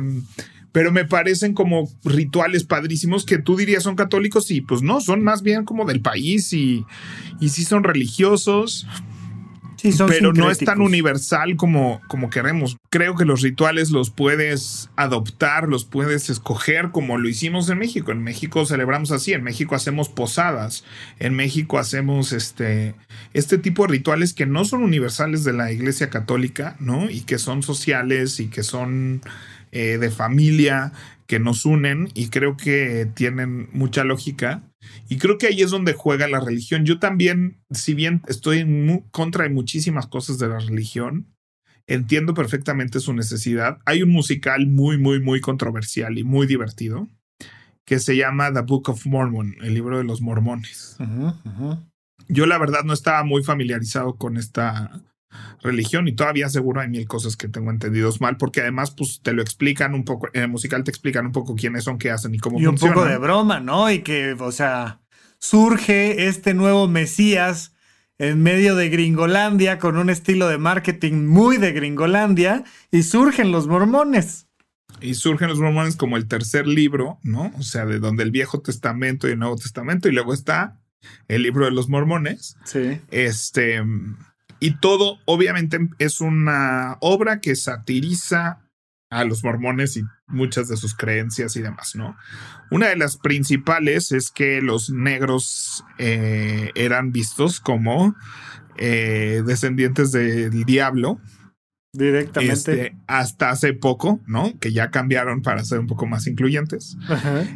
pero 0.77 0.93
me 0.93 1.07
parecen 1.07 1.55
como 1.55 1.91
rituales 2.05 2.64
padrísimos 2.64 3.24
que 3.24 3.39
tú 3.39 3.57
dirías 3.57 3.83
son 3.83 3.97
católicos 3.97 4.51
y 4.51 4.61
pues 4.61 4.83
no, 4.83 5.01
son 5.01 5.24
más 5.24 5.41
bien 5.41 5.64
como 5.64 5.87
del 5.87 6.03
país 6.03 6.53
y, 6.53 6.85
y 7.41 7.49
sí 7.49 7.64
son 7.64 7.83
religiosos. 7.83 8.87
Sí, 9.77 9.93
son 9.93 10.11
pero 10.11 10.35
no 10.35 10.51
es 10.51 10.59
tan 10.59 10.83
universal 10.83 11.57
como, 11.57 12.03
como 12.09 12.29
queremos. 12.29 12.77
Creo 12.91 13.14
que 13.14 13.24
los 13.24 13.41
rituales 13.41 13.91
los 13.91 14.11
puedes 14.11 14.91
adoptar, 14.97 15.66
los 15.66 15.87
puedes 15.87 16.29
escoger 16.29 16.91
como 16.91 17.16
lo 17.16 17.27
hicimos 17.27 17.70
en 17.70 17.79
México. 17.79 18.12
En 18.12 18.22
México 18.22 18.66
celebramos 18.66 19.12
así, 19.12 19.33
en 19.33 19.45
México 19.45 19.77
hacemos 19.77 20.11
posadas, 20.11 20.85
en 21.18 21.33
México 21.33 21.79
hacemos 21.79 22.33
este, 22.35 22.95
este 23.33 23.57
tipo 23.57 23.87
de 23.87 23.93
rituales 23.93 24.35
que 24.35 24.45
no 24.45 24.66
son 24.66 24.83
universales 24.83 25.43
de 25.43 25.55
la 25.55 25.72
Iglesia 25.72 26.11
Católica, 26.11 26.77
¿no? 26.81 27.09
Y 27.09 27.22
que 27.22 27.39
son 27.39 27.62
sociales 27.62 28.41
y 28.41 28.49
que 28.49 28.62
son 28.62 29.22
eh, 29.72 29.98
de 29.98 30.10
familia 30.10 30.92
que 31.26 31.38
nos 31.38 31.66
unen 31.66 32.08
y 32.14 32.28
creo 32.28 32.56
que 32.56 33.08
tienen 33.14 33.68
mucha 33.72 34.04
lógica. 34.04 34.62
Y 35.08 35.18
creo 35.18 35.38
que 35.38 35.48
ahí 35.48 35.62
es 35.62 35.70
donde 35.70 35.92
juega 35.92 36.28
la 36.28 36.40
religión. 36.40 36.84
Yo 36.84 36.98
también, 36.98 37.58
si 37.70 37.94
bien 37.94 38.22
estoy 38.28 38.58
en 38.58 39.04
contra 39.10 39.44
de 39.44 39.50
muchísimas 39.50 40.06
cosas 40.06 40.38
de 40.38 40.48
la 40.48 40.60
religión, 40.60 41.26
entiendo 41.86 42.34
perfectamente 42.34 43.00
su 43.00 43.12
necesidad. 43.12 43.78
Hay 43.84 44.02
un 44.02 44.10
musical 44.10 44.66
muy, 44.66 44.98
muy, 44.98 45.20
muy 45.20 45.40
controversial 45.40 46.18
y 46.18 46.24
muy 46.24 46.46
divertido 46.46 47.08
que 47.84 48.00
se 48.00 48.16
llama 48.16 48.52
The 48.52 48.62
Book 48.62 48.88
of 48.88 49.06
Mormon, 49.06 49.56
el 49.62 49.74
libro 49.74 49.98
de 49.98 50.04
los 50.04 50.20
mormones. 50.20 50.96
Yo 52.28 52.46
la 52.46 52.58
verdad 52.58 52.82
no 52.84 52.92
estaba 52.92 53.22
muy 53.22 53.44
familiarizado 53.44 54.16
con 54.16 54.36
esta 54.36 55.00
religión 55.62 56.09
y 56.09 56.12
todavía 56.12 56.49
seguro 56.49 56.81
hay 56.81 56.89
mil 56.89 57.07
cosas 57.07 57.37
que 57.37 57.49
tengo 57.49 57.70
entendidos 57.70 58.20
mal 58.20 58.37
porque 58.37 58.61
además 58.61 58.91
pues 58.91 59.20
te 59.22 59.33
lo 59.33 59.43
explican 59.43 59.95
un 59.95 60.05
poco, 60.05 60.29
en 60.33 60.43
el 60.43 60.49
musical 60.49 60.85
te 60.85 60.91
explican 60.91 61.27
un 61.27 61.33
poco 61.33 61.55
quiénes 61.55 61.85
son, 61.85 61.99
qué 61.99 62.11
hacen 62.11 62.35
y 62.35 62.39
cómo 62.39 62.61
y 62.61 62.66
un 62.66 62.77
poco 62.77 63.05
de 63.05 63.18
broma, 63.18 63.61
¿no? 63.61 63.91
Y 63.91 64.01
que, 64.01 64.33
o 64.39 64.53
sea, 64.53 65.01
surge 65.39 66.29
este 66.29 66.55
nuevo 66.55 66.89
Mesías 66.89 67.74
en 68.18 68.43
medio 68.43 68.77
de 68.77 68.89
Gringolandia 68.89 69.79
con 69.79 69.99
un 69.99 70.11
estilo 70.11 70.49
de 70.49 70.59
marketing 70.59 71.27
muy 71.27 71.59
de 71.59 71.72
Gringolandia 71.72 72.64
y 72.91 73.03
surgen 73.03 73.53
los 73.53 73.66
mormones. 73.66 74.47
Y 75.01 75.14
surgen 75.14 75.49
los 75.49 75.61
mormones 75.61 75.97
como 75.97 76.16
el 76.16 76.27
tercer 76.27 76.66
libro, 76.66 77.18
¿no? 77.22 77.53
O 77.59 77.62
sea, 77.62 77.85
de 77.85 77.99
donde 77.99 78.22
el 78.22 78.31
Viejo 78.31 78.61
Testamento 78.61 79.29
y 79.29 79.33
el 79.33 79.39
Nuevo 79.39 79.57
Testamento 79.57 80.09
y 80.09 80.12
luego 80.12 80.33
está 80.33 80.81
el 81.29 81.43
libro 81.43 81.66
de 81.66 81.72
los 81.72 81.91
mormones. 81.91 82.57
Sí. 82.64 82.99
Este 83.11 83.83
y 84.61 84.78
todo, 84.78 85.18
obviamente, 85.24 85.78
es 85.98 86.20
una 86.20 86.96
obra 87.00 87.40
que 87.40 87.57
satiriza 87.57 88.62
a 89.11 89.24
los 89.24 89.44
mormones 89.44 89.96
y 89.96 90.02
muchas 90.26 90.68
de 90.68 90.76
sus 90.76 90.94
creencias 90.94 91.57
y 91.57 91.62
demás, 91.62 91.94
¿no? 91.94 92.16
Una 92.70 92.88
de 92.88 92.96
las 92.96 93.16
principales 93.16 94.12
es 94.12 94.30
que 94.30 94.61
los 94.61 94.90
negros 94.90 95.84
eh, 95.98 96.72
eran 96.74 97.12
vistos 97.12 97.61
como 97.61 98.16
eh, 98.76 99.42
descendientes 99.46 100.12
del 100.12 100.64
diablo, 100.64 101.20
Directamente. 101.97 102.53
Este, 102.53 102.97
hasta 103.07 103.51
hace 103.51 103.72
poco, 103.72 104.20
¿no? 104.26 104.53
Que 104.59 104.72
ya 104.72 104.90
cambiaron 104.90 105.42
para 105.42 105.64
ser 105.64 105.78
un 105.78 105.86
poco 105.86 106.07
más 106.07 106.26
incluyentes. 106.26 106.97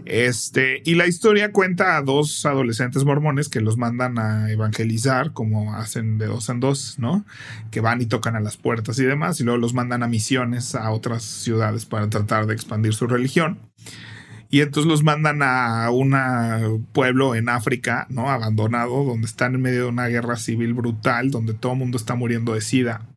Este, 0.04 0.82
y 0.84 0.94
la 0.94 1.06
historia 1.06 1.52
cuenta 1.52 1.96
a 1.96 2.02
dos 2.02 2.44
adolescentes 2.46 3.04
mormones 3.04 3.48
que 3.48 3.60
los 3.60 3.76
mandan 3.76 4.18
a 4.18 4.50
evangelizar, 4.50 5.32
como 5.32 5.74
hacen 5.74 6.18
de 6.18 6.26
dos 6.26 6.48
en 6.48 6.60
dos, 6.60 6.98
¿no? 6.98 7.24
Que 7.70 7.80
van 7.80 8.00
y 8.00 8.06
tocan 8.06 8.36
a 8.36 8.40
las 8.40 8.56
puertas 8.56 8.98
y 8.98 9.04
demás, 9.04 9.40
y 9.40 9.44
luego 9.44 9.58
los 9.58 9.74
mandan 9.74 10.02
a 10.02 10.08
misiones 10.08 10.74
a 10.74 10.90
otras 10.90 11.22
ciudades 11.22 11.86
para 11.86 12.08
tratar 12.08 12.46
de 12.46 12.54
expandir 12.54 12.94
su 12.94 13.06
religión. 13.06 13.58
Y 14.52 14.62
entonces 14.62 14.90
los 14.90 15.04
mandan 15.04 15.42
a 15.42 15.90
un 15.90 16.86
pueblo 16.92 17.36
en 17.36 17.48
África, 17.48 18.06
¿no? 18.10 18.30
Abandonado, 18.30 19.04
donde 19.04 19.26
están 19.26 19.54
en 19.54 19.60
medio 19.60 19.84
de 19.84 19.88
una 19.90 20.08
guerra 20.08 20.36
civil 20.36 20.74
brutal, 20.74 21.30
donde 21.30 21.54
todo 21.54 21.72
el 21.72 21.78
mundo 21.78 21.96
está 21.96 22.16
muriendo 22.16 22.54
de 22.54 22.60
sida 22.60 23.09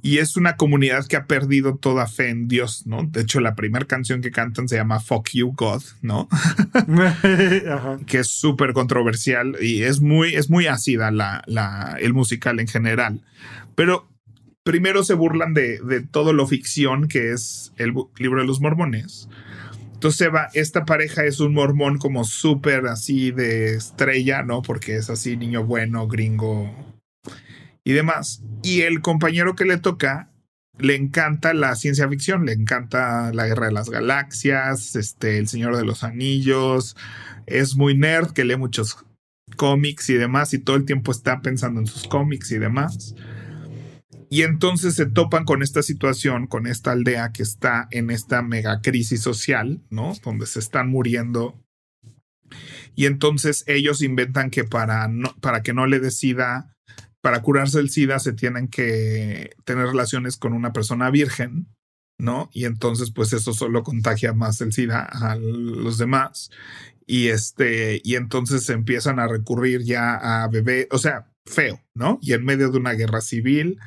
y 0.00 0.18
es 0.18 0.36
una 0.36 0.56
comunidad 0.56 1.06
que 1.06 1.16
ha 1.16 1.26
perdido 1.26 1.76
toda 1.76 2.06
fe 2.06 2.28
en 2.28 2.46
Dios, 2.46 2.86
¿no? 2.86 3.02
De 3.02 3.22
hecho, 3.22 3.40
la 3.40 3.56
primera 3.56 3.84
canción 3.84 4.22
que 4.22 4.30
cantan 4.30 4.68
se 4.68 4.76
llama 4.76 5.00
Fuck 5.00 5.30
You 5.30 5.52
God, 5.56 5.82
¿no? 6.02 6.28
que 8.06 8.18
es 8.18 8.28
súper 8.28 8.72
controversial 8.74 9.56
y 9.60 9.82
es 9.82 10.00
muy, 10.00 10.34
es 10.34 10.50
muy 10.50 10.66
ácida 10.66 11.10
la, 11.10 11.42
la, 11.46 11.96
el 12.00 12.14
musical 12.14 12.60
en 12.60 12.68
general. 12.68 13.22
Pero 13.74 14.08
primero 14.62 15.02
se 15.02 15.14
burlan 15.14 15.52
de, 15.52 15.80
de 15.80 16.00
todo 16.00 16.32
lo 16.32 16.46
ficción 16.46 17.08
que 17.08 17.32
es 17.32 17.72
el 17.76 17.92
libro 18.18 18.40
de 18.40 18.46
los 18.46 18.60
mormones. 18.60 19.28
Entonces 19.94 20.28
va, 20.32 20.48
esta 20.54 20.84
pareja 20.84 21.24
es 21.24 21.40
un 21.40 21.54
mormón 21.54 21.98
como 21.98 22.22
súper 22.22 22.86
así 22.86 23.32
de 23.32 23.74
estrella, 23.74 24.44
¿no? 24.44 24.62
Porque 24.62 24.94
es 24.94 25.10
así, 25.10 25.36
niño 25.36 25.64
bueno, 25.64 26.06
gringo, 26.06 26.72
y 27.88 27.94
demás. 27.94 28.42
Y 28.62 28.82
el 28.82 29.00
compañero 29.00 29.56
que 29.56 29.64
le 29.64 29.78
toca 29.78 30.30
le 30.78 30.94
encanta 30.94 31.54
la 31.54 31.74
ciencia 31.74 32.06
ficción, 32.06 32.44
le 32.44 32.52
encanta 32.52 33.32
la 33.32 33.46
guerra 33.46 33.68
de 33.68 33.72
las 33.72 33.88
galaxias, 33.88 34.94
este, 34.94 35.38
el 35.38 35.48
Señor 35.48 35.74
de 35.74 35.86
los 35.86 36.04
Anillos, 36.04 36.96
es 37.46 37.76
muy 37.76 37.96
nerd, 37.96 38.32
que 38.32 38.44
lee 38.44 38.56
muchos 38.56 38.98
cómics 39.56 40.10
y 40.10 40.14
demás, 40.14 40.52
y 40.52 40.58
todo 40.58 40.76
el 40.76 40.84
tiempo 40.84 41.12
está 41.12 41.40
pensando 41.40 41.80
en 41.80 41.86
sus 41.86 42.06
cómics 42.06 42.52
y 42.52 42.58
demás. 42.58 43.14
Y 44.28 44.42
entonces 44.42 44.94
se 44.94 45.06
topan 45.06 45.46
con 45.46 45.62
esta 45.62 45.82
situación, 45.82 46.46
con 46.46 46.66
esta 46.66 46.92
aldea 46.92 47.32
que 47.32 47.42
está 47.42 47.88
en 47.90 48.10
esta 48.10 48.42
mega 48.42 48.82
crisis 48.82 49.22
social, 49.22 49.80
¿no? 49.88 50.12
Donde 50.22 50.44
se 50.44 50.58
están 50.58 50.90
muriendo. 50.90 51.58
Y 52.94 53.06
entonces 53.06 53.64
ellos 53.66 54.02
inventan 54.02 54.50
que 54.50 54.64
para, 54.64 55.10
para 55.40 55.62
que 55.62 55.72
no 55.72 55.86
le 55.86 56.00
decida 56.00 56.74
para 57.28 57.42
curarse 57.42 57.78
el 57.78 57.90
SIDA 57.90 58.18
se 58.20 58.32
tienen 58.32 58.68
que 58.68 59.50
tener 59.64 59.84
relaciones 59.84 60.38
con 60.38 60.54
una 60.54 60.72
persona 60.72 61.10
virgen, 61.10 61.66
¿no? 62.18 62.48
Y 62.54 62.64
entonces, 62.64 63.10
pues 63.10 63.34
eso 63.34 63.52
solo 63.52 63.82
contagia 63.82 64.32
más 64.32 64.62
el 64.62 64.72
SIDA 64.72 65.02
a 65.02 65.36
los 65.36 65.98
demás. 65.98 66.50
Y 67.06 67.26
este, 67.28 68.00
y 68.02 68.14
entonces 68.14 68.66
empiezan 68.70 69.18
a 69.18 69.28
recurrir 69.28 69.82
ya 69.82 70.14
a 70.14 70.48
bebé, 70.48 70.88
o 70.90 70.96
sea, 70.96 71.30
feo, 71.44 71.82
¿no? 71.92 72.18
Y 72.22 72.32
en 72.32 72.46
medio 72.46 72.70
de 72.70 72.78
una 72.78 72.94
guerra 72.94 73.20
civil. 73.20 73.78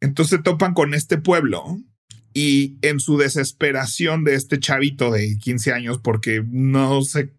Entonces 0.00 0.42
topan 0.42 0.74
con 0.74 0.92
este 0.92 1.16
pueblo 1.16 1.78
y 2.34 2.76
en 2.82 3.00
su 3.00 3.16
desesperación 3.16 4.22
de 4.22 4.34
este 4.34 4.60
chavito 4.60 5.10
de 5.10 5.38
15 5.38 5.72
años, 5.72 5.98
porque 5.98 6.44
no 6.46 7.00
se 7.00 7.32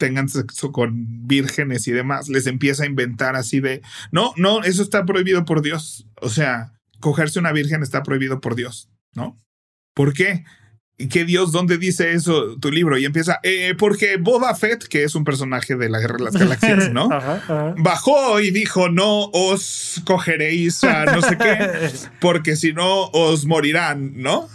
tengan 0.00 0.30
sexo 0.30 0.72
con 0.72 1.28
vírgenes 1.28 1.86
y 1.86 1.92
demás, 1.92 2.28
les 2.30 2.46
empieza 2.46 2.84
a 2.84 2.86
inventar 2.86 3.36
así 3.36 3.60
de, 3.60 3.82
no, 4.10 4.32
no, 4.36 4.64
eso 4.64 4.82
está 4.82 5.04
prohibido 5.04 5.44
por 5.44 5.60
Dios. 5.60 6.06
O 6.16 6.30
sea, 6.30 6.72
cogerse 7.00 7.38
una 7.38 7.52
virgen 7.52 7.82
está 7.82 8.02
prohibido 8.02 8.40
por 8.40 8.56
Dios, 8.56 8.88
¿no? 9.14 9.38
¿Por 9.94 10.14
qué? 10.14 10.44
¿Qué 11.10 11.24
Dios? 11.24 11.52
¿Dónde 11.52 11.76
dice 11.76 12.12
eso 12.12 12.58
tu 12.58 12.70
libro? 12.70 12.96
Y 12.98 13.04
empieza, 13.04 13.40
eh, 13.42 13.74
porque 13.78 14.16
Boba 14.16 14.54
Fett, 14.54 14.84
que 14.84 15.04
es 15.04 15.14
un 15.14 15.24
personaje 15.24 15.76
de 15.76 15.90
la 15.90 15.98
Guerra 15.98 16.16
de 16.16 16.24
las 16.24 16.34
Galaxias, 16.34 16.92
¿no? 16.92 17.08
Bajó 17.76 18.40
y 18.40 18.50
dijo, 18.50 18.88
no 18.88 19.24
os 19.32 20.00
cogeréis 20.06 20.82
a 20.82 21.04
no 21.04 21.20
sé 21.20 21.36
qué, 21.36 21.90
porque 22.20 22.56
si 22.56 22.72
no 22.72 23.04
os 23.08 23.44
morirán, 23.44 24.14
¿no? 24.16 24.48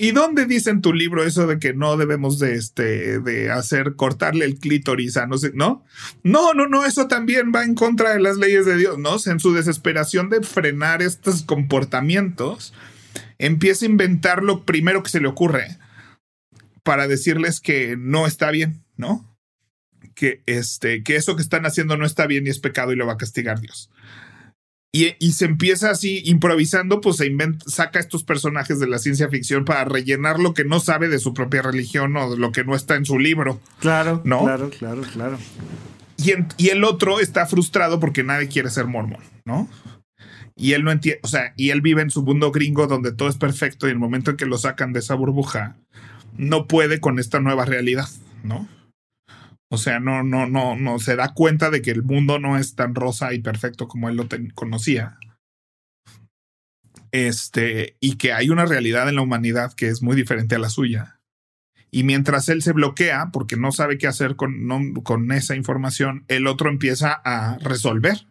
¿Y 0.00 0.12
dónde 0.12 0.46
dice 0.46 0.70
en 0.70 0.80
tu 0.80 0.92
libro 0.92 1.24
eso 1.24 1.48
de 1.48 1.58
que 1.58 1.74
no 1.74 1.96
debemos 1.96 2.38
de, 2.38 2.54
este, 2.54 3.18
de 3.18 3.50
hacer, 3.50 3.96
cortarle 3.96 4.44
el 4.44 4.58
clítoris 4.60 5.16
a 5.16 5.26
no 5.26 5.38
sé, 5.38 5.50
¿no? 5.54 5.84
No, 6.22 6.54
no, 6.54 6.68
no, 6.68 6.84
eso 6.84 7.08
también 7.08 7.50
va 7.52 7.64
en 7.64 7.74
contra 7.74 8.12
de 8.12 8.20
las 8.20 8.36
leyes 8.36 8.64
de 8.64 8.76
Dios, 8.76 8.96
¿no? 8.98 9.16
En 9.26 9.40
su 9.40 9.52
desesperación 9.52 10.30
de 10.30 10.42
frenar 10.42 11.02
estos 11.02 11.42
comportamientos, 11.42 12.72
empieza 13.38 13.84
a 13.84 13.88
inventar 13.88 14.44
lo 14.44 14.64
primero 14.64 15.02
que 15.02 15.10
se 15.10 15.20
le 15.20 15.26
ocurre 15.26 15.78
para 16.84 17.08
decirles 17.08 17.60
que 17.60 17.96
no 17.98 18.28
está 18.28 18.52
bien, 18.52 18.84
¿no? 18.96 19.36
Que, 20.14 20.42
este, 20.46 21.02
que 21.02 21.16
eso 21.16 21.34
que 21.34 21.42
están 21.42 21.66
haciendo 21.66 21.96
no 21.96 22.06
está 22.06 22.28
bien 22.28 22.46
y 22.46 22.50
es 22.50 22.60
pecado 22.60 22.92
y 22.92 22.96
lo 22.96 23.06
va 23.06 23.14
a 23.14 23.18
castigar 23.18 23.60
Dios. 23.60 23.90
Y, 24.90 25.32
se 25.32 25.44
empieza 25.44 25.90
así 25.90 26.22
improvisando, 26.24 27.02
pues 27.02 27.16
se 27.16 27.26
inventa, 27.26 27.62
saca 27.68 28.00
estos 28.00 28.24
personajes 28.24 28.80
de 28.80 28.88
la 28.88 28.98
ciencia 28.98 29.28
ficción 29.28 29.66
para 29.66 29.84
rellenar 29.84 30.40
lo 30.40 30.54
que 30.54 30.64
no 30.64 30.80
sabe 30.80 31.08
de 31.08 31.18
su 31.18 31.34
propia 31.34 31.60
religión 31.60 32.16
o 32.16 32.30
de 32.30 32.38
lo 32.38 32.52
que 32.52 32.64
no 32.64 32.74
está 32.74 32.96
en 32.96 33.04
su 33.04 33.18
libro. 33.18 33.60
Claro, 33.80 34.22
¿no? 34.24 34.44
Claro, 34.44 34.70
claro, 34.70 35.02
claro. 35.02 35.38
Y, 36.16 36.32
y 36.56 36.70
el 36.70 36.84
otro 36.84 37.20
está 37.20 37.46
frustrado 37.46 38.00
porque 38.00 38.24
nadie 38.24 38.48
quiere 38.48 38.70
ser 38.70 38.86
mormón, 38.86 39.22
¿no? 39.44 39.68
Y 40.56 40.72
él 40.72 40.84
no 40.84 40.90
entiende, 40.90 41.20
o 41.22 41.28
sea, 41.28 41.52
y 41.56 41.70
él 41.70 41.82
vive 41.82 42.00
en 42.00 42.10
su 42.10 42.22
mundo 42.22 42.50
gringo 42.50 42.86
donde 42.86 43.12
todo 43.12 43.28
es 43.28 43.36
perfecto 43.36 43.86
y 43.86 43.90
el 43.90 43.98
momento 43.98 44.30
en 44.30 44.36
que 44.38 44.46
lo 44.46 44.56
sacan 44.56 44.94
de 44.94 45.00
esa 45.00 45.14
burbuja, 45.14 45.76
no 46.36 46.66
puede 46.66 46.98
con 46.98 47.18
esta 47.18 47.40
nueva 47.40 47.66
realidad, 47.66 48.08
¿no? 48.42 48.68
O 49.70 49.76
sea, 49.76 50.00
no, 50.00 50.22
no, 50.22 50.46
no, 50.46 50.76
no 50.76 50.98
se 50.98 51.14
da 51.14 51.34
cuenta 51.34 51.70
de 51.70 51.82
que 51.82 51.90
el 51.90 52.02
mundo 52.02 52.38
no 52.38 52.56
es 52.56 52.74
tan 52.74 52.94
rosa 52.94 53.34
y 53.34 53.40
perfecto 53.40 53.86
como 53.86 54.08
él 54.08 54.16
lo 54.16 54.26
conocía. 54.54 55.18
Este, 57.12 57.96
y 58.00 58.16
que 58.16 58.32
hay 58.32 58.48
una 58.48 58.64
realidad 58.64 59.08
en 59.08 59.16
la 59.16 59.22
humanidad 59.22 59.74
que 59.74 59.88
es 59.88 60.02
muy 60.02 60.16
diferente 60.16 60.54
a 60.54 60.58
la 60.58 60.70
suya. 60.70 61.20
Y 61.90 62.02
mientras 62.02 62.48
él 62.48 62.62
se 62.62 62.72
bloquea 62.72 63.30
porque 63.32 63.56
no 63.56 63.72
sabe 63.72 63.98
qué 63.98 64.06
hacer 64.06 64.36
con, 64.36 64.94
con 65.02 65.32
esa 65.32 65.54
información, 65.54 66.24
el 66.28 66.46
otro 66.46 66.70
empieza 66.70 67.20
a 67.24 67.58
resolver. 67.58 68.26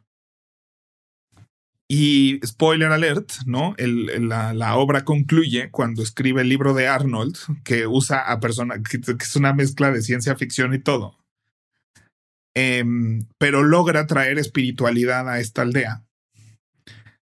Y 1.89 2.39
spoiler 2.45 2.91
alert, 2.91 3.31
¿no? 3.45 3.73
El, 3.77 4.27
la, 4.27 4.75
obra 4.75 5.05
concluye 5.05 5.71
cuando 5.71 6.03
escribe 6.03 6.41
el 6.41 6.49
libro 6.49 6.73
de 6.73 6.87
Arnold, 6.87 7.37
que 7.63 7.87
usa 7.87 8.29
a 8.29 8.39
personas, 8.39 8.79
que 8.83 8.99
es 8.99 9.35
una 9.35 9.53
mezcla 9.53 9.91
de 9.91 10.01
ciencia 10.01 10.35
ficción 10.35 10.73
y 10.73 10.79
todo 10.79 11.17
Em, 12.59 13.27
pero 13.37 13.61
logra 13.61 14.07
traer 14.07 14.39
espiritualidad 14.39 15.29
a 15.29 15.39
esta 15.39 15.61
aldea. 15.61 16.03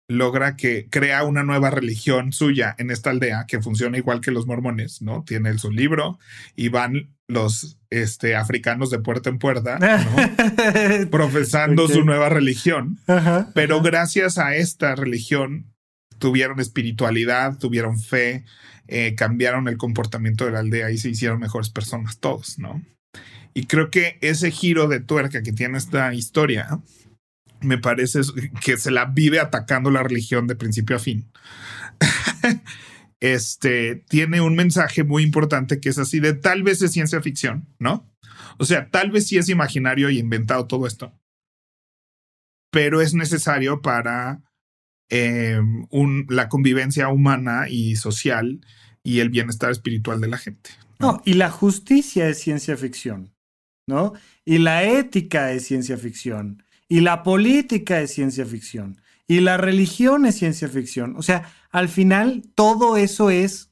Logra 0.07 0.55
que 0.55 0.89
crea 0.89 1.23
una 1.25 1.43
nueva 1.43 1.69
religión 1.69 2.33
suya 2.33 2.73
en 2.79 2.89
esta 2.89 3.11
aldea 3.11 3.45
que 3.47 3.61
funciona 3.61 3.99
igual 3.99 4.19
que 4.19 4.31
los 4.31 4.47
mormones, 4.47 5.03
¿no? 5.03 5.23
Tiene 5.23 5.55
su 5.59 5.69
libro 5.69 6.17
y 6.55 6.69
van 6.69 7.13
los 7.27 7.77
este, 7.91 8.35
africanos 8.35 8.89
de 8.89 8.97
puerta 8.97 9.29
en 9.29 9.37
puerta, 9.37 9.77
profesando 11.11 11.87
su 11.87 12.03
nueva 12.03 12.29
religión. 12.29 12.97
pero 13.53 13.83
gracias 13.83 14.39
a 14.39 14.55
esta 14.55 14.95
religión 14.95 15.71
tuvieron 16.17 16.59
espiritualidad, 16.59 17.59
tuvieron 17.59 17.99
fe, 17.99 18.43
eh, 18.87 19.13
cambiaron 19.13 19.67
el 19.67 19.77
comportamiento 19.77 20.45
de 20.45 20.51
la 20.51 20.59
aldea 20.59 20.89
y 20.89 20.97
se 20.97 21.09
hicieron 21.09 21.39
mejores 21.39 21.69
personas 21.69 22.17
todos, 22.17 22.57
¿no? 22.57 22.81
Y 23.53 23.65
creo 23.65 23.89
que 23.89 24.17
ese 24.21 24.51
giro 24.51 24.87
de 24.87 24.99
tuerca 24.99 25.43
que 25.43 25.51
tiene 25.51 25.77
esta 25.77 26.13
historia 26.13 26.81
me 27.61 27.77
parece 27.77 28.21
que 28.63 28.77
se 28.77 28.91
la 28.91 29.05
vive 29.05 29.39
atacando 29.39 29.91
la 29.91 30.03
religión 30.03 30.47
de 30.47 30.55
principio 30.55 30.95
a 30.95 30.99
fin. 30.99 31.31
este 33.19 34.03
tiene 34.09 34.41
un 34.41 34.55
mensaje 34.55 35.03
muy 35.03 35.23
importante 35.23 35.79
que 35.79 35.89
es 35.89 35.99
así 35.99 36.19
de 36.19 36.33
tal 36.33 36.63
vez 36.63 36.81
es 36.81 36.91
ciencia 36.91 37.21
ficción, 37.21 37.67
¿no? 37.79 38.09
O 38.57 38.65
sea, 38.65 38.89
tal 38.89 39.11
vez 39.11 39.27
sí 39.27 39.37
es 39.37 39.49
imaginario 39.49 40.09
y 40.09 40.19
inventado 40.19 40.67
todo 40.67 40.87
esto, 40.87 41.13
pero 42.71 43.01
es 43.01 43.13
necesario 43.13 43.81
para 43.81 44.41
em, 45.09 45.85
la 46.29 46.49
convivencia 46.49 47.09
humana 47.09 47.67
y 47.69 47.95
social 47.95 48.61
y 49.03 49.19
el 49.19 49.29
bienestar 49.29 49.71
espiritual 49.71 50.19
de 50.19 50.27
la 50.27 50.37
gente. 50.37 50.71
no, 50.99 51.21
y 51.25 51.33
la 51.33 51.49
justicia 51.49 52.27
es 52.27 52.39
ciencia 52.39 52.75
ficción. 52.77 53.33
Y 54.45 54.57
la 54.57 54.83
ética 54.83 55.51
es 55.51 55.65
ciencia 55.65 55.97
ficción, 55.97 56.63
y 56.87 57.01
la 57.01 57.23
política 57.23 58.01
es 58.01 58.13
ciencia 58.13 58.45
ficción, 58.45 59.01
y 59.27 59.39
la 59.39 59.57
religión 59.57 60.25
es 60.25 60.35
ciencia 60.35 60.67
ficción. 60.67 61.15
O 61.17 61.21
sea, 61.21 61.51
al 61.71 61.89
final 61.89 62.43
todo 62.55 62.97
eso 62.97 63.29
es 63.29 63.71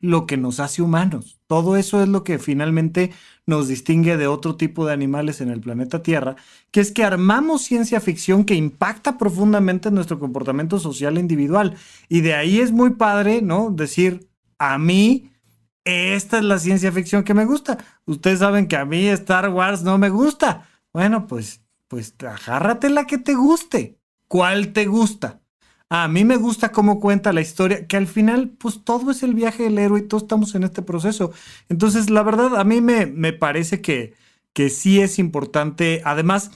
lo 0.00 0.26
que 0.26 0.36
nos 0.36 0.60
hace 0.60 0.82
humanos. 0.82 1.40
Todo 1.46 1.76
eso 1.76 2.02
es 2.02 2.08
lo 2.08 2.24
que 2.24 2.38
finalmente 2.38 3.10
nos 3.46 3.68
distingue 3.68 4.16
de 4.16 4.26
otro 4.26 4.56
tipo 4.56 4.86
de 4.86 4.92
animales 4.92 5.40
en 5.40 5.50
el 5.50 5.60
planeta 5.60 6.02
Tierra, 6.02 6.36
que 6.70 6.80
es 6.80 6.92
que 6.92 7.04
armamos 7.04 7.62
ciencia 7.62 8.00
ficción 8.00 8.44
que 8.44 8.54
impacta 8.54 9.18
profundamente 9.18 9.88
en 9.88 9.94
nuestro 9.94 10.18
comportamiento 10.18 10.78
social 10.78 11.18
individual. 11.18 11.76
Y 12.08 12.20
de 12.20 12.34
ahí 12.34 12.60
es 12.60 12.72
muy 12.72 12.90
padre, 12.90 13.42
¿no? 13.42 13.70
Decir, 13.70 14.28
a 14.58 14.78
mí 14.78 15.29
esta 15.84 16.38
es 16.38 16.44
la 16.44 16.58
ciencia 16.58 16.92
ficción 16.92 17.24
que 17.24 17.34
me 17.34 17.44
gusta. 17.44 17.78
Ustedes 18.06 18.40
saben 18.40 18.68
que 18.68 18.76
a 18.76 18.84
mí 18.84 19.06
Star 19.08 19.48
Wars 19.48 19.82
no 19.82 19.98
me 19.98 20.10
gusta. 20.10 20.68
Bueno, 20.92 21.26
pues, 21.26 21.62
pues 21.88 22.14
agárrate 22.20 22.90
la 22.90 23.06
que 23.06 23.18
te 23.18 23.34
guste. 23.34 23.98
¿Cuál 24.28 24.72
te 24.72 24.86
gusta? 24.86 25.40
A 25.88 26.06
mí 26.06 26.24
me 26.24 26.36
gusta 26.36 26.70
cómo 26.70 27.00
cuenta 27.00 27.32
la 27.32 27.40
historia, 27.40 27.86
que 27.88 27.96
al 27.96 28.06
final, 28.06 28.50
pues 28.50 28.84
todo 28.84 29.10
es 29.10 29.24
el 29.24 29.34
viaje 29.34 29.64
del 29.64 29.78
héroe 29.78 30.00
y 30.00 30.06
todos 30.06 30.22
estamos 30.22 30.54
en 30.54 30.62
este 30.62 30.82
proceso. 30.82 31.32
Entonces, 31.68 32.10
la 32.10 32.22
verdad, 32.22 32.60
a 32.60 32.64
mí 32.64 32.80
me, 32.80 33.06
me 33.06 33.32
parece 33.32 33.80
que, 33.80 34.14
que 34.52 34.70
sí 34.70 35.00
es 35.00 35.18
importante. 35.18 36.02
Además, 36.04 36.52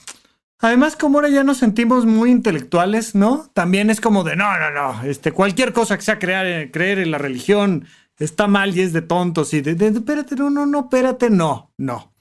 Además, 0.61 0.97
como 0.97 1.19
ahora 1.19 1.29
ya 1.29 1.45
nos 1.45 1.59
sentimos 1.59 2.07
muy 2.07 2.31
intelectuales, 2.31 3.15
¿no? 3.15 3.51
También 3.53 3.91
es 3.91 4.01
como 4.01 4.25
de, 4.25 4.35
no, 4.35 4.59
no, 4.59 4.71
no, 4.71 5.03
este, 5.05 5.31
cualquier 5.31 5.75
cosa 5.75 5.97
que 5.99 6.03
sea 6.03 6.19
crear, 6.19 6.71
creer 6.71 7.01
en 7.01 7.11
la 7.11 7.19
religión 7.19 7.87
está 8.19 8.47
mal 8.47 8.77
y 8.77 8.81
es 8.81 8.93
de 8.93 9.03
tontos 9.03 9.55
y 9.55 9.61
de, 9.61 9.75
de, 9.75 9.89
espérate, 9.89 10.37
no, 10.37 10.51
no, 10.51 10.67
no, 10.67 10.81
espérate, 10.81 11.31
no, 11.31 11.73
no. 11.77 12.13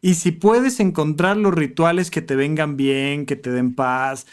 Y 0.00 0.14
si 0.14 0.32
puedes 0.32 0.80
encontrar 0.80 1.36
los 1.36 1.54
rituales 1.54 2.10
que 2.10 2.22
te 2.22 2.34
vengan 2.34 2.76
bien, 2.76 3.24
que 3.24 3.36
te 3.36 3.52
den 3.52 3.74
paz, 3.74 4.26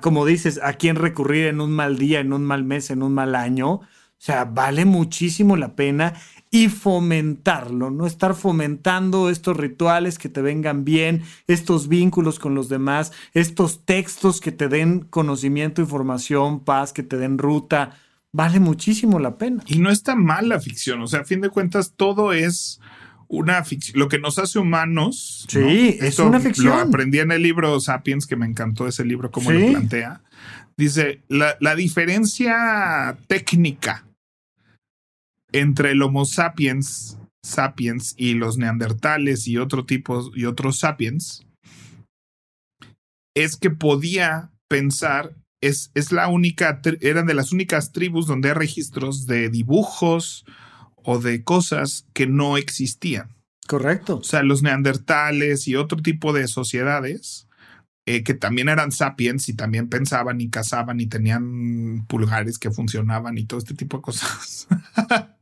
como 0.00 0.24
dices, 0.24 0.60
a 0.62 0.74
quién 0.74 0.94
recurrir 0.94 1.46
en 1.46 1.60
un 1.60 1.72
mal 1.72 1.98
día, 1.98 2.20
en 2.20 2.32
un 2.32 2.44
mal 2.44 2.62
mes, 2.62 2.90
en 2.90 3.02
un 3.02 3.12
mal 3.12 3.34
año, 3.34 3.80
o 4.18 4.18
sea, 4.18 4.44
vale 4.44 4.84
muchísimo 4.84 5.56
la 5.56 5.74
pena 5.74 6.14
y 6.50 6.68
fomentarlo, 6.68 7.90
no 7.90 8.06
estar 8.06 8.34
fomentando 8.34 9.28
estos 9.28 9.56
rituales 9.56 10.18
que 10.18 10.28
te 10.28 10.40
vengan 10.42 10.84
bien, 10.84 11.22
estos 11.48 11.88
vínculos 11.88 12.38
con 12.38 12.54
los 12.54 12.68
demás, 12.68 13.12
estos 13.34 13.84
textos 13.84 14.40
que 14.40 14.52
te 14.52 14.68
den 14.68 15.00
conocimiento, 15.00 15.82
información, 15.82 16.60
paz, 16.60 16.92
que 16.92 17.02
te 17.02 17.18
den 17.18 17.36
ruta, 17.36 17.98
vale 18.32 18.60
muchísimo 18.60 19.18
la 19.18 19.38
pena. 19.38 19.62
Y 19.66 19.78
no 19.78 19.90
está 19.90 20.14
mal 20.14 20.48
la 20.48 20.60
ficción, 20.60 21.00
o 21.00 21.06
sea, 21.06 21.20
a 21.20 21.24
fin 21.24 21.40
de 21.40 21.50
cuentas 21.50 21.94
todo 21.96 22.32
es 22.32 22.80
una 23.28 23.64
ficción, 23.64 23.98
lo 23.98 24.08
que 24.08 24.18
nos 24.18 24.38
hace 24.38 24.58
humanos. 24.58 25.46
Sí, 25.48 25.96
es 26.00 26.18
una 26.18 26.40
ficción. 26.40 26.66
Lo 26.66 26.74
aprendí 26.74 27.18
en 27.18 27.32
el 27.32 27.42
libro 27.42 27.78
Sapiens, 27.80 28.26
que 28.26 28.36
me 28.36 28.46
encantó 28.46 28.86
ese 28.86 29.04
libro, 29.04 29.30
como 29.30 29.50
lo 29.50 29.66
plantea. 29.70 30.22
Dice, 30.76 31.22
la, 31.28 31.56
la 31.60 31.74
diferencia 31.74 33.16
técnica 33.26 34.06
entre 35.52 35.92
el 35.92 36.02
Homo 36.02 36.24
sapiens, 36.24 37.18
sapiens 37.42 38.14
y 38.16 38.34
los 38.34 38.58
neandertales 38.58 39.46
y 39.48 39.56
otro 39.56 39.86
tipo 39.86 40.30
y 40.34 40.44
otros 40.44 40.78
sapiens 40.78 41.46
es 43.34 43.56
que 43.56 43.70
podía 43.70 44.50
pensar 44.68 45.34
es, 45.60 45.90
es 45.94 46.12
la 46.12 46.28
única 46.28 46.80
eran 47.00 47.26
de 47.26 47.34
las 47.34 47.52
únicas 47.52 47.92
tribus 47.92 48.26
donde 48.26 48.48
hay 48.48 48.54
registros 48.54 49.26
de 49.26 49.48
dibujos 49.48 50.44
o 50.96 51.18
de 51.18 51.44
cosas 51.44 52.06
que 52.12 52.26
no 52.26 52.56
existían. 52.56 53.36
Correcto. 53.66 54.18
O 54.18 54.24
sea, 54.24 54.42
los 54.42 54.62
neandertales 54.62 55.66
y 55.66 55.76
otro 55.76 55.98
tipo 55.98 56.32
de 56.32 56.46
sociedades 56.48 57.46
eh, 58.08 58.22
que 58.22 58.34
también 58.34 58.68
eran 58.68 58.92
sapiens 58.92 59.48
y 59.48 59.54
también 59.54 59.88
pensaban 59.88 60.40
y 60.40 60.48
cazaban 60.48 61.00
y 61.00 61.06
tenían 61.06 62.06
pulgares 62.06 62.56
que 62.56 62.70
funcionaban 62.70 63.36
y 63.36 63.46
todo 63.46 63.58
este 63.58 63.74
tipo 63.74 63.96
de 63.98 64.02
cosas. 64.02 64.68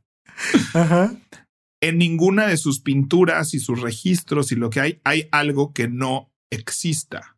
En 1.81 1.99
ninguna 1.99 2.47
de 2.47 2.57
sus 2.57 2.79
pinturas 2.79 3.53
y 3.53 3.59
sus 3.59 3.79
registros 3.79 4.51
y 4.51 4.55
lo 4.55 4.71
que 4.71 4.79
hay, 4.79 5.01
hay 5.03 5.27
algo 5.31 5.71
que 5.71 5.87
no 5.87 6.31
exista. 6.49 7.34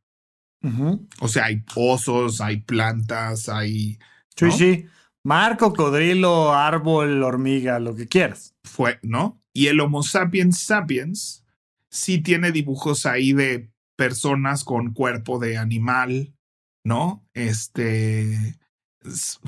O 1.19 1.27
sea, 1.27 1.45
hay 1.45 1.61
pozos, 1.61 2.41
hay 2.41 2.57
plantas, 2.61 3.49
hay. 3.49 3.99
Sí, 4.35 4.51
sí. 4.51 4.85
Mar, 5.23 5.57
cocodrilo, 5.57 6.53
árbol, 6.53 7.23
hormiga, 7.23 7.79
lo 7.79 7.95
que 7.95 8.07
quieras. 8.07 8.55
Fue, 8.63 8.99
¿no? 9.01 9.41
Y 9.53 9.67
el 9.67 9.79
Homo 9.79 10.03
sapiens 10.03 10.59
sapiens 10.59 11.45
sí 11.89 12.19
tiene 12.19 12.51
dibujos 12.51 13.05
ahí 13.05 13.33
de 13.33 13.71
personas 13.95 14.63
con 14.63 14.93
cuerpo 14.93 15.39
de 15.39 15.57
animal, 15.57 16.33
¿no? 16.83 17.25
Este 17.33 18.57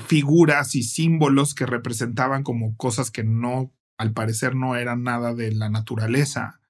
figuras 0.07 0.75
y 0.75 0.83
símbolos 0.83 1.53
que 1.53 1.65
representaban 1.65 2.43
como 2.43 2.75
cosas 2.77 3.11
que 3.11 3.23
no, 3.23 3.73
al 3.97 4.13
parecer, 4.13 4.55
no 4.55 4.75
eran 4.75 5.03
nada 5.03 5.33
de 5.33 5.51
la 5.51 5.69
naturaleza. 5.69 6.61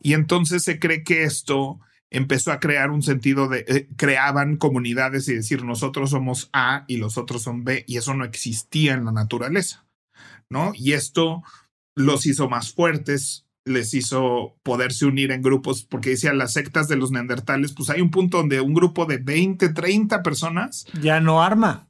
Y 0.00 0.14
entonces 0.14 0.64
se 0.64 0.80
cree 0.80 1.04
que 1.04 1.22
esto 1.22 1.80
empezó 2.10 2.52
a 2.52 2.60
crear 2.60 2.90
un 2.90 3.02
sentido 3.02 3.48
de, 3.48 3.64
eh, 3.68 3.88
creaban 3.96 4.56
comunidades 4.56 5.28
y 5.28 5.34
decir 5.34 5.64
nosotros 5.64 6.10
somos 6.10 6.48
A 6.52 6.84
y 6.88 6.96
los 6.96 7.18
otros 7.18 7.42
son 7.42 7.64
B 7.64 7.84
y 7.86 7.96
eso 7.96 8.14
no 8.14 8.24
existía 8.24 8.94
en 8.94 9.04
la 9.04 9.12
naturaleza, 9.12 9.86
¿no? 10.48 10.72
Y 10.74 10.92
esto 10.92 11.42
los 11.94 12.26
hizo 12.26 12.48
más 12.48 12.72
fuertes, 12.72 13.46
les 13.64 13.92
hizo 13.92 14.56
poderse 14.62 15.04
unir 15.04 15.32
en 15.32 15.42
grupos, 15.42 15.82
porque 15.82 16.10
decían 16.10 16.38
las 16.38 16.54
sectas 16.54 16.88
de 16.88 16.96
los 16.96 17.10
neandertales, 17.10 17.72
pues 17.72 17.90
hay 17.90 18.00
un 18.00 18.10
punto 18.10 18.38
donde 18.38 18.60
un 18.60 18.72
grupo 18.72 19.04
de 19.04 19.18
20, 19.18 19.68
30 19.70 20.22
personas 20.22 20.86
ya 21.00 21.20
no 21.20 21.42
arma 21.42 21.88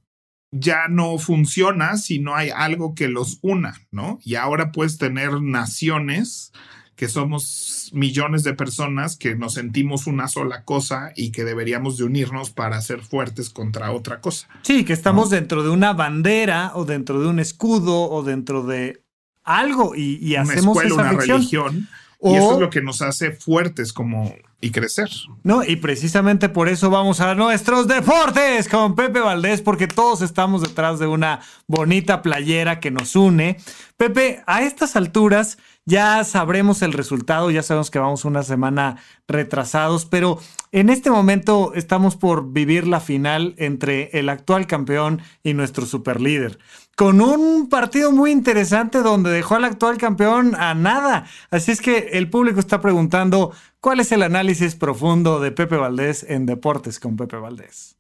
ya 0.51 0.89
no 0.89 1.19
funciona 1.19 1.97
si 1.97 2.19
no 2.19 2.35
hay 2.35 2.51
algo 2.51 2.95
que 2.95 3.09
los 3.09 3.39
una, 3.43 3.87
¿no? 3.91 4.19
Y 4.25 4.37
ahora 4.37 4.73
puedes 4.73 4.99
tener 4.99 5.43
naciones 5.43 6.53
que 6.99 7.09
somos 7.09 7.91
millones 7.95 8.43
de 8.43 8.55
personas 8.55 9.17
que 9.17 9.37
nos 9.37 9.55
sentimos 9.55 10.09
una 10.09 10.27
sola 10.27 10.65
cosa 10.65 11.13
y 11.15 11.31
que 11.31 11.45
deberíamos 11.45 11.97
de 11.97 12.03
unirnos 12.03 12.51
para 12.51 12.81
ser 12.81 13.03
fuertes 13.03 13.51
contra 13.51 13.93
otra 13.93 14.21
cosa. 14.21 14.49
Sí, 14.63 14.85
que 14.85 14.95
estamos 14.95 15.31
dentro 15.31 15.63
de 15.63 15.71
una 15.71 15.93
bandera 15.93 16.73
o 16.75 16.85
dentro 16.85 17.21
de 17.21 17.29
un 17.29 17.39
escudo 17.39 18.11
o 18.11 18.25
dentro 18.25 18.65
de 18.65 19.05
algo 19.45 19.95
y, 19.95 20.19
y 20.21 20.33
una 20.33 20.43
hacemos 20.43 20.77
escuela, 20.77 20.95
una 20.95 21.13
religión. 21.13 21.89
y 22.21 22.35
eso 22.35 22.55
es 22.55 22.59
lo 22.59 22.69
que 22.69 22.83
nos 22.83 23.01
hace 23.01 23.31
fuertes 23.31 23.93
como 23.93 24.35
y 24.61 24.71
crecer. 24.71 25.09
No, 25.45 25.63
y 25.63 25.77
precisamente 25.77 26.49
por 26.49 26.69
eso 26.69 26.91
vamos 26.91 27.21
a 27.21 27.35
nuestros 27.35 27.87
deportes 27.87 28.69
con 28.69 28.97
Pepe 28.97 29.21
Valdés, 29.21 29.63
porque 29.63 29.87
todos 29.87 30.21
estamos 30.21 30.63
detrás 30.63 30.99
de 30.99 31.07
una 31.07 31.41
bonita 31.67 32.23
playera 32.23 32.81
que 32.81 32.91
nos 32.91 33.15
une. 33.15 33.59
Pepe, 33.97 34.43
a 34.47 34.63
estas 34.63 34.97
alturas 34.97 35.59
ya 35.85 36.23
sabremos 36.25 36.83
el 36.83 36.93
resultado, 36.93 37.51
ya 37.51 37.63
sabemos 37.63 37.91
que 37.91 37.99
vamos 37.99 38.25
una 38.25 38.43
semana 38.43 38.97
retrasados, 39.27 40.05
pero 40.07 40.39
en 40.73 40.91
este 40.91 41.11
momento 41.11 41.73
estamos 41.75 42.17
por 42.17 42.53
vivir 42.53 42.87
la 42.87 43.01
final 43.01 43.55
entre 43.59 44.11
el 44.19 44.29
actual 44.29 44.67
campeón 44.67 45.23
y 45.43 45.55
nuestro 45.55 45.87
superlíder 45.87 46.59
con 46.99 47.21
un 47.21 47.69
partido 47.69 48.11
muy 48.11 48.33
interesante 48.33 49.03
donde 49.03 49.31
dejó 49.31 49.55
al 49.55 49.65
actual 49.65 49.99
campeón 49.99 50.57
a 50.57 50.75
nada. 50.75 51.27
Así 51.49 51.71
es 51.71 51.81
que 51.81 52.09
el 52.15 52.29
público 52.29 52.59
está 52.59 52.81
preguntando 52.81 53.53
cuál 53.81 54.01
es 54.01 54.13
el 54.13 54.23
análisis 54.23 54.75
profundo 54.75 55.41
de 55.41 55.53
Pepe 55.53 55.77
Valdés 55.77 56.25
en 56.29 56.47
Deportes 56.47 56.99
con 57.01 57.17
Pepe 57.17 57.37
Valdés. 57.37 57.99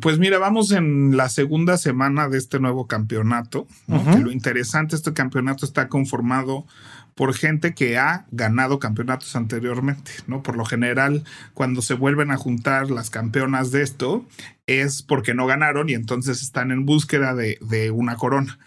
Pues 0.00 0.18
mira, 0.18 0.38
vamos 0.38 0.70
en 0.70 1.16
la 1.16 1.28
segunda 1.28 1.76
semana 1.76 2.28
de 2.28 2.38
este 2.38 2.60
nuevo 2.60 2.86
campeonato. 2.86 3.66
lo 3.88 4.30
interesante, 4.30 4.94
este 4.94 5.12
campeonato 5.12 5.66
está 5.66 5.88
conformado 5.88 6.66
por 7.14 7.34
gente 7.34 7.74
que 7.74 7.98
ha 7.98 8.26
ganado 8.30 8.78
campeonatos 8.78 9.34
anteriormente, 9.34 10.12
¿no? 10.26 10.42
Por 10.42 10.56
lo 10.56 10.64
general, 10.64 11.24
cuando 11.54 11.82
se 11.82 11.94
vuelven 11.94 12.30
a 12.30 12.36
juntar 12.36 12.90
las 12.90 13.10
campeonas 13.10 13.72
de 13.72 13.82
esto, 13.82 14.24
es 14.66 15.02
porque 15.02 15.34
no 15.34 15.46
ganaron 15.46 15.88
y 15.88 15.94
entonces 15.94 16.40
están 16.40 16.70
en 16.70 16.86
búsqueda 16.86 17.34
de, 17.34 17.58
de 17.60 17.90
una 17.90 18.16
corona. 18.16 18.58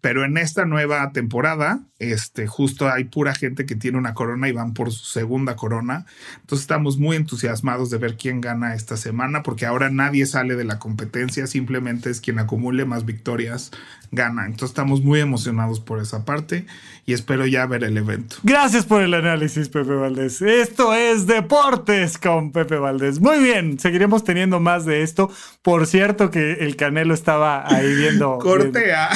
Pero 0.00 0.24
en 0.24 0.36
esta 0.36 0.64
nueva 0.64 1.12
temporada, 1.12 1.80
este, 2.00 2.48
justo 2.48 2.90
hay 2.90 3.04
pura 3.04 3.34
gente 3.34 3.66
que 3.66 3.76
tiene 3.76 3.98
una 3.98 4.14
corona 4.14 4.48
y 4.48 4.52
van 4.52 4.74
por 4.74 4.90
su 4.90 5.04
segunda 5.04 5.54
corona. 5.54 6.06
Entonces 6.40 6.62
estamos 6.62 6.98
muy 6.98 7.16
entusiasmados 7.16 7.88
de 7.88 7.98
ver 7.98 8.16
quién 8.16 8.40
gana 8.40 8.74
esta 8.74 8.96
semana, 8.96 9.44
porque 9.44 9.66
ahora 9.66 9.88
nadie 9.88 10.26
sale 10.26 10.56
de 10.56 10.64
la 10.64 10.80
competencia, 10.80 11.46
simplemente 11.46 12.10
es 12.10 12.20
quien 12.20 12.40
acumule 12.40 12.84
más 12.84 13.04
victorias 13.04 13.70
gana. 14.10 14.46
Entonces 14.46 14.70
estamos 14.70 15.02
muy 15.02 15.20
emocionados 15.20 15.78
por 15.78 16.00
esa 16.00 16.24
parte 16.24 16.66
y 17.06 17.12
espero 17.12 17.46
ya 17.46 17.64
ver 17.66 17.84
el 17.84 17.96
evento. 17.96 18.36
Gracias 18.42 18.84
por 18.86 19.02
el 19.02 19.14
análisis, 19.14 19.68
Pepe 19.68 19.94
Valdés. 19.94 20.42
Esto 20.42 20.94
es 20.94 21.28
Deportes 21.28 22.18
con 22.18 22.50
Pepe 22.50 22.76
Valdés. 22.76 23.20
Muy 23.20 23.38
bien, 23.38 23.78
seguiremos 23.78 24.24
teniendo 24.24 24.58
más 24.58 24.84
de 24.84 25.02
esto. 25.02 25.30
Por 25.62 25.86
cierto 25.86 26.30
que 26.32 26.54
el 26.54 26.74
Canelo 26.74 27.14
estaba 27.14 27.72
ahí 27.72 27.94
viendo... 27.94 28.38
Cortea. 28.42 29.10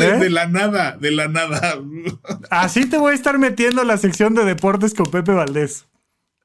¿Eh? 0.00 0.18
De 0.18 0.30
la 0.30 0.46
nada, 0.46 0.96
de 0.98 1.10
la 1.10 1.28
nada. 1.28 1.80
Así 2.50 2.86
te 2.86 2.98
voy 2.98 3.12
a 3.12 3.14
estar 3.14 3.38
metiendo 3.38 3.84
la 3.84 3.96
sección 3.96 4.34
de 4.34 4.44
deportes 4.44 4.94
con 4.94 5.06
Pepe 5.06 5.32
Valdés. 5.32 5.86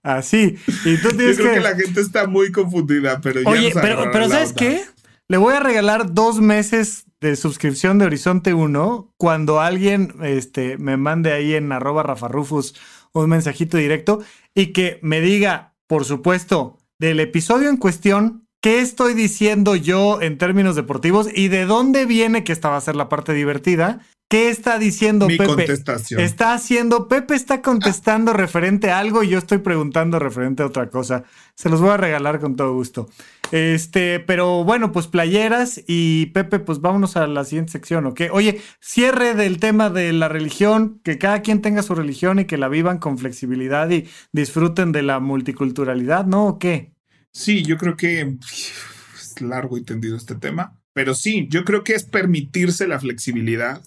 Así. 0.04 0.58
Y 0.86 0.98
tú 0.98 1.10
tienes 1.18 1.38
Yo 1.38 1.44
creo 1.44 1.56
que... 1.56 1.60
la 1.62 1.76
gente 1.76 2.02
está 2.02 2.28
muy 2.28 2.52
confundida, 2.52 3.22
pero 3.22 3.42
Oye, 3.46 3.72
pero, 3.74 4.10
pero 4.12 4.30
¿sabes 4.30 4.54
qué? 4.54 4.84
Le 5.28 5.38
voy 5.38 5.54
a 5.54 5.60
regalar 5.60 6.14
dos 6.14 6.42
meses 6.42 7.06
de 7.22 7.36
suscripción 7.36 8.00
de 8.00 8.06
Horizonte 8.06 8.54
1 8.54 9.14
cuando 9.18 9.62
alguien 9.62 10.16
este, 10.24 10.78
me 10.78 10.98
mande 10.98 11.32
ahí 11.32 11.54
en 11.54 11.72
arroba 11.72 12.04
rafarrufus 12.04 12.74
un 13.14 13.30
mensajito 13.30 13.78
directo 13.78 14.22
y 14.56 14.74
que 14.74 15.00
me 15.02 15.22
diga, 15.22 15.76
por 15.88 16.06
supuesto, 16.06 16.78
del 17.00 17.20
episodio 17.20 17.70
en 17.70 17.78
cuestión, 17.78 18.41
¿Qué 18.62 18.80
estoy 18.80 19.16
diciendo 19.16 19.76
yo 19.76 20.22
en 20.22 20.38
términos 20.38 20.76
deportivos 20.76 21.28
y 21.34 21.48
de 21.48 21.66
dónde 21.66 22.06
viene 22.06 22.44
que 22.44 22.52
esta 22.52 22.70
va 22.70 22.78
a 22.78 22.82
ser 22.82 22.96
la 22.96 23.10
parte 23.10 23.34
divertida? 23.34 24.02
¿Qué 24.30 24.50
está 24.50 24.78
diciendo 24.78 25.26
Mi 25.26 25.36
Pepe? 25.36 25.48
Contestación. 25.48 26.22
Está 26.22 26.54
haciendo, 26.54 27.08
Pepe 27.08 27.34
está 27.34 27.64
contestando 27.64 28.34
referente 28.34 28.92
a 28.92 29.00
algo 29.00 29.24
y 29.24 29.30
yo 29.30 29.40
estoy 29.40 29.58
preguntando 29.58 30.20
referente 30.20 30.62
a 30.62 30.68
otra 30.68 30.92
cosa. 30.92 31.24
Se 31.56 31.70
los 31.70 31.82
voy 31.82 31.90
a 31.90 31.98
regalar 31.98 32.40
con 32.40 32.56
todo 32.56 32.76
gusto. 32.76 33.10
Este, 33.52 34.20
pero 34.20 34.64
bueno, 34.64 34.92
pues 34.92 35.08
playeras 35.08 35.82
y 35.88 36.28
Pepe, 36.28 36.60
pues 36.60 36.82
vámonos 36.82 37.18
a 37.18 37.26
la 37.26 37.44
siguiente 37.46 37.72
sección, 37.72 38.06
¿ok? 38.06 38.22
Oye, 38.32 38.62
cierre 38.80 39.34
del 39.34 39.60
tema 39.60 39.90
de 39.90 40.14
la 40.14 40.30
religión, 40.30 41.02
que 41.04 41.18
cada 41.18 41.42
quien 41.42 41.64
tenga 41.64 41.82
su 41.82 41.96
religión 41.96 42.38
y 42.38 42.46
que 42.46 42.60
la 42.60 42.70
vivan 42.70 43.00
con 43.00 43.18
flexibilidad 43.18 43.90
y 43.90 44.08
disfruten 44.32 44.92
de 44.92 45.02
la 45.02 45.20
multiculturalidad, 45.20 46.28
¿no? 46.28 46.46
¿O 46.46 46.60
qué? 46.60 46.94
Sí, 47.34 47.64
yo 47.64 47.78
creo 47.78 47.96
que 47.96 48.22
es 48.22 49.42
largo 49.42 49.78
y 49.78 49.84
tendido 49.84 50.18
este 50.18 50.36
tema, 50.36 50.78
pero 50.94 51.16
sí, 51.16 51.48
yo 51.50 51.64
creo 51.64 51.84
que 51.84 51.94
es 51.94 52.04
permitirse 52.04 52.88
la 52.88 53.00
flexibilidad. 53.00 53.82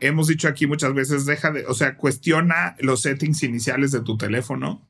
Hemos 0.00 0.28
dicho 0.28 0.48
aquí 0.48 0.66
muchas 0.66 0.92
veces, 0.92 1.24
deja 1.24 1.50
de, 1.50 1.64
o 1.66 1.74
sea, 1.74 1.96
cuestiona 1.96 2.76
los 2.80 3.02
settings 3.02 3.42
iniciales 3.42 3.90
de 3.90 4.02
tu 4.02 4.18
teléfono. 4.18 4.88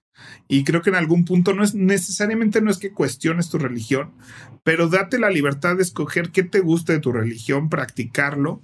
Y 0.48 0.64
creo 0.64 0.82
que 0.82 0.90
en 0.90 0.96
algún 0.96 1.24
punto 1.24 1.54
no 1.54 1.64
es 1.64 1.74
necesariamente 1.74 2.60
no 2.60 2.70
es 2.70 2.78
que 2.78 2.92
cuestiones 2.92 3.48
tu 3.48 3.58
religión, 3.58 4.14
pero 4.62 4.88
date 4.88 5.18
la 5.18 5.30
libertad 5.30 5.76
de 5.76 5.82
escoger 5.82 6.30
qué 6.30 6.44
te 6.44 6.60
gusta 6.60 6.92
de 6.92 7.00
tu 7.00 7.12
religión, 7.12 7.68
practicarlo 7.68 8.62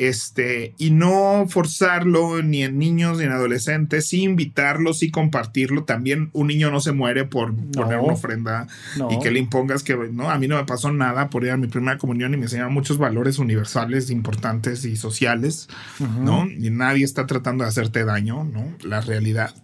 este, 0.00 0.74
y 0.78 0.92
no 0.92 1.44
forzarlo 1.46 2.42
ni 2.42 2.62
en 2.62 2.78
niños 2.78 3.18
ni 3.18 3.24
en 3.24 3.32
adolescentes, 3.32 4.08
sí 4.08 4.22
invitarlo, 4.22 4.94
sí 4.94 5.10
compartirlo. 5.10 5.84
También 5.84 6.30
un 6.32 6.46
niño 6.46 6.70
no 6.70 6.80
se 6.80 6.92
muere 6.92 7.26
por 7.26 7.54
poner 7.54 7.98
una 7.98 8.14
ofrenda 8.14 8.66
y 9.10 9.18
que 9.18 9.30
le 9.30 9.40
impongas 9.40 9.82
que, 9.82 9.94
no, 10.10 10.30
a 10.30 10.38
mí 10.38 10.48
no 10.48 10.56
me 10.56 10.64
pasó 10.64 10.90
nada 10.90 11.28
por 11.28 11.44
ir 11.44 11.50
a 11.50 11.58
mi 11.58 11.66
primera 11.66 11.98
comunión 11.98 12.32
y 12.32 12.38
me 12.38 12.44
enseñaron 12.44 12.72
muchos 12.72 12.96
valores 12.96 13.38
universales 13.38 14.08
importantes 14.08 14.86
y 14.86 14.96
sociales, 14.96 15.68
¿no? 15.98 16.48
Y 16.48 16.70
nadie 16.70 17.04
está 17.04 17.26
tratando 17.26 17.64
de 17.64 17.68
hacerte 17.68 18.06
daño, 18.06 18.44
¿no? 18.44 18.74
La 18.82 19.02
realidad. 19.02 19.54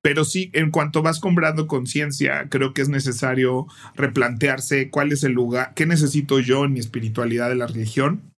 Pero 0.00 0.24
sí, 0.24 0.50
en 0.54 0.70
cuanto 0.70 1.02
vas 1.02 1.20
comprando 1.20 1.66
conciencia, 1.66 2.48
creo 2.48 2.72
que 2.72 2.80
es 2.80 2.88
necesario 2.88 3.66
replantearse 3.96 4.88
cuál 4.88 5.12
es 5.12 5.24
el 5.24 5.32
lugar, 5.32 5.72
qué 5.74 5.84
necesito 5.84 6.40
yo 6.40 6.64
en 6.64 6.72
mi 6.72 6.80
espiritualidad 6.80 7.50
de 7.50 7.56
la 7.56 7.66
religión 7.66 8.33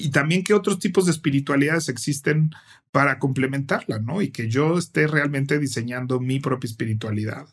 y 0.00 0.10
también 0.10 0.42
qué 0.42 0.54
otros 0.54 0.78
tipos 0.78 1.06
de 1.06 1.12
espiritualidades 1.12 1.88
existen 1.88 2.50
para 2.90 3.18
complementarla, 3.18 3.98
¿no? 3.98 4.22
Y 4.22 4.30
que 4.30 4.48
yo 4.48 4.78
esté 4.78 5.06
realmente 5.06 5.58
diseñando 5.58 6.20
mi 6.20 6.40
propia 6.40 6.68
espiritualidad 6.68 7.46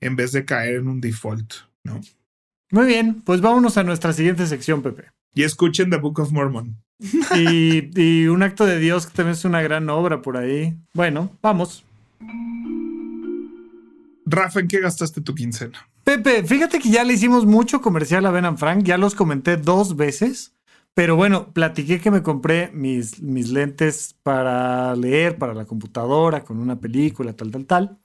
en 0.00 0.16
vez 0.16 0.32
de 0.32 0.44
caer 0.44 0.76
en 0.76 0.88
un 0.88 1.00
default, 1.00 1.54
¿no? 1.84 2.00
Muy 2.70 2.86
bien, 2.86 3.22
pues 3.22 3.40
vámonos 3.40 3.78
a 3.78 3.84
nuestra 3.84 4.12
siguiente 4.12 4.46
sección, 4.46 4.82
Pepe. 4.82 5.04
Y 5.34 5.42
escuchen 5.42 5.90
The 5.90 5.96
Book 5.96 6.20
of 6.20 6.32
Mormon. 6.32 6.76
Y, 7.36 8.00
y 8.00 8.26
un 8.26 8.42
acto 8.42 8.66
de 8.66 8.78
Dios 8.78 9.06
que 9.06 9.14
también 9.14 9.34
es 9.34 9.44
una 9.44 9.62
gran 9.62 9.88
obra 9.90 10.22
por 10.22 10.36
ahí. 10.36 10.76
Bueno, 10.92 11.30
vamos. 11.42 11.84
Rafa, 14.26 14.60
¿en 14.60 14.68
qué 14.68 14.80
gastaste 14.80 15.20
tu 15.20 15.34
quincena? 15.34 15.88
Pepe, 16.04 16.44
fíjate 16.44 16.78
que 16.78 16.90
ya 16.90 17.04
le 17.04 17.14
hicimos 17.14 17.46
mucho 17.46 17.80
comercial 17.80 18.26
a 18.26 18.30
Ben 18.30 18.58
Frank, 18.58 18.84
ya 18.84 18.98
los 18.98 19.14
comenté 19.14 19.56
dos 19.56 19.96
veces. 19.96 20.53
Pero 20.94 21.16
bueno, 21.16 21.52
platiqué 21.52 22.00
que 22.00 22.12
me 22.12 22.22
compré 22.22 22.70
mis, 22.72 23.20
mis 23.20 23.50
lentes 23.50 24.16
para 24.22 24.94
leer, 24.94 25.38
para 25.38 25.52
la 25.52 25.64
computadora, 25.64 26.44
con 26.44 26.58
una 26.58 26.78
película, 26.78 27.32
tal, 27.32 27.50
tal, 27.50 27.66
tal. 27.66 27.98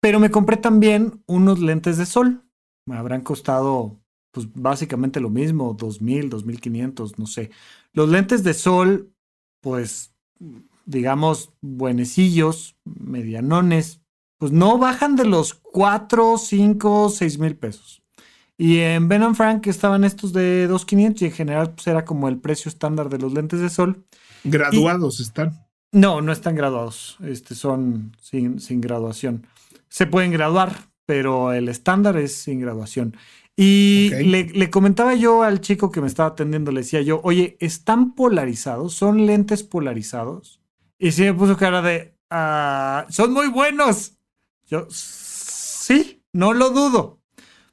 Pero 0.00 0.20
me 0.20 0.30
compré 0.30 0.58
también 0.58 1.22
unos 1.26 1.60
lentes 1.60 1.96
de 1.96 2.04
sol. 2.06 2.44
Me 2.86 2.96
habrán 2.96 3.22
costado, 3.22 4.00
pues 4.32 4.48
básicamente 4.54 5.20
lo 5.20 5.30
mismo, 5.30 5.74
2000, 5.74 6.28
2500, 6.28 7.18
no 7.18 7.26
sé. 7.26 7.50
Los 7.92 8.10
lentes 8.10 8.44
de 8.44 8.52
sol, 8.52 9.14
pues, 9.62 10.14
digamos, 10.84 11.52
buenecillos, 11.62 12.76
medianones, 12.84 14.02
pues 14.38 14.52
no 14.52 14.78
bajan 14.78 15.16
de 15.16 15.24
los 15.26 15.54
4, 15.54 16.36
5, 16.38 17.08
6 17.10 17.38
mil 17.38 17.56
pesos. 17.56 17.99
Y 18.62 18.80
en 18.80 19.08
Ben 19.08 19.34
Frank 19.34 19.66
estaban 19.68 20.04
estos 20.04 20.34
de 20.34 20.68
2.500 20.68 21.22
y 21.22 21.24
en 21.24 21.32
general 21.32 21.70
pues, 21.70 21.86
era 21.86 22.04
como 22.04 22.28
el 22.28 22.36
precio 22.36 22.68
estándar 22.68 23.08
de 23.08 23.16
los 23.16 23.32
lentes 23.32 23.58
de 23.58 23.70
sol. 23.70 24.04
¿Graduados 24.44 25.18
están? 25.18 25.66
No, 25.92 26.20
no 26.20 26.30
están 26.30 26.56
graduados. 26.56 27.16
Este, 27.24 27.54
son 27.54 28.14
sin, 28.20 28.60
sin 28.60 28.82
graduación. 28.82 29.46
Se 29.88 30.06
pueden 30.06 30.30
graduar, 30.30 30.76
pero 31.06 31.54
el 31.54 31.70
estándar 31.70 32.18
es 32.18 32.36
sin 32.36 32.60
graduación. 32.60 33.16
Y 33.56 34.10
le, 34.10 34.68
comentaba 34.68 35.14
yo 35.14 35.42
al 35.42 35.62
chico 35.62 35.90
que 35.90 36.02
me 36.02 36.06
estaba 36.06 36.28
atendiendo, 36.28 36.70
le 36.70 36.82
decía 36.82 37.00
yo, 37.00 37.22
oye, 37.24 37.56
¿están 37.60 38.14
polarizados? 38.14 38.92
¿Son 38.92 39.24
lentes 39.24 39.62
polarizados? 39.62 40.60
Y 40.98 41.12
sí 41.12 41.22
me 41.22 41.32
puso 41.32 41.56
cara 41.56 41.80
de, 41.80 42.14
ah, 42.28 43.06
son 43.08 43.32
muy 43.32 43.48
buenos. 43.48 44.18
Yo, 44.66 44.86
sí, 44.90 46.22
no 46.34 46.52
lo 46.52 46.68
dudo 46.68 47.19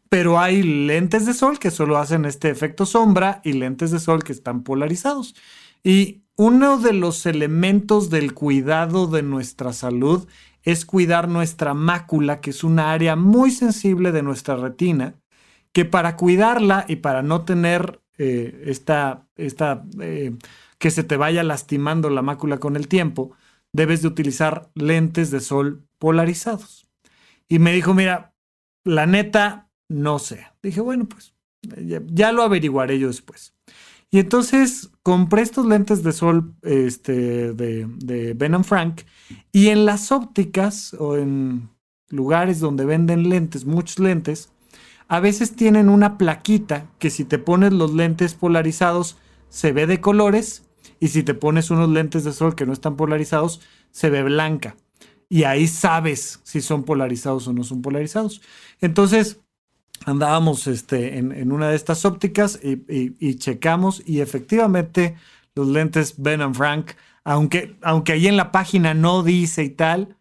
pero 0.10 0.40
hay 0.40 0.64
lentes 0.64 1.26
de 1.26 1.34
sol 1.34 1.60
que 1.60 1.72
solo 1.72 1.98
hacen 1.98 2.26
este 2.26 2.50
efecto 2.50 2.86
sombra 2.86 3.42
y 3.44 3.54
lentes 3.54 3.92
de 3.92 4.00
sol 4.00 4.24
que 4.24 4.32
están 4.32 4.64
polarizados. 4.64 5.36
Y 5.84 6.24
uno 6.36 6.78
de 6.78 6.94
los 6.94 7.26
elementos 7.26 8.10
del 8.10 8.34
cuidado 8.34 9.08
de 9.08 9.24
nuestra 9.24 9.74
salud 9.74 10.28
es 10.64 10.86
cuidar 10.86 11.30
nuestra 11.30 11.74
mácula, 11.74 12.42
que 12.42 12.52
es 12.52 12.64
una 12.64 12.92
área 12.92 13.16
muy 13.16 13.52
sensible 13.52 14.12
de 14.12 14.22
nuestra 14.22 14.56
retina, 14.56 15.16
que 15.72 15.86
para 15.86 16.16
cuidarla 16.16 16.86
y 16.88 16.98
para 16.98 17.22
no 17.22 17.46
tener 17.46 18.02
eh, 18.18 18.64
esta, 18.66 19.28
esta 19.36 19.86
eh, 20.02 20.36
que 20.78 20.92
se 20.92 21.04
te 21.04 21.18
vaya 21.18 21.44
lastimando 21.44 22.10
la 22.10 22.22
mácula 22.22 22.58
con 22.60 22.76
el 22.76 22.88
tiempo, 22.88 23.32
debes 23.74 24.02
de 24.02 24.08
utilizar 24.08 24.70
lentes 24.76 25.32
de 25.32 25.40
sol 25.40 25.88
polarizados. 26.00 26.88
Y 27.48 27.60
me 27.60 27.74
dijo, 27.74 27.94
mira, 27.94 28.34
la 28.84 29.06
neta, 29.06 29.67
no 29.90 30.20
sé. 30.20 30.48
Dije, 30.62 30.82
bueno, 30.82 31.08
pues 31.08 31.34
ya, 32.12 32.32
lo 32.32 32.44
averiguaré 32.44 33.00
yo 33.00 33.08
después. 33.08 33.54
Y 34.10 34.20
entonces 34.20 34.90
compré 35.04 35.42
estos 35.42 35.66
lentes 35.66 36.02
de 36.04 36.14
sol 36.14 36.54
este, 36.62 37.54
de, 37.54 37.88
de 37.98 38.34
Ben 38.34 38.64
Frank 38.64 39.02
y 39.52 39.68
en 39.68 39.86
las 39.86 40.12
ópticas 40.12 40.94
o 40.94 41.18
en 41.18 41.70
lugares 42.10 42.60
donde 42.60 42.86
venden 42.86 43.30
lentes, 43.30 43.66
muchos 43.66 44.00
lentes, 44.00 44.50
a 45.10 45.20
veces 45.20 45.56
tienen 45.56 45.90
una 45.90 46.18
plaquita 46.18 46.90
que 47.00 47.10
si 47.10 47.26
te 47.26 47.38
pones 47.38 47.74
los 47.74 47.94
lentes 47.94 48.34
polarizados 48.34 49.18
se 49.50 49.72
ve 49.72 49.88
de 49.88 50.02
colores 50.02 50.64
y 51.00 51.10
si 51.10 51.24
te 51.24 51.34
pones 51.34 51.70
unos 51.70 51.90
lentes 51.90 52.24
de 52.24 52.34
sol 52.34 52.56
que 52.56 52.66
no 52.66 52.74
están 52.74 52.96
polarizados 52.96 53.62
se 53.92 54.10
ve 54.10 54.24
blanca. 54.24 54.76
Y 55.30 55.44
ahí 55.44 55.68
sabes 55.68 56.40
si 56.44 56.62
son 56.62 56.84
polarizados 56.84 57.48
o 57.48 57.54
no 57.54 57.64
son 57.64 57.82
polarizados. 57.82 58.42
Entonces, 58.80 59.42
andábamos 60.08 60.68
este, 60.68 61.18
en, 61.18 61.52
una 61.52 61.70
de 61.70 61.76
estas 61.76 62.06
ópticas 62.06 62.58
y, 62.64 63.36
checamos 63.36 64.02
y 64.06 64.22
efectivamente 64.22 65.18
los 65.54 65.68
lentes 65.68 66.16
Ben 66.18 66.56
Frank, 66.56 66.92
aunque, 67.26 67.76
aunque 67.82 68.14
ahí 68.14 68.28
en 68.28 68.38
la 68.38 68.54
página 68.54 68.94
no 68.94 69.22
dice 69.22 69.66
y 69.66 69.70
tal, 69.70 70.16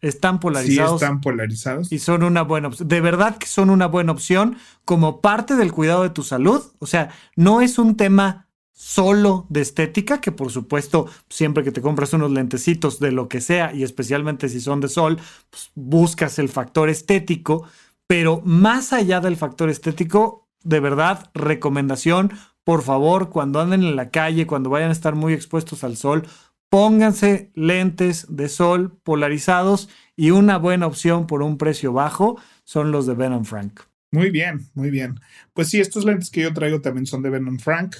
están 0.00 0.40
polarizados. 0.40 1.00
Sí, 1.00 1.04
están 1.04 1.20
polarizados. 1.20 1.92
Y 1.92 1.98
son 1.98 2.22
una 2.22 2.40
buena 2.40 2.68
opción. 2.68 2.88
De 2.88 3.02
verdad 3.02 3.36
que 3.36 3.46
son 3.46 3.68
una 3.68 3.86
buena 3.86 4.12
opción 4.12 4.56
como 4.86 5.20
parte 5.20 5.56
del 5.56 5.72
cuidado 5.72 6.04
de 6.04 6.10
tu 6.10 6.22
salud. 6.22 6.62
O 6.78 6.86
sea, 6.86 7.10
no 7.36 7.60
es 7.60 7.78
un 7.78 7.98
tema 7.98 8.48
solo 8.72 9.44
de 9.50 9.60
estética, 9.60 10.22
que 10.22 10.32
por 10.32 10.50
supuesto, 10.50 11.06
siempre 11.28 11.64
que 11.64 11.72
te 11.72 11.82
compras 11.82 12.14
unos 12.14 12.30
lentecitos 12.30 12.98
de 12.98 13.12
lo 13.12 13.28
que 13.28 13.42
sea, 13.42 13.74
y 13.74 13.82
especialmente 13.82 14.48
si 14.48 14.60
son 14.60 14.80
de 14.80 14.88
sol, 14.88 15.18
pues 15.50 15.70
buscas 15.74 16.38
el 16.38 16.48
factor 16.48 16.88
estético, 16.88 17.66
pero 18.08 18.40
más 18.44 18.92
allá 18.92 19.20
del 19.20 19.36
factor 19.36 19.68
estético, 19.68 20.48
de 20.64 20.80
verdad, 20.80 21.30
recomendación, 21.34 22.32
por 22.64 22.82
favor, 22.82 23.30
cuando 23.30 23.60
anden 23.60 23.82
en 23.82 23.96
la 23.96 24.10
calle, 24.10 24.46
cuando 24.46 24.70
vayan 24.70 24.88
a 24.88 24.92
estar 24.92 25.14
muy 25.14 25.34
expuestos 25.34 25.84
al 25.84 25.96
sol, 25.96 26.26
pónganse 26.70 27.52
lentes 27.54 28.26
de 28.28 28.48
sol 28.48 28.98
polarizados 29.02 29.88
y 30.16 30.30
una 30.30 30.58
buena 30.58 30.86
opción 30.86 31.26
por 31.26 31.42
un 31.42 31.58
precio 31.58 31.92
bajo 31.92 32.40
son 32.64 32.90
los 32.90 33.06
de 33.06 33.14
Venom 33.14 33.44
Frank. 33.44 33.80
Muy 34.10 34.30
bien, 34.30 34.68
muy 34.74 34.90
bien. 34.90 35.20
Pues 35.52 35.68
sí, 35.68 35.80
estos 35.80 36.04
lentes 36.04 36.30
que 36.30 36.42
yo 36.42 36.52
traigo 36.54 36.80
también 36.80 37.06
son 37.06 37.22
de 37.22 37.30
Venom 37.30 37.58
Frank 37.58 37.94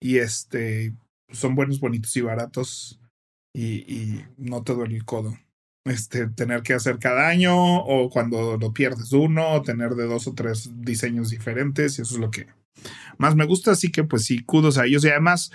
y 0.00 0.18
este 0.18 0.94
son 1.30 1.54
buenos, 1.54 1.80
bonitos 1.80 2.16
y 2.16 2.20
baratos 2.20 3.00
y, 3.52 3.92
y 3.92 4.24
no 4.36 4.62
te 4.62 4.74
duele 4.74 4.96
el 4.96 5.04
codo 5.04 5.36
este, 5.84 6.28
tener 6.28 6.62
que 6.62 6.74
hacer 6.74 6.98
cada 6.98 7.28
año 7.28 7.54
o 7.54 8.08
cuando 8.08 8.56
lo 8.56 8.72
pierdes 8.72 9.12
uno, 9.12 9.62
tener 9.62 9.90
de 9.90 10.06
dos 10.06 10.26
o 10.26 10.34
tres 10.34 10.70
diseños 10.76 11.30
diferentes 11.30 11.98
y 11.98 12.02
eso 12.02 12.14
es 12.14 12.20
lo 12.20 12.30
que 12.30 12.46
más 13.18 13.34
me 13.34 13.44
gusta, 13.44 13.72
así 13.72 13.90
que 13.90 14.04
pues 14.04 14.24
sí, 14.24 14.42
kudos 14.44 14.78
a 14.78 14.86
ellos 14.86 15.04
y 15.04 15.08
además 15.08 15.50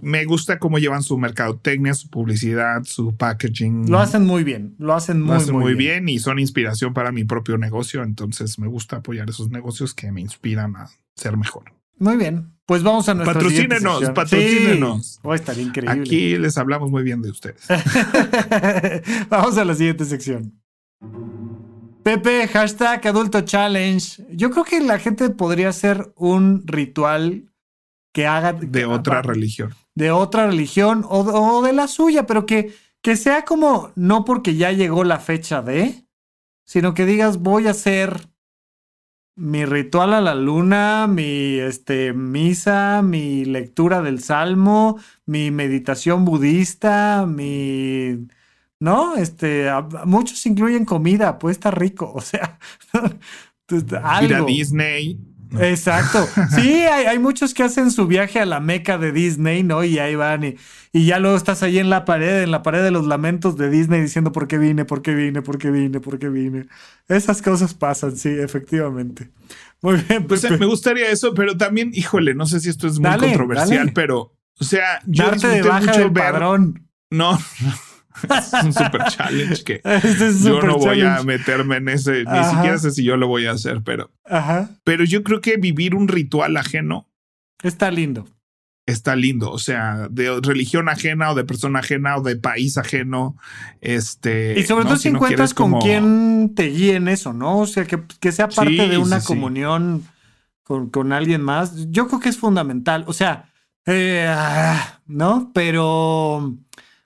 me 0.00 0.24
gusta 0.24 0.58
cómo 0.58 0.78
llevan 0.78 1.02
su 1.02 1.18
mercadotecnia, 1.18 1.94
su 1.94 2.08
publicidad, 2.08 2.84
su 2.84 3.16
packaging. 3.16 3.90
Lo 3.90 3.98
hacen 3.98 4.24
muy 4.24 4.44
bien, 4.44 4.74
lo 4.78 4.94
hacen 4.94 5.20
muy, 5.20 5.44
muy, 5.50 5.74
bien. 5.74 6.08
y 6.08 6.18
son 6.18 6.38
inspiración 6.38 6.94
para 6.94 7.12
mi 7.12 7.24
propio 7.24 7.58
negocio, 7.58 8.02
entonces 8.02 8.58
me 8.58 8.68
gusta 8.68 8.96
apoyar 8.96 9.28
esos 9.28 9.50
negocios 9.50 9.94
que 9.94 10.12
me 10.12 10.20
inspiran 10.20 10.76
a 10.76 10.88
ser 11.14 11.36
mejor. 11.36 11.72
Muy 11.98 12.16
bien. 12.16 12.51
Pues 12.66 12.82
vamos 12.82 13.08
a 13.08 13.14
nuestra 13.14 13.34
Patrocínenos, 13.34 14.10
patrocínenos. 14.10 15.06
Sí. 15.06 15.20
Va 15.26 15.32
a 15.32 15.36
estar 15.36 15.58
increíble. 15.58 16.00
Aquí 16.00 16.38
les 16.38 16.56
hablamos 16.56 16.90
muy 16.90 17.02
bien 17.02 17.20
de 17.20 17.30
ustedes. 17.30 17.66
vamos 19.28 19.58
a 19.58 19.64
la 19.64 19.74
siguiente 19.74 20.04
sección. 20.04 20.62
Pepe, 22.04 22.48
hashtag 22.48 23.06
adulto 23.06 23.40
challenge. 23.42 24.24
Yo 24.30 24.50
creo 24.50 24.64
que 24.64 24.80
la 24.80 24.98
gente 24.98 25.30
podría 25.30 25.68
hacer 25.68 26.12
un 26.16 26.62
ritual 26.66 27.52
que 28.12 28.26
haga... 28.26 28.52
De 28.52 28.84
otra 28.84 29.22
religión. 29.22 29.74
De 29.94 30.10
otra 30.10 30.46
religión 30.46 31.04
o, 31.08 31.20
o, 31.20 31.62
de 31.62 31.72
la 31.72 31.88
suya, 31.88 32.26
pero 32.26 32.46
que, 32.46 32.74
que 33.02 33.16
sea 33.16 33.44
como, 33.44 33.92
no 33.96 34.24
porque 34.24 34.54
ya 34.54 34.72
llegó 34.72 35.04
la 35.04 35.18
fecha 35.18 35.62
de, 35.62 36.06
sino 36.64 36.94
que 36.94 37.06
digas 37.06 37.38
voy 37.38 37.66
a 37.66 37.72
hacer 37.72 38.31
mi 39.34 39.64
ritual 39.64 40.12
a 40.14 40.20
la 40.20 40.34
luna, 40.34 41.06
mi 41.06 41.58
este, 41.58 42.12
misa, 42.12 43.02
mi 43.02 43.44
lectura 43.44 44.02
del 44.02 44.20
salmo, 44.22 44.98
mi 45.26 45.50
meditación 45.50 46.24
budista, 46.24 47.26
mi... 47.26 48.26
¿No? 48.80 49.14
Este, 49.14 49.68
muchos 50.06 50.44
incluyen 50.44 50.84
comida, 50.84 51.38
puede 51.38 51.52
estar 51.52 51.78
rico, 51.78 52.12
o 52.14 52.20
sea, 52.20 52.58
algo. 54.02 54.46
Disney. 54.46 55.18
Exacto. 55.60 56.28
Sí, 56.54 56.70
hay, 56.70 57.18
muchos 57.18 57.54
que 57.54 57.62
hacen 57.62 57.90
su 57.90 58.06
viaje 58.06 58.40
a 58.40 58.46
la 58.46 58.60
meca 58.60 58.98
de 58.98 59.12
Disney, 59.12 59.62
¿no? 59.62 59.84
Y 59.84 59.98
ahí 59.98 60.14
van 60.14 60.44
y, 60.44 60.56
y, 60.92 61.06
ya 61.06 61.18
luego 61.18 61.36
estás 61.36 61.62
ahí 61.62 61.78
en 61.78 61.90
la 61.90 62.04
pared, 62.04 62.42
en 62.42 62.50
la 62.50 62.62
pared 62.62 62.82
de 62.82 62.90
los 62.90 63.06
lamentos 63.06 63.56
de 63.56 63.70
Disney 63.70 64.00
diciendo 64.00 64.32
por 64.32 64.48
qué 64.48 64.58
vine, 64.58 64.84
por 64.84 65.02
qué 65.02 65.14
vine, 65.14 65.42
por 65.42 65.58
qué 65.58 65.70
vine, 65.70 66.00
por 66.00 66.18
qué 66.18 66.28
vine. 66.28 66.66
Esas 67.08 67.42
cosas 67.42 67.74
pasan, 67.74 68.16
sí, 68.16 68.28
efectivamente. 68.28 69.30
Muy 69.82 69.96
bien. 69.96 70.26
Pues 70.26 70.48
me 70.50 70.66
gustaría 70.66 71.10
eso, 71.10 71.34
pero 71.34 71.56
también, 71.56 71.90
híjole, 71.94 72.34
no 72.34 72.46
sé 72.46 72.60
si 72.60 72.68
esto 72.68 72.86
es 72.86 72.98
muy 72.98 73.10
controversial, 73.18 73.92
pero, 73.92 74.34
o 74.58 74.64
sea, 74.64 75.00
yo 75.06 75.24
Darte 75.24 75.48
de 75.48 75.62
baja 75.62 75.98
del 75.98 76.12
padrón. 76.12 76.88
No, 77.10 77.38
es 78.38 78.64
un 78.64 78.72
super 78.72 79.04
challenge 79.08 79.64
que 79.64 79.80
yo 80.42 80.62
no 80.62 80.78
voy 80.78 81.02
a 81.02 81.22
meterme 81.22 81.76
en 81.76 81.88
ese, 81.88 82.24
ni 82.24 82.44
siquiera 82.44 82.78
sé 82.78 82.90
si 82.90 83.04
yo 83.04 83.16
lo 83.16 83.28
voy 83.28 83.46
a 83.46 83.52
hacer, 83.52 83.82
pero. 83.84 84.10
Pero 84.84 85.04
yo 85.04 85.22
creo 85.22 85.40
que 85.40 85.56
vivir 85.56 85.94
un 85.94 86.08
ritual 86.08 86.56
ajeno. 86.56 87.08
Está 87.62 87.90
lindo. 87.90 88.26
Está 88.84 89.14
lindo. 89.14 89.50
O 89.50 89.58
sea, 89.58 90.08
de 90.10 90.40
religión 90.42 90.88
ajena 90.88 91.30
o 91.30 91.34
de 91.34 91.44
persona 91.44 91.78
ajena 91.78 92.16
o 92.16 92.22
de 92.22 92.36
país 92.36 92.76
ajeno. 92.78 93.36
Este. 93.80 94.58
Y 94.58 94.64
sobre 94.64 94.84
todo 94.84 94.96
si, 94.96 95.08
encuentras 95.08 95.54
con 95.54 95.80
quien 95.80 96.52
te 96.54 96.68
guíe 96.68 96.96
en 96.96 97.08
eso, 97.08 97.32
¿no? 97.32 97.58
O 97.58 97.66
sea, 97.66 97.84
que, 97.84 98.02
que 98.18 98.32
sea 98.32 98.48
parte 98.48 98.88
de 98.88 98.98
una 98.98 99.22
comunión 99.22 100.04
Con, 100.64 100.90
con, 100.90 101.12
alguien 101.12 101.42
más. 101.42 101.90
Yo 101.90 102.08
creo 102.08 102.18
que 102.18 102.28
es 102.28 102.38
fundamental. 102.38 103.04
O 103.06 103.12
sea, 103.12 103.52
eh, 103.86 104.26
ah, 104.28 105.00
¿no? 105.06 105.50
Pero 105.54 106.56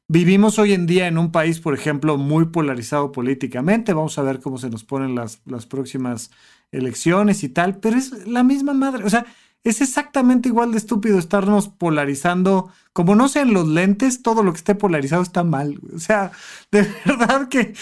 Vivimos 0.08 0.60
hoy 0.60 0.72
en 0.72 0.86
día 0.86 1.08
en 1.08 1.18
un 1.18 1.32
país, 1.32 1.58
por 1.58 1.74
ejemplo, 1.74 2.16
muy 2.16 2.46
polarizado 2.46 3.10
políticamente. 3.10 3.92
Vamos 3.92 4.16
a 4.18 4.22
ver 4.22 4.40
cómo 4.40 4.56
se 4.56 4.70
nos 4.70 4.84
ponen 4.84 5.16
las, 5.16 5.40
las 5.46 5.66
próximas 5.66 6.30
elecciones 6.70 7.42
y 7.42 7.48
tal, 7.48 7.78
pero 7.78 7.96
es 7.96 8.26
la 8.26 8.44
misma 8.44 8.72
madre. 8.72 9.02
O 9.04 9.10
sea, 9.10 9.26
es 9.64 9.80
exactamente 9.80 10.48
igual 10.48 10.70
de 10.70 10.78
estúpido 10.78 11.18
estarnos 11.18 11.68
polarizando. 11.68 12.70
Como 12.92 13.16
no 13.16 13.28
sean 13.28 13.52
los 13.52 13.66
lentes, 13.66 14.22
todo 14.22 14.44
lo 14.44 14.52
que 14.52 14.58
esté 14.58 14.76
polarizado 14.76 15.22
está 15.22 15.42
mal. 15.42 15.80
O 15.92 15.98
sea, 15.98 16.30
de 16.70 16.86
verdad 17.04 17.48
que 17.48 17.74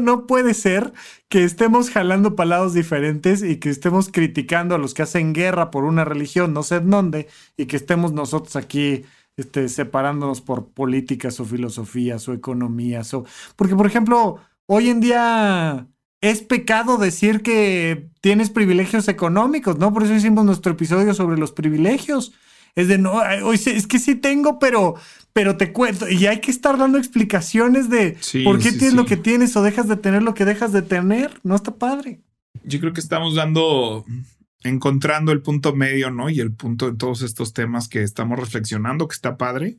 no 0.00 0.28
puede 0.28 0.54
ser 0.54 0.92
que 1.28 1.42
estemos 1.42 1.90
jalando 1.90 2.36
palados 2.36 2.72
diferentes 2.72 3.42
y 3.42 3.56
que 3.56 3.70
estemos 3.70 4.10
criticando 4.12 4.76
a 4.76 4.78
los 4.78 4.94
que 4.94 5.02
hacen 5.02 5.32
guerra 5.32 5.72
por 5.72 5.82
una 5.82 6.04
religión, 6.04 6.52
no 6.54 6.62
sé 6.62 6.76
en 6.76 6.90
dónde, 6.90 7.26
y 7.56 7.66
que 7.66 7.76
estemos 7.76 8.12
nosotros 8.12 8.54
aquí 8.54 9.04
este, 9.36 9.68
separándonos 9.68 10.40
por 10.40 10.68
políticas 10.68 11.38
o 11.40 11.44
filosofías 11.44 12.26
o 12.28 12.32
economías. 12.32 13.12
O, 13.14 13.24
porque, 13.56 13.76
por 13.76 13.86
ejemplo, 13.86 14.38
hoy 14.66 14.88
en 14.88 15.00
día 15.00 15.86
es 16.20 16.40
pecado 16.42 16.96
decir 16.96 17.42
que 17.42 18.08
tienes 18.20 18.50
privilegios 18.50 19.08
económicos, 19.08 19.78
¿no? 19.78 19.92
Por 19.92 20.04
eso 20.04 20.14
hicimos 20.14 20.44
nuestro 20.44 20.72
episodio 20.72 21.14
sobre 21.14 21.38
los 21.38 21.52
privilegios. 21.52 22.32
Es 22.74 22.88
de 22.88 22.98
no, 22.98 23.22
es 23.24 23.86
que 23.86 23.98
sí 23.98 24.16
tengo, 24.16 24.58
pero, 24.58 24.96
pero 25.32 25.56
te 25.56 25.72
cuento. 25.72 26.08
Y 26.08 26.26
hay 26.26 26.40
que 26.40 26.50
estar 26.50 26.76
dando 26.76 26.98
explicaciones 26.98 27.88
de 27.88 28.18
por 28.44 28.58
qué 28.58 28.72
tienes 28.72 28.94
lo 28.94 29.06
que 29.06 29.16
tienes 29.16 29.56
o 29.56 29.62
dejas 29.62 29.88
de 29.88 29.96
tener 29.96 30.22
lo 30.22 30.34
que 30.34 30.44
dejas 30.44 30.72
de 30.72 30.82
tener. 30.82 31.40
No 31.42 31.54
está 31.54 31.74
padre. 31.74 32.20
Yo 32.64 32.80
creo 32.80 32.92
que 32.92 33.00
estamos 33.00 33.34
dando 33.34 34.04
encontrando 34.66 35.32
el 35.32 35.42
punto 35.42 35.74
medio, 35.74 36.10
¿no? 36.10 36.30
Y 36.30 36.40
el 36.40 36.52
punto 36.54 36.90
de 36.90 36.96
todos 36.96 37.22
estos 37.22 37.52
temas 37.52 37.88
que 37.88 38.02
estamos 38.02 38.38
reflexionando, 38.38 39.08
que 39.08 39.14
está 39.14 39.36
padre. 39.36 39.78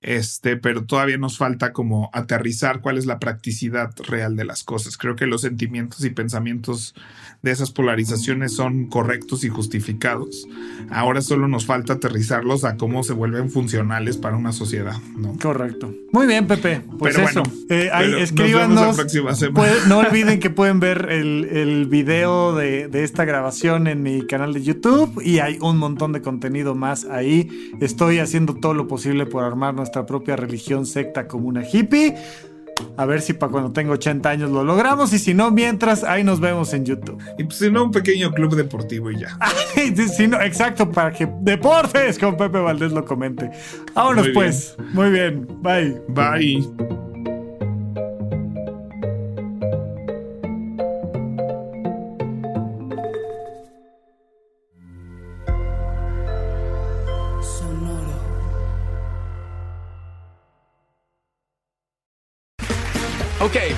Este, 0.00 0.56
pero 0.56 0.84
todavía 0.84 1.18
nos 1.18 1.36
falta 1.36 1.72
como 1.72 2.10
aterrizar 2.12 2.80
cuál 2.80 2.96
es 2.96 3.06
la 3.06 3.18
practicidad 3.18 3.92
real 4.08 4.36
de 4.36 4.44
las 4.44 4.64
cosas. 4.64 4.96
Creo 4.96 5.14
que 5.14 5.26
los 5.26 5.42
sentimientos 5.42 6.04
y 6.04 6.10
pensamientos 6.10 6.94
de 7.42 7.50
esas 7.50 7.70
polarizaciones 7.70 8.54
son 8.54 8.86
correctos 8.86 9.44
y 9.44 9.48
justificados. 9.48 10.46
Ahora 10.90 11.20
solo 11.20 11.48
nos 11.48 11.66
falta 11.66 11.94
aterrizarlos 11.94 12.64
a 12.64 12.76
cómo 12.76 13.02
se 13.02 13.12
vuelven 13.12 13.50
funcionales 13.50 14.16
para 14.16 14.36
una 14.36 14.52
sociedad. 14.52 14.96
¿no? 15.16 15.36
Correcto. 15.40 15.92
Muy 16.12 16.26
bien, 16.26 16.46
Pepe. 16.46 16.82
Pues 16.98 17.14
pero 17.14 17.28
eso. 17.28 17.42
Bueno, 17.42 17.58
eh, 17.68 17.90
ahí, 17.92 18.14
escríbanos. 18.20 18.96
no 19.88 19.98
olviden 19.98 20.40
que 20.40 20.50
pueden 20.50 20.80
ver 20.80 21.08
el, 21.10 21.44
el 21.50 21.86
video 21.86 22.54
de, 22.54 22.88
de 22.88 23.04
esta 23.04 23.24
grabación 23.24 23.86
en 23.86 24.02
mi 24.02 24.26
canal 24.26 24.54
de 24.54 24.62
YouTube 24.62 25.20
y 25.22 25.40
hay 25.40 25.58
un 25.60 25.78
montón 25.78 26.12
de 26.12 26.22
contenido 26.22 26.74
más 26.74 27.04
ahí. 27.04 27.48
Estoy 27.80 28.18
haciendo 28.18 28.54
todo 28.54 28.74
lo 28.74 28.86
posible 28.88 29.26
por 29.32 29.42
armar 29.42 29.72
nuestra 29.72 30.04
propia 30.04 30.36
religión 30.36 30.84
secta 30.84 31.26
como 31.26 31.48
una 31.48 31.64
hippie. 31.66 32.14
A 32.96 33.06
ver 33.06 33.22
si 33.22 33.32
para 33.32 33.50
cuando 33.50 33.72
tengo 33.72 33.92
80 33.92 34.28
años 34.28 34.50
lo 34.50 34.64
logramos 34.64 35.12
y 35.12 35.18
si 35.18 35.34
no, 35.34 35.50
mientras 35.50 36.04
ahí 36.04 36.22
nos 36.22 36.40
vemos 36.40 36.74
en 36.74 36.84
YouTube. 36.84 37.18
Y 37.38 37.44
pues 37.44 37.58
si 37.58 37.70
no, 37.70 37.84
un 37.84 37.90
pequeño 37.90 38.32
club 38.32 38.54
deportivo 38.54 39.10
y 39.10 39.20
ya. 39.20 39.38
si 40.16 40.26
no, 40.26 40.40
exacto, 40.40 40.90
para 40.90 41.12
que 41.12 41.28
Deportes 41.40 42.18
con 42.18 42.36
Pepe 42.36 42.58
Valdés 42.58 42.92
lo 42.92 43.04
comente. 43.04 43.50
Vámonos 43.94 44.28
pues. 44.34 44.76
Muy 44.92 45.10
bien. 45.10 45.46
Bye. 45.62 46.02
Bye. 46.08 47.11